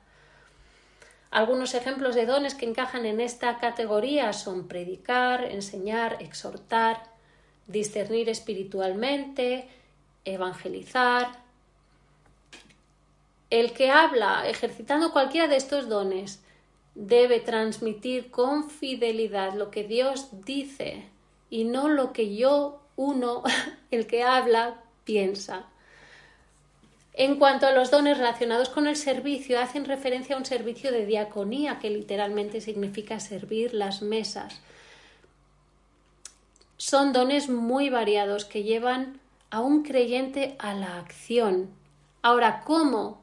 Algunos 1.31 1.75
ejemplos 1.75 2.15
de 2.15 2.25
dones 2.25 2.55
que 2.55 2.65
encajan 2.65 3.05
en 3.05 3.19
esta 3.19 3.57
categoría 3.59 4.33
son 4.33 4.67
predicar, 4.67 5.43
enseñar, 5.43 6.17
exhortar, 6.21 7.03
discernir 7.67 8.29
espiritualmente, 8.29 9.69
evangelizar. 10.25 11.29
El 13.51 13.73
que 13.73 13.91
habla 13.91 14.47
ejercitando 14.47 15.11
cualquiera 15.11 15.47
de 15.47 15.55
estos 15.55 15.87
dones 15.87 16.43
debe 16.95 17.39
transmitir 17.39 18.31
con 18.31 18.69
fidelidad 18.69 19.53
lo 19.53 19.71
que 19.71 19.83
Dios 19.83 20.29
dice 20.45 21.05
y 21.49 21.63
no 21.63 21.89
lo 21.89 22.11
que 22.11 22.35
yo 22.35 22.81
uno, 22.99 23.43
el 23.91 24.07
que 24.07 24.23
habla, 24.23 24.81
piensa. 25.05 25.65
En 27.13 27.37
cuanto 27.37 27.65
a 27.65 27.71
los 27.71 27.91
dones 27.91 28.17
relacionados 28.17 28.69
con 28.69 28.87
el 28.87 28.97
servicio, 28.97 29.59
hacen 29.59 29.85
referencia 29.85 30.35
a 30.35 30.37
un 30.37 30.45
servicio 30.45 30.91
de 30.91 31.05
diaconía, 31.05 31.79
que 31.79 31.89
literalmente 31.89 32.59
significa 32.59 33.19
servir 33.21 33.73
las 33.73 34.01
mesas. 34.01 34.59
Son 36.75 37.13
dones 37.13 37.49
muy 37.49 37.89
variados 37.89 38.43
que 38.45 38.63
llevan 38.63 39.19
a 39.49 39.61
un 39.61 39.83
creyente 39.83 40.55
a 40.59 40.73
la 40.73 40.97
acción. 40.97 41.69
Ahora, 42.21 42.63
¿cómo? 42.65 43.21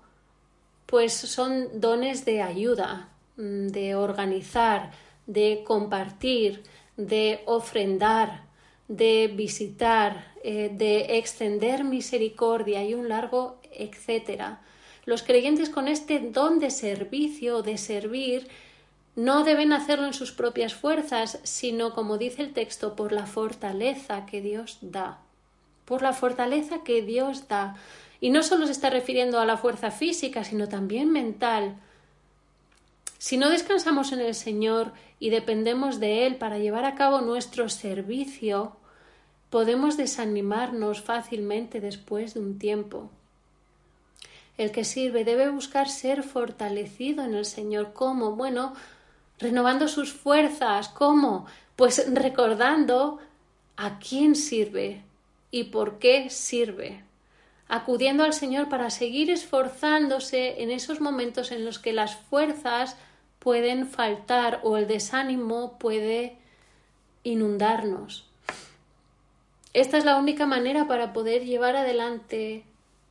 Pues 0.87 1.13
son 1.13 1.81
dones 1.81 2.25
de 2.25 2.43
ayuda, 2.43 3.11
de 3.37 3.95
organizar, 3.95 4.93
de 5.27 5.65
compartir, 5.67 6.63
de 6.97 7.43
ofrendar, 7.47 8.46
de 8.89 9.33
visitar, 9.35 10.33
eh, 10.45 10.71
de 10.73 11.19
extender 11.19 11.85
misericordia 11.85 12.85
y 12.85 12.95
un 12.95 13.09
largo 13.09 13.59
etcétera. 13.79 14.61
Los 15.05 15.23
creyentes 15.23 15.71
con 15.71 15.89
este 15.89 16.19
don 16.19 16.59
de 16.59 16.71
servicio, 16.71 17.63
de 17.63 17.79
servir, 17.79 18.49
no 19.15 19.45
deben 19.45 19.73
hacerlo 19.73 20.07
en 20.07 20.15
sus 20.15 20.33
propias 20.33 20.75
fuerzas, 20.75 21.39
sino, 21.43 21.95
como 21.95 22.19
dice 22.19 22.43
el 22.43 22.53
texto, 22.53 22.97
por 22.97 23.13
la 23.13 23.27
fortaleza 23.27 24.27
que 24.27 24.41
Dios 24.41 24.79
da. 24.81 25.19
Por 25.85 26.03
la 26.03 26.13
fortaleza 26.13 26.83
que 26.85 27.03
Dios 27.03 27.49
da. 27.49 27.77
Y 28.21 28.31
no 28.31 28.43
solo 28.43 28.67
se 28.67 28.73
está 28.73 28.91
refiriendo 28.91 29.39
a 29.39 29.47
la 29.47 29.57
fuerza 29.57 29.91
física, 29.91 30.43
sino 30.43 30.69
también 30.69 31.13
mental. 31.13 31.77
Si 33.19 33.37
no 33.37 33.49
descansamos 33.51 34.13
en 34.13 34.21
el 34.21 34.35
Señor 34.35 34.93
y 35.19 35.31
dependemos 35.31 36.01
de 36.01 36.27
Él 36.27 36.37
para 36.37 36.59
llevar 36.59 36.85
a 36.85 36.95
cabo 36.95 37.21
nuestro 37.21 37.69
servicio, 37.69 38.77
podemos 39.51 39.97
desanimarnos 39.97 41.01
fácilmente 41.01 41.81
después 41.81 42.35
de 42.35 42.41
un 42.41 42.59
tiempo. 42.59 43.11
El 44.59 44.71
que 44.71 44.85
sirve 44.85 45.25
debe 45.25 45.51
buscar 45.51 45.89
ser 45.89 46.23
fortalecido 46.23 47.25
en 47.25 47.35
el 47.35 47.45
Señor. 47.45 47.93
¿Cómo? 47.93 48.33
Bueno, 48.33 48.75
renovando 49.39 49.89
sus 49.89 50.13
fuerzas. 50.13 50.89
¿Cómo? 50.89 51.47
Pues 51.77 52.07
recordando 52.13 53.19
a 53.77 53.99
quién 53.99 54.35
sirve 54.35 55.03
y 55.51 55.65
por 55.65 55.99
qué 55.99 56.31
sirve. 56.31 57.05
Acudiendo 57.69 58.25
al 58.25 58.33
Señor 58.33 58.69
para 58.69 58.91
seguir 58.91 59.31
esforzándose 59.31 60.63
en 60.63 60.71
esos 60.71 61.01
momentos 61.01 61.51
en 61.51 61.65
los 61.65 61.79
que 61.79 61.93
las 61.93 62.17
fuerzas 62.17 62.97
pueden 63.47 63.87
faltar 63.87 64.59
o 64.65 64.77
el 64.77 64.89
desánimo 64.89 65.79
puede 65.79 66.37
inundarnos. 67.23 68.27
Esta 69.73 69.99
es 69.99 70.05
la 70.05 70.17
única 70.19 70.47
manera 70.47 70.89
para 70.89 71.13
poder 71.13 71.45
llevar 71.45 71.77
adelante 71.77 72.65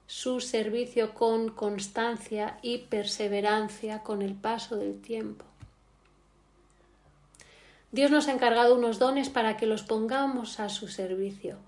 su 0.07 0.41
servicio 0.41 1.13
con 1.13 1.51
constancia 1.51 2.59
y 2.61 2.79
perseverancia 2.79 4.03
con 4.03 4.21
el 4.21 4.33
paso 4.33 4.75
del 4.75 4.99
tiempo. 4.99 5.45
Dios 7.93 8.11
nos 8.11 8.27
ha 8.27 8.33
encargado 8.33 8.75
unos 8.75 8.99
dones 8.99 9.29
para 9.29 9.55
que 9.55 9.67
los 9.67 9.83
pongamos 9.83 10.59
a 10.59 10.67
su 10.67 10.89
servicio, 10.89 11.59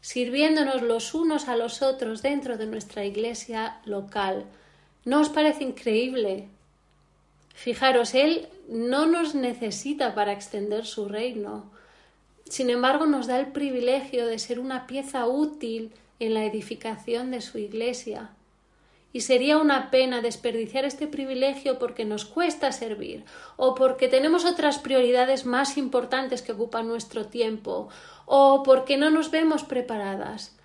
sirviéndonos 0.00 0.80
los 0.80 1.12
unos 1.12 1.46
a 1.48 1.56
los 1.56 1.82
otros 1.82 2.22
dentro 2.22 2.56
de 2.56 2.64
nuestra 2.64 3.04
iglesia 3.04 3.82
local. 3.84 4.46
¿No 5.04 5.20
os 5.20 5.28
parece 5.28 5.62
increíble 5.62 6.48
Fijaros, 7.54 8.14
Él 8.14 8.48
no 8.68 9.06
nos 9.06 9.34
necesita 9.34 10.14
para 10.14 10.32
extender 10.32 10.84
su 10.84 11.08
reino. 11.08 11.70
Sin 12.44 12.68
embargo, 12.68 13.06
nos 13.06 13.26
da 13.26 13.38
el 13.40 13.52
privilegio 13.52 14.26
de 14.26 14.38
ser 14.38 14.58
una 14.58 14.86
pieza 14.86 15.26
útil 15.26 15.92
en 16.18 16.34
la 16.34 16.44
edificación 16.44 17.30
de 17.30 17.40
su 17.40 17.58
Iglesia. 17.58 18.30
Y 19.12 19.20
sería 19.20 19.58
una 19.58 19.92
pena 19.92 20.20
desperdiciar 20.20 20.84
este 20.84 21.06
privilegio 21.06 21.78
porque 21.78 22.04
nos 22.04 22.24
cuesta 22.24 22.72
servir 22.72 23.24
o 23.56 23.76
porque 23.76 24.08
tenemos 24.08 24.44
otras 24.44 24.80
prioridades 24.80 25.46
más 25.46 25.78
importantes 25.78 26.42
que 26.42 26.52
ocupan 26.52 26.88
nuestro 26.88 27.26
tiempo 27.26 27.88
o 28.26 28.64
porque 28.64 28.96
no 28.96 29.10
nos 29.10 29.30
vemos 29.30 29.62
preparadas. 29.62 30.56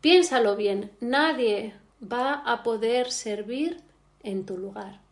Piénsalo 0.00 0.56
bien, 0.56 0.90
nadie 1.00 1.74
va 2.02 2.32
a 2.32 2.62
poder 2.62 3.10
servir 3.10 3.82
en 4.22 4.46
tu 4.46 4.56
lugar. 4.56 5.03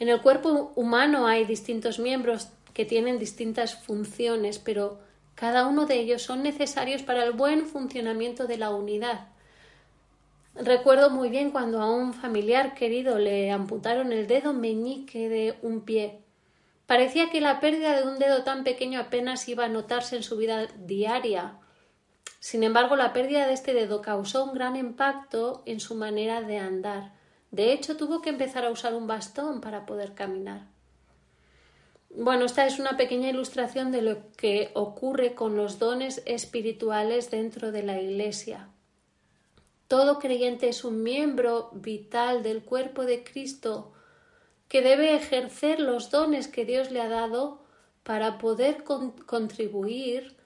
En 0.00 0.08
el 0.08 0.22
cuerpo 0.22 0.72
humano 0.76 1.26
hay 1.26 1.44
distintos 1.44 1.98
miembros 1.98 2.48
que 2.72 2.86
tienen 2.86 3.18
distintas 3.18 3.74
funciones, 3.74 4.58
pero 4.58 4.98
cada 5.34 5.66
uno 5.66 5.84
de 5.84 6.00
ellos 6.00 6.22
son 6.22 6.42
necesarios 6.42 7.02
para 7.02 7.22
el 7.22 7.32
buen 7.32 7.66
funcionamiento 7.66 8.46
de 8.46 8.56
la 8.56 8.70
unidad. 8.70 9.28
Recuerdo 10.54 11.10
muy 11.10 11.28
bien 11.28 11.50
cuando 11.50 11.82
a 11.82 11.90
un 11.90 12.14
familiar 12.14 12.74
querido 12.74 13.18
le 13.18 13.50
amputaron 13.50 14.10
el 14.12 14.26
dedo 14.26 14.54
meñique 14.54 15.28
de 15.28 15.58
un 15.60 15.82
pie. 15.82 16.20
Parecía 16.86 17.28
que 17.28 17.42
la 17.42 17.60
pérdida 17.60 18.00
de 18.00 18.08
un 18.08 18.18
dedo 18.18 18.42
tan 18.42 18.64
pequeño 18.64 19.00
apenas 19.00 19.46
iba 19.50 19.66
a 19.66 19.68
notarse 19.68 20.16
en 20.16 20.22
su 20.22 20.38
vida 20.38 20.66
diaria. 20.78 21.58
Sin 22.38 22.64
embargo, 22.64 22.96
la 22.96 23.12
pérdida 23.12 23.46
de 23.46 23.52
este 23.52 23.74
dedo 23.74 24.00
causó 24.00 24.44
un 24.44 24.54
gran 24.54 24.76
impacto 24.76 25.62
en 25.66 25.78
su 25.78 25.94
manera 25.94 26.40
de 26.40 26.56
andar. 26.56 27.19
De 27.50 27.72
hecho, 27.72 27.96
tuvo 27.96 28.22
que 28.22 28.30
empezar 28.30 28.64
a 28.64 28.70
usar 28.70 28.94
un 28.94 29.06
bastón 29.06 29.60
para 29.60 29.86
poder 29.86 30.14
caminar. 30.14 30.66
Bueno, 32.10 32.44
esta 32.44 32.66
es 32.66 32.78
una 32.78 32.96
pequeña 32.96 33.28
ilustración 33.28 33.92
de 33.92 34.02
lo 34.02 34.32
que 34.32 34.70
ocurre 34.74 35.34
con 35.34 35.56
los 35.56 35.78
dones 35.78 36.22
espirituales 36.26 37.30
dentro 37.30 37.70
de 37.70 37.82
la 37.82 38.00
Iglesia. 38.00 38.68
Todo 39.86 40.18
creyente 40.18 40.68
es 40.68 40.84
un 40.84 41.02
miembro 41.02 41.70
vital 41.72 42.42
del 42.42 42.62
cuerpo 42.62 43.04
de 43.04 43.24
Cristo 43.24 43.92
que 44.68 44.82
debe 44.82 45.14
ejercer 45.14 45.80
los 45.80 46.10
dones 46.10 46.46
que 46.46 46.64
Dios 46.64 46.92
le 46.92 47.00
ha 47.00 47.08
dado 47.08 47.62
para 48.04 48.38
poder 48.38 48.84
contribuir 48.84 50.36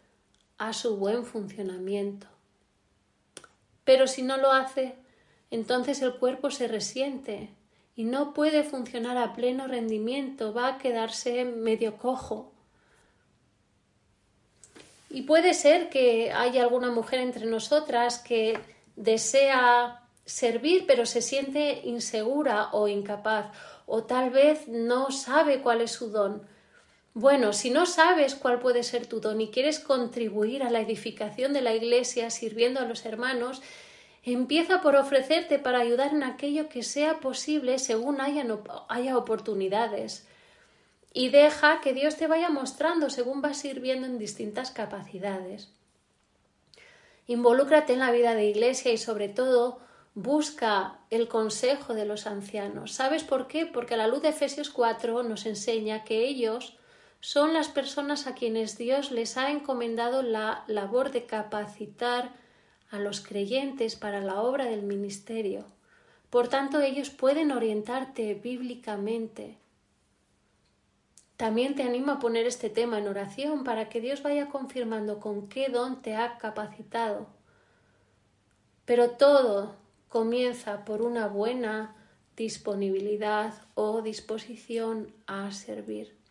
a 0.56 0.72
su 0.72 0.96
buen 0.96 1.24
funcionamiento. 1.24 2.26
Pero 3.84 4.06
si 4.06 4.22
no 4.22 4.38
lo 4.38 4.50
hace, 4.52 4.96
entonces 5.54 6.02
el 6.02 6.14
cuerpo 6.14 6.50
se 6.50 6.68
resiente 6.68 7.48
y 7.96 8.04
no 8.04 8.34
puede 8.34 8.64
funcionar 8.64 9.16
a 9.16 9.34
pleno 9.34 9.66
rendimiento, 9.68 10.52
va 10.52 10.68
a 10.68 10.78
quedarse 10.78 11.44
medio 11.44 11.96
cojo. 11.96 12.52
Y 15.10 15.22
puede 15.22 15.54
ser 15.54 15.90
que 15.90 16.32
haya 16.32 16.62
alguna 16.62 16.90
mujer 16.90 17.20
entre 17.20 17.46
nosotras 17.46 18.18
que 18.18 18.58
desea 18.96 20.00
servir 20.24 20.84
pero 20.86 21.06
se 21.06 21.22
siente 21.22 21.82
insegura 21.84 22.70
o 22.72 22.88
incapaz 22.88 23.52
o 23.86 24.04
tal 24.04 24.30
vez 24.30 24.66
no 24.66 25.10
sabe 25.10 25.60
cuál 25.60 25.82
es 25.82 25.92
su 25.92 26.10
don. 26.10 26.42
Bueno, 27.12 27.52
si 27.52 27.70
no 27.70 27.86
sabes 27.86 28.34
cuál 28.34 28.58
puede 28.58 28.82
ser 28.82 29.06
tu 29.06 29.20
don 29.20 29.40
y 29.40 29.50
quieres 29.50 29.78
contribuir 29.78 30.64
a 30.64 30.70
la 30.70 30.80
edificación 30.80 31.52
de 31.52 31.60
la 31.60 31.74
Iglesia 31.74 32.30
sirviendo 32.30 32.80
a 32.80 32.86
los 32.86 33.04
hermanos, 33.04 33.62
Empieza 34.26 34.80
por 34.80 34.96
ofrecerte 34.96 35.58
para 35.58 35.80
ayudar 35.80 36.12
en 36.12 36.22
aquello 36.22 36.70
que 36.70 36.82
sea 36.82 37.20
posible 37.20 37.78
según 37.78 38.22
haya, 38.22 38.46
haya 38.88 39.18
oportunidades. 39.18 40.26
Y 41.12 41.28
deja 41.28 41.80
que 41.82 41.92
Dios 41.92 42.16
te 42.16 42.26
vaya 42.26 42.48
mostrando 42.48 43.10
según 43.10 43.42
vas 43.42 43.58
sirviendo 43.58 44.06
en 44.06 44.18
distintas 44.18 44.70
capacidades. 44.70 45.70
Involúcrate 47.26 47.92
en 47.92 48.00
la 48.00 48.12
vida 48.12 48.34
de 48.34 48.46
iglesia 48.46 48.92
y 48.92 48.98
sobre 48.98 49.28
todo 49.28 49.78
busca 50.14 51.00
el 51.10 51.28
consejo 51.28 51.92
de 51.92 52.06
los 52.06 52.26
ancianos. 52.26 52.92
¿Sabes 52.92 53.24
por 53.24 53.46
qué? 53.46 53.66
Porque 53.66 53.94
a 53.94 53.98
la 53.98 54.08
luz 54.08 54.22
de 54.22 54.28
Efesios 54.28 54.70
4 54.70 55.22
nos 55.22 55.44
enseña 55.44 56.04
que 56.04 56.26
ellos 56.26 56.78
son 57.20 57.52
las 57.52 57.68
personas 57.68 58.26
a 58.26 58.34
quienes 58.34 58.78
Dios 58.78 59.10
les 59.10 59.36
ha 59.36 59.50
encomendado 59.50 60.22
la 60.22 60.64
labor 60.66 61.10
de 61.10 61.26
capacitar 61.26 62.32
a 62.94 62.98
los 63.00 63.20
creyentes 63.20 63.96
para 63.96 64.20
la 64.20 64.40
obra 64.40 64.66
del 64.66 64.82
ministerio. 64.82 65.64
Por 66.30 66.48
tanto, 66.48 66.80
ellos 66.80 67.10
pueden 67.10 67.50
orientarte 67.50 68.34
bíblicamente. 68.34 69.58
También 71.36 71.74
te 71.74 71.82
animo 71.82 72.12
a 72.12 72.18
poner 72.20 72.46
este 72.46 72.70
tema 72.70 72.98
en 72.98 73.08
oración 73.08 73.64
para 73.64 73.88
que 73.88 74.00
Dios 74.00 74.22
vaya 74.22 74.48
confirmando 74.48 75.18
con 75.18 75.48
qué 75.48 75.68
don 75.68 76.02
te 76.02 76.14
ha 76.14 76.38
capacitado. 76.38 77.26
Pero 78.84 79.10
todo 79.10 79.74
comienza 80.08 80.84
por 80.84 81.02
una 81.02 81.26
buena 81.26 81.96
disponibilidad 82.36 83.54
o 83.74 84.02
disposición 84.02 85.12
a 85.26 85.50
servir. 85.50 86.23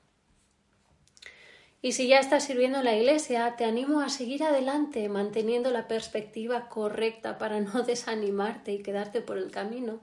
Y 1.86 1.92
si 1.92 2.08
ya 2.08 2.20
estás 2.20 2.46
sirviendo 2.46 2.78
en 2.78 2.86
la 2.86 2.96
iglesia, 2.96 3.58
te 3.58 3.66
animo 3.66 4.00
a 4.00 4.08
seguir 4.08 4.42
adelante 4.46 5.10
manteniendo 5.10 5.70
la 5.70 5.90
perspectiva 5.90 6.70
correcta 6.70 7.38
para 7.38 7.60
no 7.60 7.84
desanimarte 7.84 8.72
y 8.72 8.82
quedarte 8.82 9.20
por 9.20 9.38
el 9.38 9.52
camino. 9.52 10.00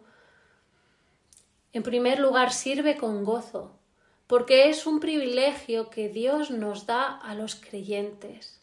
En 1.72 1.83
primer 1.83 2.20
lugar, 2.20 2.53
sirve 2.53 2.99
con 2.99 3.24
gozo, 3.24 3.78
porque 4.26 4.68
es 4.68 4.87
un 4.87 5.01
privilegio 5.01 5.89
que 5.89 6.11
Dios 6.11 6.51
nos 6.51 6.85
da 6.85 7.16
a 7.16 7.35
los 7.35 7.57
creyentes. 7.57 8.61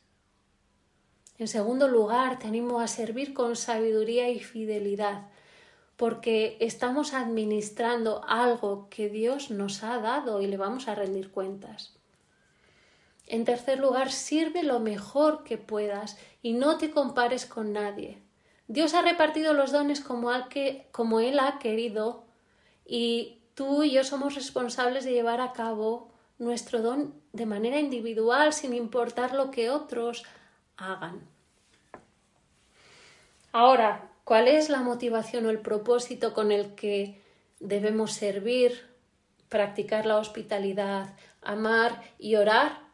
En 1.39 1.47
segundo 1.47 1.88
lugar, 1.88 2.38
te 2.38 2.47
animo 2.47 2.82
a 2.82 2.88
servir 2.88 3.34
con 3.34 3.55
sabiduría 3.55 4.30
y 4.30 4.41
fidelidad, 4.41 5.24
porque 5.95 6.55
estamos 6.59 7.15
administrando 7.15 8.24
algo 8.28 8.89
que 8.91 9.09
Dios 9.09 9.49
nos 9.49 9.84
ha 9.84 9.97
dado 9.97 10.39
y 10.39 10.45
le 10.45 10.57
vamos 10.57 10.88
a 10.88 10.93
rendir 10.93 11.32
cuentas. 11.32 11.96
En 13.28 13.43
tercer 13.43 13.80
lugar, 13.80 14.11
sirve 14.11 14.63
lo 14.63 14.80
mejor 14.80 15.43
que 15.43 15.57
puedas 15.57 16.17
y 16.41 16.53
no 16.53 16.78
te 16.78 16.91
compares 16.91 17.45
con 17.45 17.73
nadie. 17.73 18.21
Dios 18.69 18.93
ha 18.93 19.01
repartido 19.01 19.53
los 19.53 19.71
dones 19.71 19.99
como, 19.99 20.32
Él 21.19 21.39
ha 21.39 21.59
querido 21.59 22.25
y 22.86 23.39
tú 23.53 23.84
y 23.84 23.91
yo 23.91 24.05
somos 24.05 24.36
responsables 24.36 25.03
de 25.03 25.11
llevar 25.11 25.41
a 25.41 25.51
cabo 25.51 26.09
nuestro 26.38 26.82
don 26.82 27.13
de 27.34 27.45
manera 27.45 27.80
individual 27.80 28.53
sin 28.53 28.73
importar 28.73 29.34
lo 29.34 29.51
que 29.51 29.69
otros 29.69 30.23
hagan. 30.78 31.28
Ahora, 33.51 34.09
¿cuál 34.23 34.47
es 34.47 34.69
la 34.69 34.82
motivación 34.82 35.45
o 35.45 35.49
el 35.49 35.59
propósito 35.59 36.34
con 36.34 36.51
el 36.51 36.75
que 36.75 37.21
debemos 37.59 38.13
servir, 38.13 38.88
practicar 39.49 40.05
la 40.05 40.17
hospitalidad, 40.17 41.15
amar 41.41 42.03
y 42.19 42.36
orar? 42.36 42.86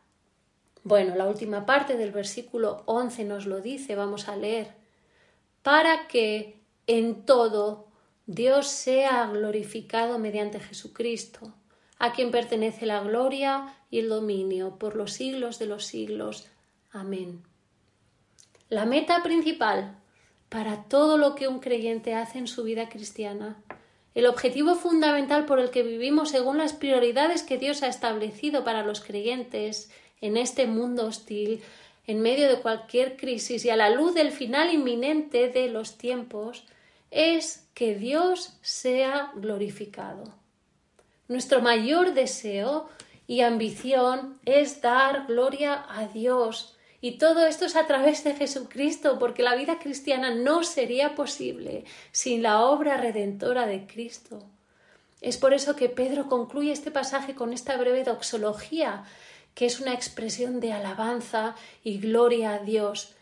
Bueno, 0.84 1.16
la 1.16 1.26
última 1.26 1.66
parte 1.66 1.96
del 1.96 2.12
versículo 2.12 2.84
11 2.86 3.24
nos 3.24 3.46
lo 3.46 3.62
dice, 3.62 3.96
vamos 3.96 4.28
a 4.28 4.36
leer, 4.36 4.74
para 5.62 6.08
que 6.08 6.60
en 6.88 7.26
todo 7.26 7.88
Dios 8.26 8.68
sea 8.68 9.28
glorificado 9.28 10.20
mediante 10.20 10.60
Jesucristo, 10.60 11.54
a 12.00 12.12
quien 12.12 12.32
pertenece 12.32 12.86
la 12.86 13.00
gloria 13.02 13.78
y 13.90 14.00
el 14.00 14.10
dominio 14.10 14.78
por 14.78 14.96
los 14.96 15.14
siglos 15.14 15.58
de 15.58 15.68
los 15.68 15.86
siglos. 15.86 16.48
Amén. 16.92 17.44
La 18.68 18.86
meta 18.86 19.24
principal 19.24 19.98
para 20.50 20.84
todo 20.84 21.18
lo 21.18 21.34
que 21.36 21.48
un 21.48 21.60
creyente 21.60 22.14
hace 22.14 22.40
en 22.40 22.48
su 22.48 22.64
vida 22.64 22.90
cristiana, 22.90 23.64
el 24.16 24.28
objetivo 24.28 24.76
fundamental 24.76 25.46
por 25.46 25.60
el 25.60 25.72
que 25.72 25.82
vivimos 25.82 26.30
según 26.30 26.58
las 26.58 26.74
prioridades 26.74 27.42
que 27.42 27.58
Dios 27.58 27.84
ha 27.84 27.88
establecido 27.88 28.64
para 28.64 28.84
los 28.84 29.02
creyentes 29.02 29.90
en 30.22 30.38
este 30.38 30.68
mundo 30.68 31.07
hostil, 31.07 31.61
en 32.05 32.22
medio 32.22 32.47
de 32.49 32.61
cualquier 32.61 33.18
crisis 33.18 33.66
y 33.66 33.70
a 33.70 33.76
la 33.76 33.89
luz 33.89 34.14
del 34.14 34.32
final 34.32 34.74
inminente 34.74 35.49
de 35.49 35.70
los 35.70 35.97
tiempos, 35.97 36.66
es 37.11 37.68
que 37.74 37.95
Dios 37.95 38.57
sea 38.61 39.32
glorificado. 39.36 40.34
Nuestro 41.28 41.61
mayor 41.61 42.14
deseo 42.14 42.89
y 43.28 43.41
ambición 43.41 44.39
es 44.45 44.82
dar 44.82 45.28
gloria 45.28 45.86
a 45.89 46.07
Dios. 46.07 46.76
Y 47.01 47.18
todo 47.18 47.45
esto 47.45 47.66
es 47.66 47.76
a 47.76 47.86
través 47.86 48.24
de 48.24 48.34
Jesucristo, 48.34 49.20
porque 49.20 49.43
la 49.43 49.55
vida 49.55 49.80
cristiana 49.80 50.34
no 50.34 50.64
sería 50.64 51.16
posible 51.16 51.86
sin 52.11 52.41
la 52.41 52.61
obra 52.61 52.97
redentora 52.97 53.68
de 53.68 53.86
Cristo. 53.86 54.43
Es 55.22 55.38
por 55.38 55.53
eso 55.53 55.76
que 55.76 55.89
Pedro 55.89 56.28
concluye 56.28 56.72
este 56.72 56.91
pasaje 56.91 57.34
con 57.34 57.53
esta 57.53 57.78
breve 57.78 58.03
doxología, 58.03 59.05
que 59.56 59.66
es 59.66 59.80
una 59.80 59.93
expresión 59.93 60.60
de 60.60 60.74
alabanza 60.74 61.56
y 61.84 61.99
gloria 61.99 62.54
a 62.56 62.60
Dios, 62.60 63.14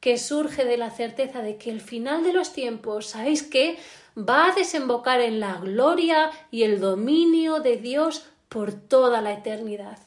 que 0.00 0.18
surge 0.18 0.64
de 0.64 0.76
la 0.76 0.90
certeza 0.90 1.42
de 1.42 1.56
que 1.56 1.70
el 1.70 1.80
final 1.80 2.22
de 2.22 2.32
los 2.32 2.52
tiempos, 2.52 3.06
¿sabéis 3.06 3.42
qué? 3.42 3.78
va 4.16 4.46
a 4.46 4.54
desembocar 4.54 5.20
en 5.20 5.40
la 5.40 5.56
gloria 5.58 6.30
y 6.50 6.62
el 6.62 6.80
dominio 6.80 7.60
de 7.60 7.76
Dios 7.76 8.26
por 8.48 8.72
toda 8.72 9.20
la 9.20 9.32
eternidad. 9.32 9.98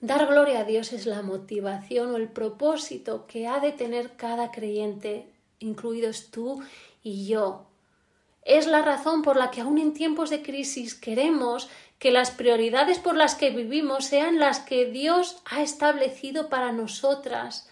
Dar 0.00 0.26
gloria 0.26 0.60
a 0.60 0.64
Dios 0.64 0.92
es 0.92 1.06
la 1.06 1.22
motivación 1.22 2.10
o 2.10 2.16
el 2.16 2.28
propósito 2.28 3.26
que 3.26 3.46
ha 3.46 3.60
de 3.60 3.72
tener 3.72 4.16
cada 4.16 4.50
creyente, 4.50 5.30
incluidos 5.60 6.30
tú 6.30 6.60
y 7.02 7.26
yo. 7.26 7.64
Es 8.42 8.66
la 8.66 8.82
razón 8.82 9.22
por 9.22 9.36
la 9.36 9.50
que 9.50 9.60
aun 9.60 9.78
en 9.78 9.94
tiempos 9.94 10.30
de 10.30 10.42
crisis 10.42 10.94
queremos 10.94 11.68
que 11.98 12.10
las 12.10 12.30
prioridades 12.30 12.98
por 12.98 13.16
las 13.16 13.34
que 13.34 13.50
vivimos 13.50 14.04
sean 14.04 14.38
las 14.38 14.60
que 14.60 14.86
Dios 14.86 15.42
ha 15.44 15.62
establecido 15.62 16.48
para 16.48 16.72
nosotras, 16.72 17.68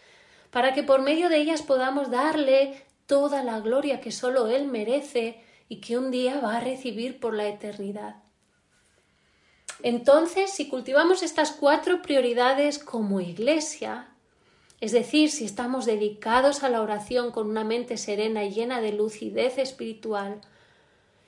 para 0.51 0.75
que 0.75 0.83
por 0.83 1.03
medio 1.03 1.29
de 1.29 1.39
ellas 1.39 1.63
podamos 1.63 2.11
darle 2.11 2.85
toda 3.07 3.43
la 3.45 3.61
gloria 3.61 4.01
que 4.01 4.11
sólo 4.11 4.49
Él 4.49 4.67
merece 4.67 5.41
y 5.69 5.81
que 5.81 5.97
un 5.97 6.11
día 6.11 6.41
va 6.41 6.57
a 6.57 6.61
recibir 6.61 7.21
por 7.21 7.35
la 7.35 7.47
eternidad. 7.47 8.17
Entonces, 9.83 10.51
si 10.51 10.69
cultivamos 10.69 11.23
estas 11.23 11.53
cuatro 11.53 12.03
prioridades 12.03 12.79
como 12.79 13.21
iglesia, 13.21 14.09
es 14.81 14.93
decir, 14.93 15.31
si 15.31 15.45
estamos 15.45 15.87
dedicados 15.87 16.63
a 16.63 16.69
la 16.69 16.83
oración 16.83 17.31
con 17.31 17.49
una 17.49 17.65
mente 17.65 17.97
serena 17.97 18.45
y 18.45 18.53
llena 18.53 18.81
de 18.81 18.93
lucidez 18.93 19.59
espiritual, 19.59 20.41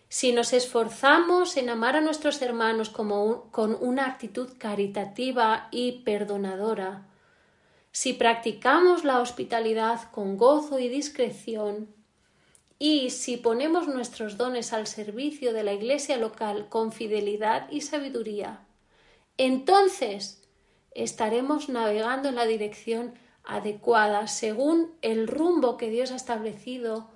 si 0.09 0.32
nos 0.32 0.52
esforzamos 0.52 1.56
en 1.56 1.68
amar 1.68 1.96
a 1.96 2.00
nuestros 2.00 2.40
hermanos 2.40 2.88
con 2.90 3.76
una 3.80 4.06
actitud 4.06 4.50
caritativa 4.59 5.68
y 5.70 6.02
perdonadora, 6.02 7.06
si 7.92 8.12
practicamos 8.12 9.04
la 9.04 9.20
hospitalidad 9.20 10.11
con 10.11 10.36
gozo 10.36 10.78
y 10.78 10.88
discreción, 10.88 11.88
y 12.78 13.11
si 13.11 13.36
ponemos 13.36 13.88
nuestros 13.88 14.36
dones 14.36 14.72
al 14.72 14.86
servicio 14.86 15.52
de 15.52 15.64
la 15.64 15.72
Iglesia 15.72 16.16
local 16.16 16.68
con 16.68 16.92
fidelidad 16.92 17.68
y 17.70 17.80
sabiduría, 17.80 18.61
entonces 19.36 20.48
estaremos 20.92 21.68
navegando 21.68 22.28
en 22.28 22.36
la 22.36 22.46
dirección 22.46 23.14
adecuada 23.42 24.28
según 24.28 24.92
el 25.02 25.26
rumbo 25.26 25.76
que 25.76 25.90
Dios 25.90 26.12
ha 26.12 26.16
establecido 26.16 27.11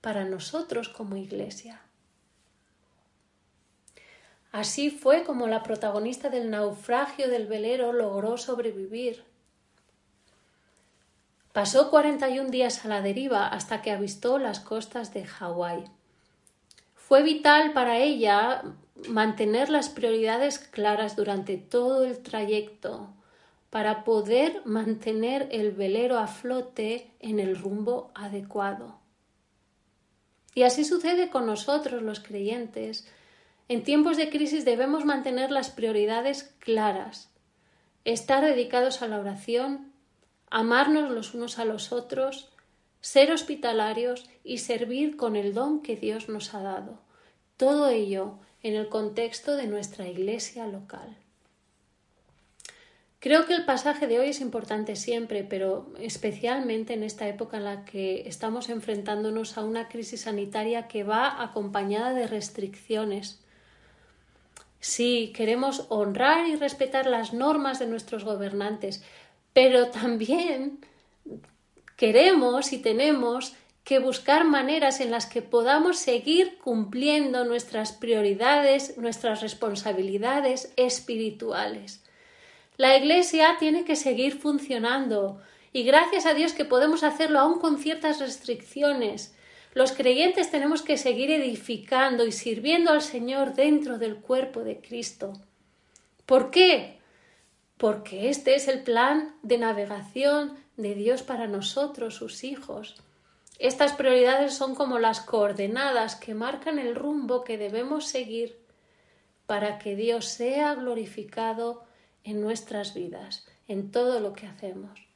para 0.00 0.24
nosotros 0.24 0.88
como 0.88 1.16
Iglesia. 1.16 1.87
Así 4.52 4.90
fue 4.90 5.24
como 5.24 5.46
la 5.46 5.62
protagonista 5.62 6.30
del 6.30 6.50
naufragio 6.50 7.28
del 7.28 7.46
velero 7.46 7.92
logró 7.92 8.38
sobrevivir 8.38 9.24
Pasó 11.58 11.90
41 11.90 12.50
días 12.50 12.84
a 12.84 12.88
la 12.88 13.02
deriva 13.02 13.48
hasta 13.48 13.82
que 13.82 13.90
avistó 13.90 14.38
las 14.38 14.60
costas 14.60 15.12
de 15.12 15.24
Hawái. 15.24 15.86
Fue 16.94 17.24
vital 17.24 17.72
para 17.72 17.98
ella 17.98 18.62
mantener 19.08 19.68
las 19.68 19.88
prioridades 19.88 20.60
claras 20.60 21.16
durante 21.16 21.56
todo 21.56 22.04
el 22.04 22.20
trayecto 22.20 23.08
para 23.70 24.04
poder 24.04 24.62
mantener 24.66 25.48
el 25.50 25.72
velero 25.72 26.18
a 26.18 26.28
flote 26.28 27.10
en 27.18 27.40
el 27.40 27.58
rumbo 27.58 28.12
adecuado. 28.14 29.00
Y 30.54 30.62
así 30.62 30.84
sucede 30.84 31.28
con 31.28 31.46
nosotros 31.46 32.02
los 32.02 32.20
creyentes. 32.20 33.08
En 33.68 33.82
tiempos 33.82 34.16
de 34.16 34.30
crisis 34.30 34.64
debemos 34.64 35.04
mantener 35.04 35.50
las 35.50 35.70
prioridades 35.70 36.54
claras, 36.58 37.30
estar 38.04 38.44
dedicados 38.44 39.02
a 39.02 39.08
la 39.08 39.20
oración, 39.20 39.92
amarnos 40.50 41.10
los 41.10 41.34
unos 41.34 41.58
a 41.58 41.66
los 41.66 41.92
otros, 41.92 42.50
ser 43.00 43.30
hospitalarios 43.30 44.28
y 44.42 44.58
servir 44.58 45.16
con 45.16 45.36
el 45.36 45.52
don 45.52 45.82
que 45.82 45.96
Dios 45.96 46.28
nos 46.28 46.54
ha 46.54 46.62
dado. 46.62 46.98
Todo 47.56 47.88
ello 47.88 48.38
en 48.62 48.74
el 48.74 48.88
contexto 48.88 49.56
de 49.56 49.66
nuestra 49.66 50.08
iglesia 50.08 50.66
local. 50.66 51.16
Creo 53.20 53.46
que 53.46 53.54
el 53.54 53.64
pasaje 53.64 54.06
de 54.06 54.20
hoy 54.20 54.28
es 54.28 54.40
importante 54.40 54.94
siempre, 54.94 55.42
pero 55.42 55.92
especialmente 55.98 56.94
en 56.94 57.02
esta 57.02 57.26
época 57.26 57.56
en 57.56 57.64
la 57.64 57.84
que 57.84 58.28
estamos 58.28 58.68
enfrentándonos 58.68 59.58
a 59.58 59.64
una 59.64 59.88
crisis 59.88 60.22
sanitaria 60.22 60.86
que 60.86 61.02
va 61.02 61.42
acompañada 61.42 62.14
de 62.14 62.28
restricciones. 62.28 63.42
Sí, 64.80 65.32
queremos 65.34 65.86
honrar 65.88 66.46
y 66.46 66.56
respetar 66.56 67.06
las 67.06 67.32
normas 67.32 67.78
de 67.78 67.86
nuestros 67.86 68.24
gobernantes, 68.24 69.02
pero 69.52 69.88
también 69.88 70.78
queremos 71.96 72.72
y 72.72 72.78
tenemos 72.78 73.54
que 73.82 73.98
buscar 73.98 74.44
maneras 74.44 75.00
en 75.00 75.10
las 75.10 75.24
que 75.26 75.40
podamos 75.40 75.98
seguir 75.98 76.58
cumpliendo 76.58 77.44
nuestras 77.46 77.92
prioridades, 77.92 78.98
nuestras 78.98 79.40
responsabilidades 79.40 80.72
espirituales. 80.76 82.04
La 82.76 82.96
Iglesia 82.96 83.56
tiene 83.58 83.84
que 83.84 83.96
seguir 83.96 84.38
funcionando 84.38 85.40
y 85.72 85.84
gracias 85.84 86.26
a 86.26 86.34
Dios 86.34 86.52
que 86.52 86.64
podemos 86.64 87.02
hacerlo 87.02 87.40
aún 87.40 87.58
con 87.58 87.78
ciertas 87.78 88.20
restricciones. 88.20 89.34
Los 89.74 89.92
creyentes 89.92 90.50
tenemos 90.50 90.82
que 90.82 90.96
seguir 90.96 91.30
edificando 91.30 92.26
y 92.26 92.32
sirviendo 92.32 92.90
al 92.90 93.02
Señor 93.02 93.54
dentro 93.54 93.98
del 93.98 94.16
cuerpo 94.16 94.64
de 94.64 94.80
Cristo. 94.80 95.32
¿Por 96.26 96.50
qué? 96.50 96.98
porque 97.78 98.28
este 98.28 98.56
es 98.56 98.68
el 98.68 98.82
plan 98.82 99.36
de 99.42 99.56
navegación 99.56 100.58
de 100.76 100.94
Dios 100.94 101.22
para 101.22 101.46
nosotros, 101.46 102.16
sus 102.16 102.44
hijos. 102.44 102.96
Estas 103.58 103.92
prioridades 103.92 104.54
son 104.54 104.74
como 104.74 104.98
las 104.98 105.20
coordenadas 105.20 106.16
que 106.16 106.34
marcan 106.34 106.78
el 106.78 106.94
rumbo 106.94 107.44
que 107.44 107.56
debemos 107.56 108.06
seguir 108.06 108.58
para 109.46 109.78
que 109.78 109.96
Dios 109.96 110.26
sea 110.26 110.74
glorificado 110.74 111.84
en 112.24 112.40
nuestras 112.40 112.94
vidas, 112.94 113.46
en 113.68 113.90
todo 113.90 114.20
lo 114.20 114.32
que 114.32 114.46
hacemos. 114.46 115.07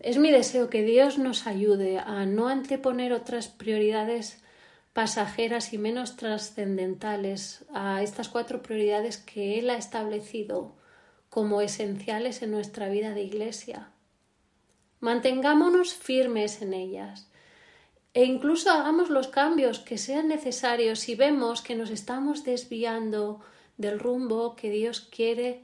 Es 0.00 0.16
mi 0.16 0.30
deseo 0.30 0.70
que 0.70 0.82
Dios 0.82 1.18
nos 1.18 1.46
ayude 1.46 1.98
a 1.98 2.24
no 2.24 2.48
anteponer 2.48 3.12
otras 3.12 3.48
prioridades 3.48 4.42
pasajeras 4.94 5.74
y 5.74 5.78
menos 5.78 6.16
trascendentales 6.16 7.66
a 7.72 8.02
estas 8.02 8.30
cuatro 8.30 8.62
prioridades 8.62 9.18
que 9.18 9.58
Él 9.58 9.68
ha 9.68 9.76
establecido 9.76 10.74
como 11.28 11.60
esenciales 11.60 12.40
en 12.42 12.50
nuestra 12.50 12.88
vida 12.88 13.12
de 13.12 13.22
iglesia. 13.22 13.90
Mantengámonos 15.00 15.94
firmes 15.94 16.62
en 16.62 16.74
ellas. 16.74 17.26
e 18.12 18.24
incluso 18.24 18.70
hagamos 18.70 19.08
los 19.08 19.28
cambios 19.28 19.78
que 19.78 19.96
sean 19.96 20.26
necesarios 20.26 20.98
si 20.98 21.14
vemos 21.14 21.62
que 21.62 21.76
nos 21.76 21.90
estamos 21.90 22.42
desviando 22.42 23.40
del 23.76 24.00
rumbo 24.00 24.56
que 24.56 24.68
Dios 24.68 25.00
quiere 25.00 25.62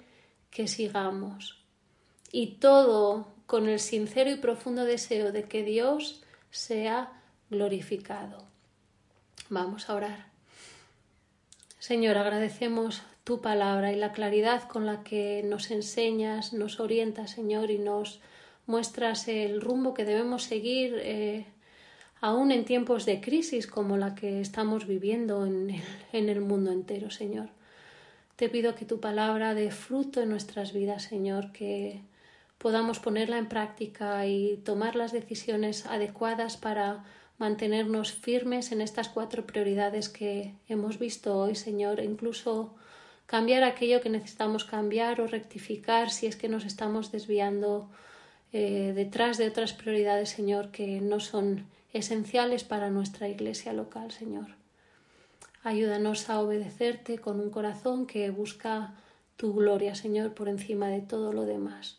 que 0.50 0.68
sigamos. 0.68 1.64
Y 2.30 2.58
todo 2.60 3.35
con 3.46 3.68
el 3.68 3.78
sincero 3.78 4.30
y 4.30 4.36
profundo 4.36 4.84
deseo 4.84 5.32
de 5.32 5.44
que 5.44 5.62
Dios 5.62 6.22
sea 6.50 7.12
glorificado. 7.50 8.44
Vamos 9.48 9.88
a 9.88 9.94
orar. 9.94 10.26
Señor, 11.78 12.18
agradecemos 12.18 13.02
tu 13.22 13.40
palabra 13.40 13.92
y 13.92 13.96
la 13.96 14.12
claridad 14.12 14.68
con 14.68 14.86
la 14.86 15.04
que 15.04 15.42
nos 15.44 15.70
enseñas, 15.70 16.52
nos 16.52 16.80
orientas, 16.80 17.30
Señor, 17.30 17.70
y 17.70 17.78
nos 17.78 18.20
muestras 18.66 19.28
el 19.28 19.60
rumbo 19.60 19.94
que 19.94 20.04
debemos 20.04 20.42
seguir 20.42 20.94
eh, 20.98 21.46
aún 22.20 22.50
en 22.50 22.64
tiempos 22.64 23.06
de 23.06 23.20
crisis 23.20 23.66
como 23.66 23.96
la 23.96 24.14
que 24.14 24.40
estamos 24.40 24.86
viviendo 24.86 25.46
en 25.46 25.70
el, 25.70 25.82
en 26.12 26.28
el 26.28 26.40
mundo 26.40 26.72
entero, 26.72 27.10
Señor. 27.10 27.48
Te 28.34 28.48
pido 28.48 28.74
que 28.74 28.84
tu 28.84 29.00
palabra 29.00 29.54
dé 29.54 29.70
fruto 29.70 30.20
en 30.20 30.30
nuestras 30.30 30.72
vidas, 30.72 31.04
Señor, 31.04 31.52
que 31.52 32.02
podamos 32.58 32.98
ponerla 32.98 33.38
en 33.38 33.48
práctica 33.48 34.26
y 34.26 34.56
tomar 34.58 34.96
las 34.96 35.12
decisiones 35.12 35.86
adecuadas 35.86 36.56
para 36.56 37.04
mantenernos 37.38 38.12
firmes 38.12 38.72
en 38.72 38.80
estas 38.80 39.08
cuatro 39.08 39.46
prioridades 39.46 40.08
que 40.08 40.54
hemos 40.68 40.98
visto 40.98 41.36
hoy, 41.36 41.54
Señor, 41.54 42.00
incluso 42.00 42.74
cambiar 43.26 43.62
aquello 43.64 44.00
que 44.00 44.08
necesitamos 44.08 44.64
cambiar 44.64 45.20
o 45.20 45.26
rectificar 45.26 46.10
si 46.10 46.26
es 46.26 46.36
que 46.36 46.48
nos 46.48 46.64
estamos 46.64 47.12
desviando 47.12 47.90
eh, 48.52 48.92
detrás 48.94 49.36
de 49.36 49.48
otras 49.48 49.72
prioridades, 49.74 50.30
Señor, 50.30 50.70
que 50.70 51.00
no 51.00 51.20
son 51.20 51.66
esenciales 51.92 52.64
para 52.64 52.90
nuestra 52.90 53.28
iglesia 53.28 53.72
local, 53.72 54.12
Señor. 54.12 54.54
Ayúdanos 55.62 56.30
a 56.30 56.40
obedecerte 56.40 57.18
con 57.18 57.40
un 57.40 57.50
corazón 57.50 58.06
que 58.06 58.30
busca 58.30 58.94
tu 59.36 59.52
gloria, 59.52 59.94
Señor, 59.94 60.32
por 60.32 60.48
encima 60.48 60.88
de 60.88 61.00
todo 61.00 61.32
lo 61.32 61.44
demás. 61.44 61.98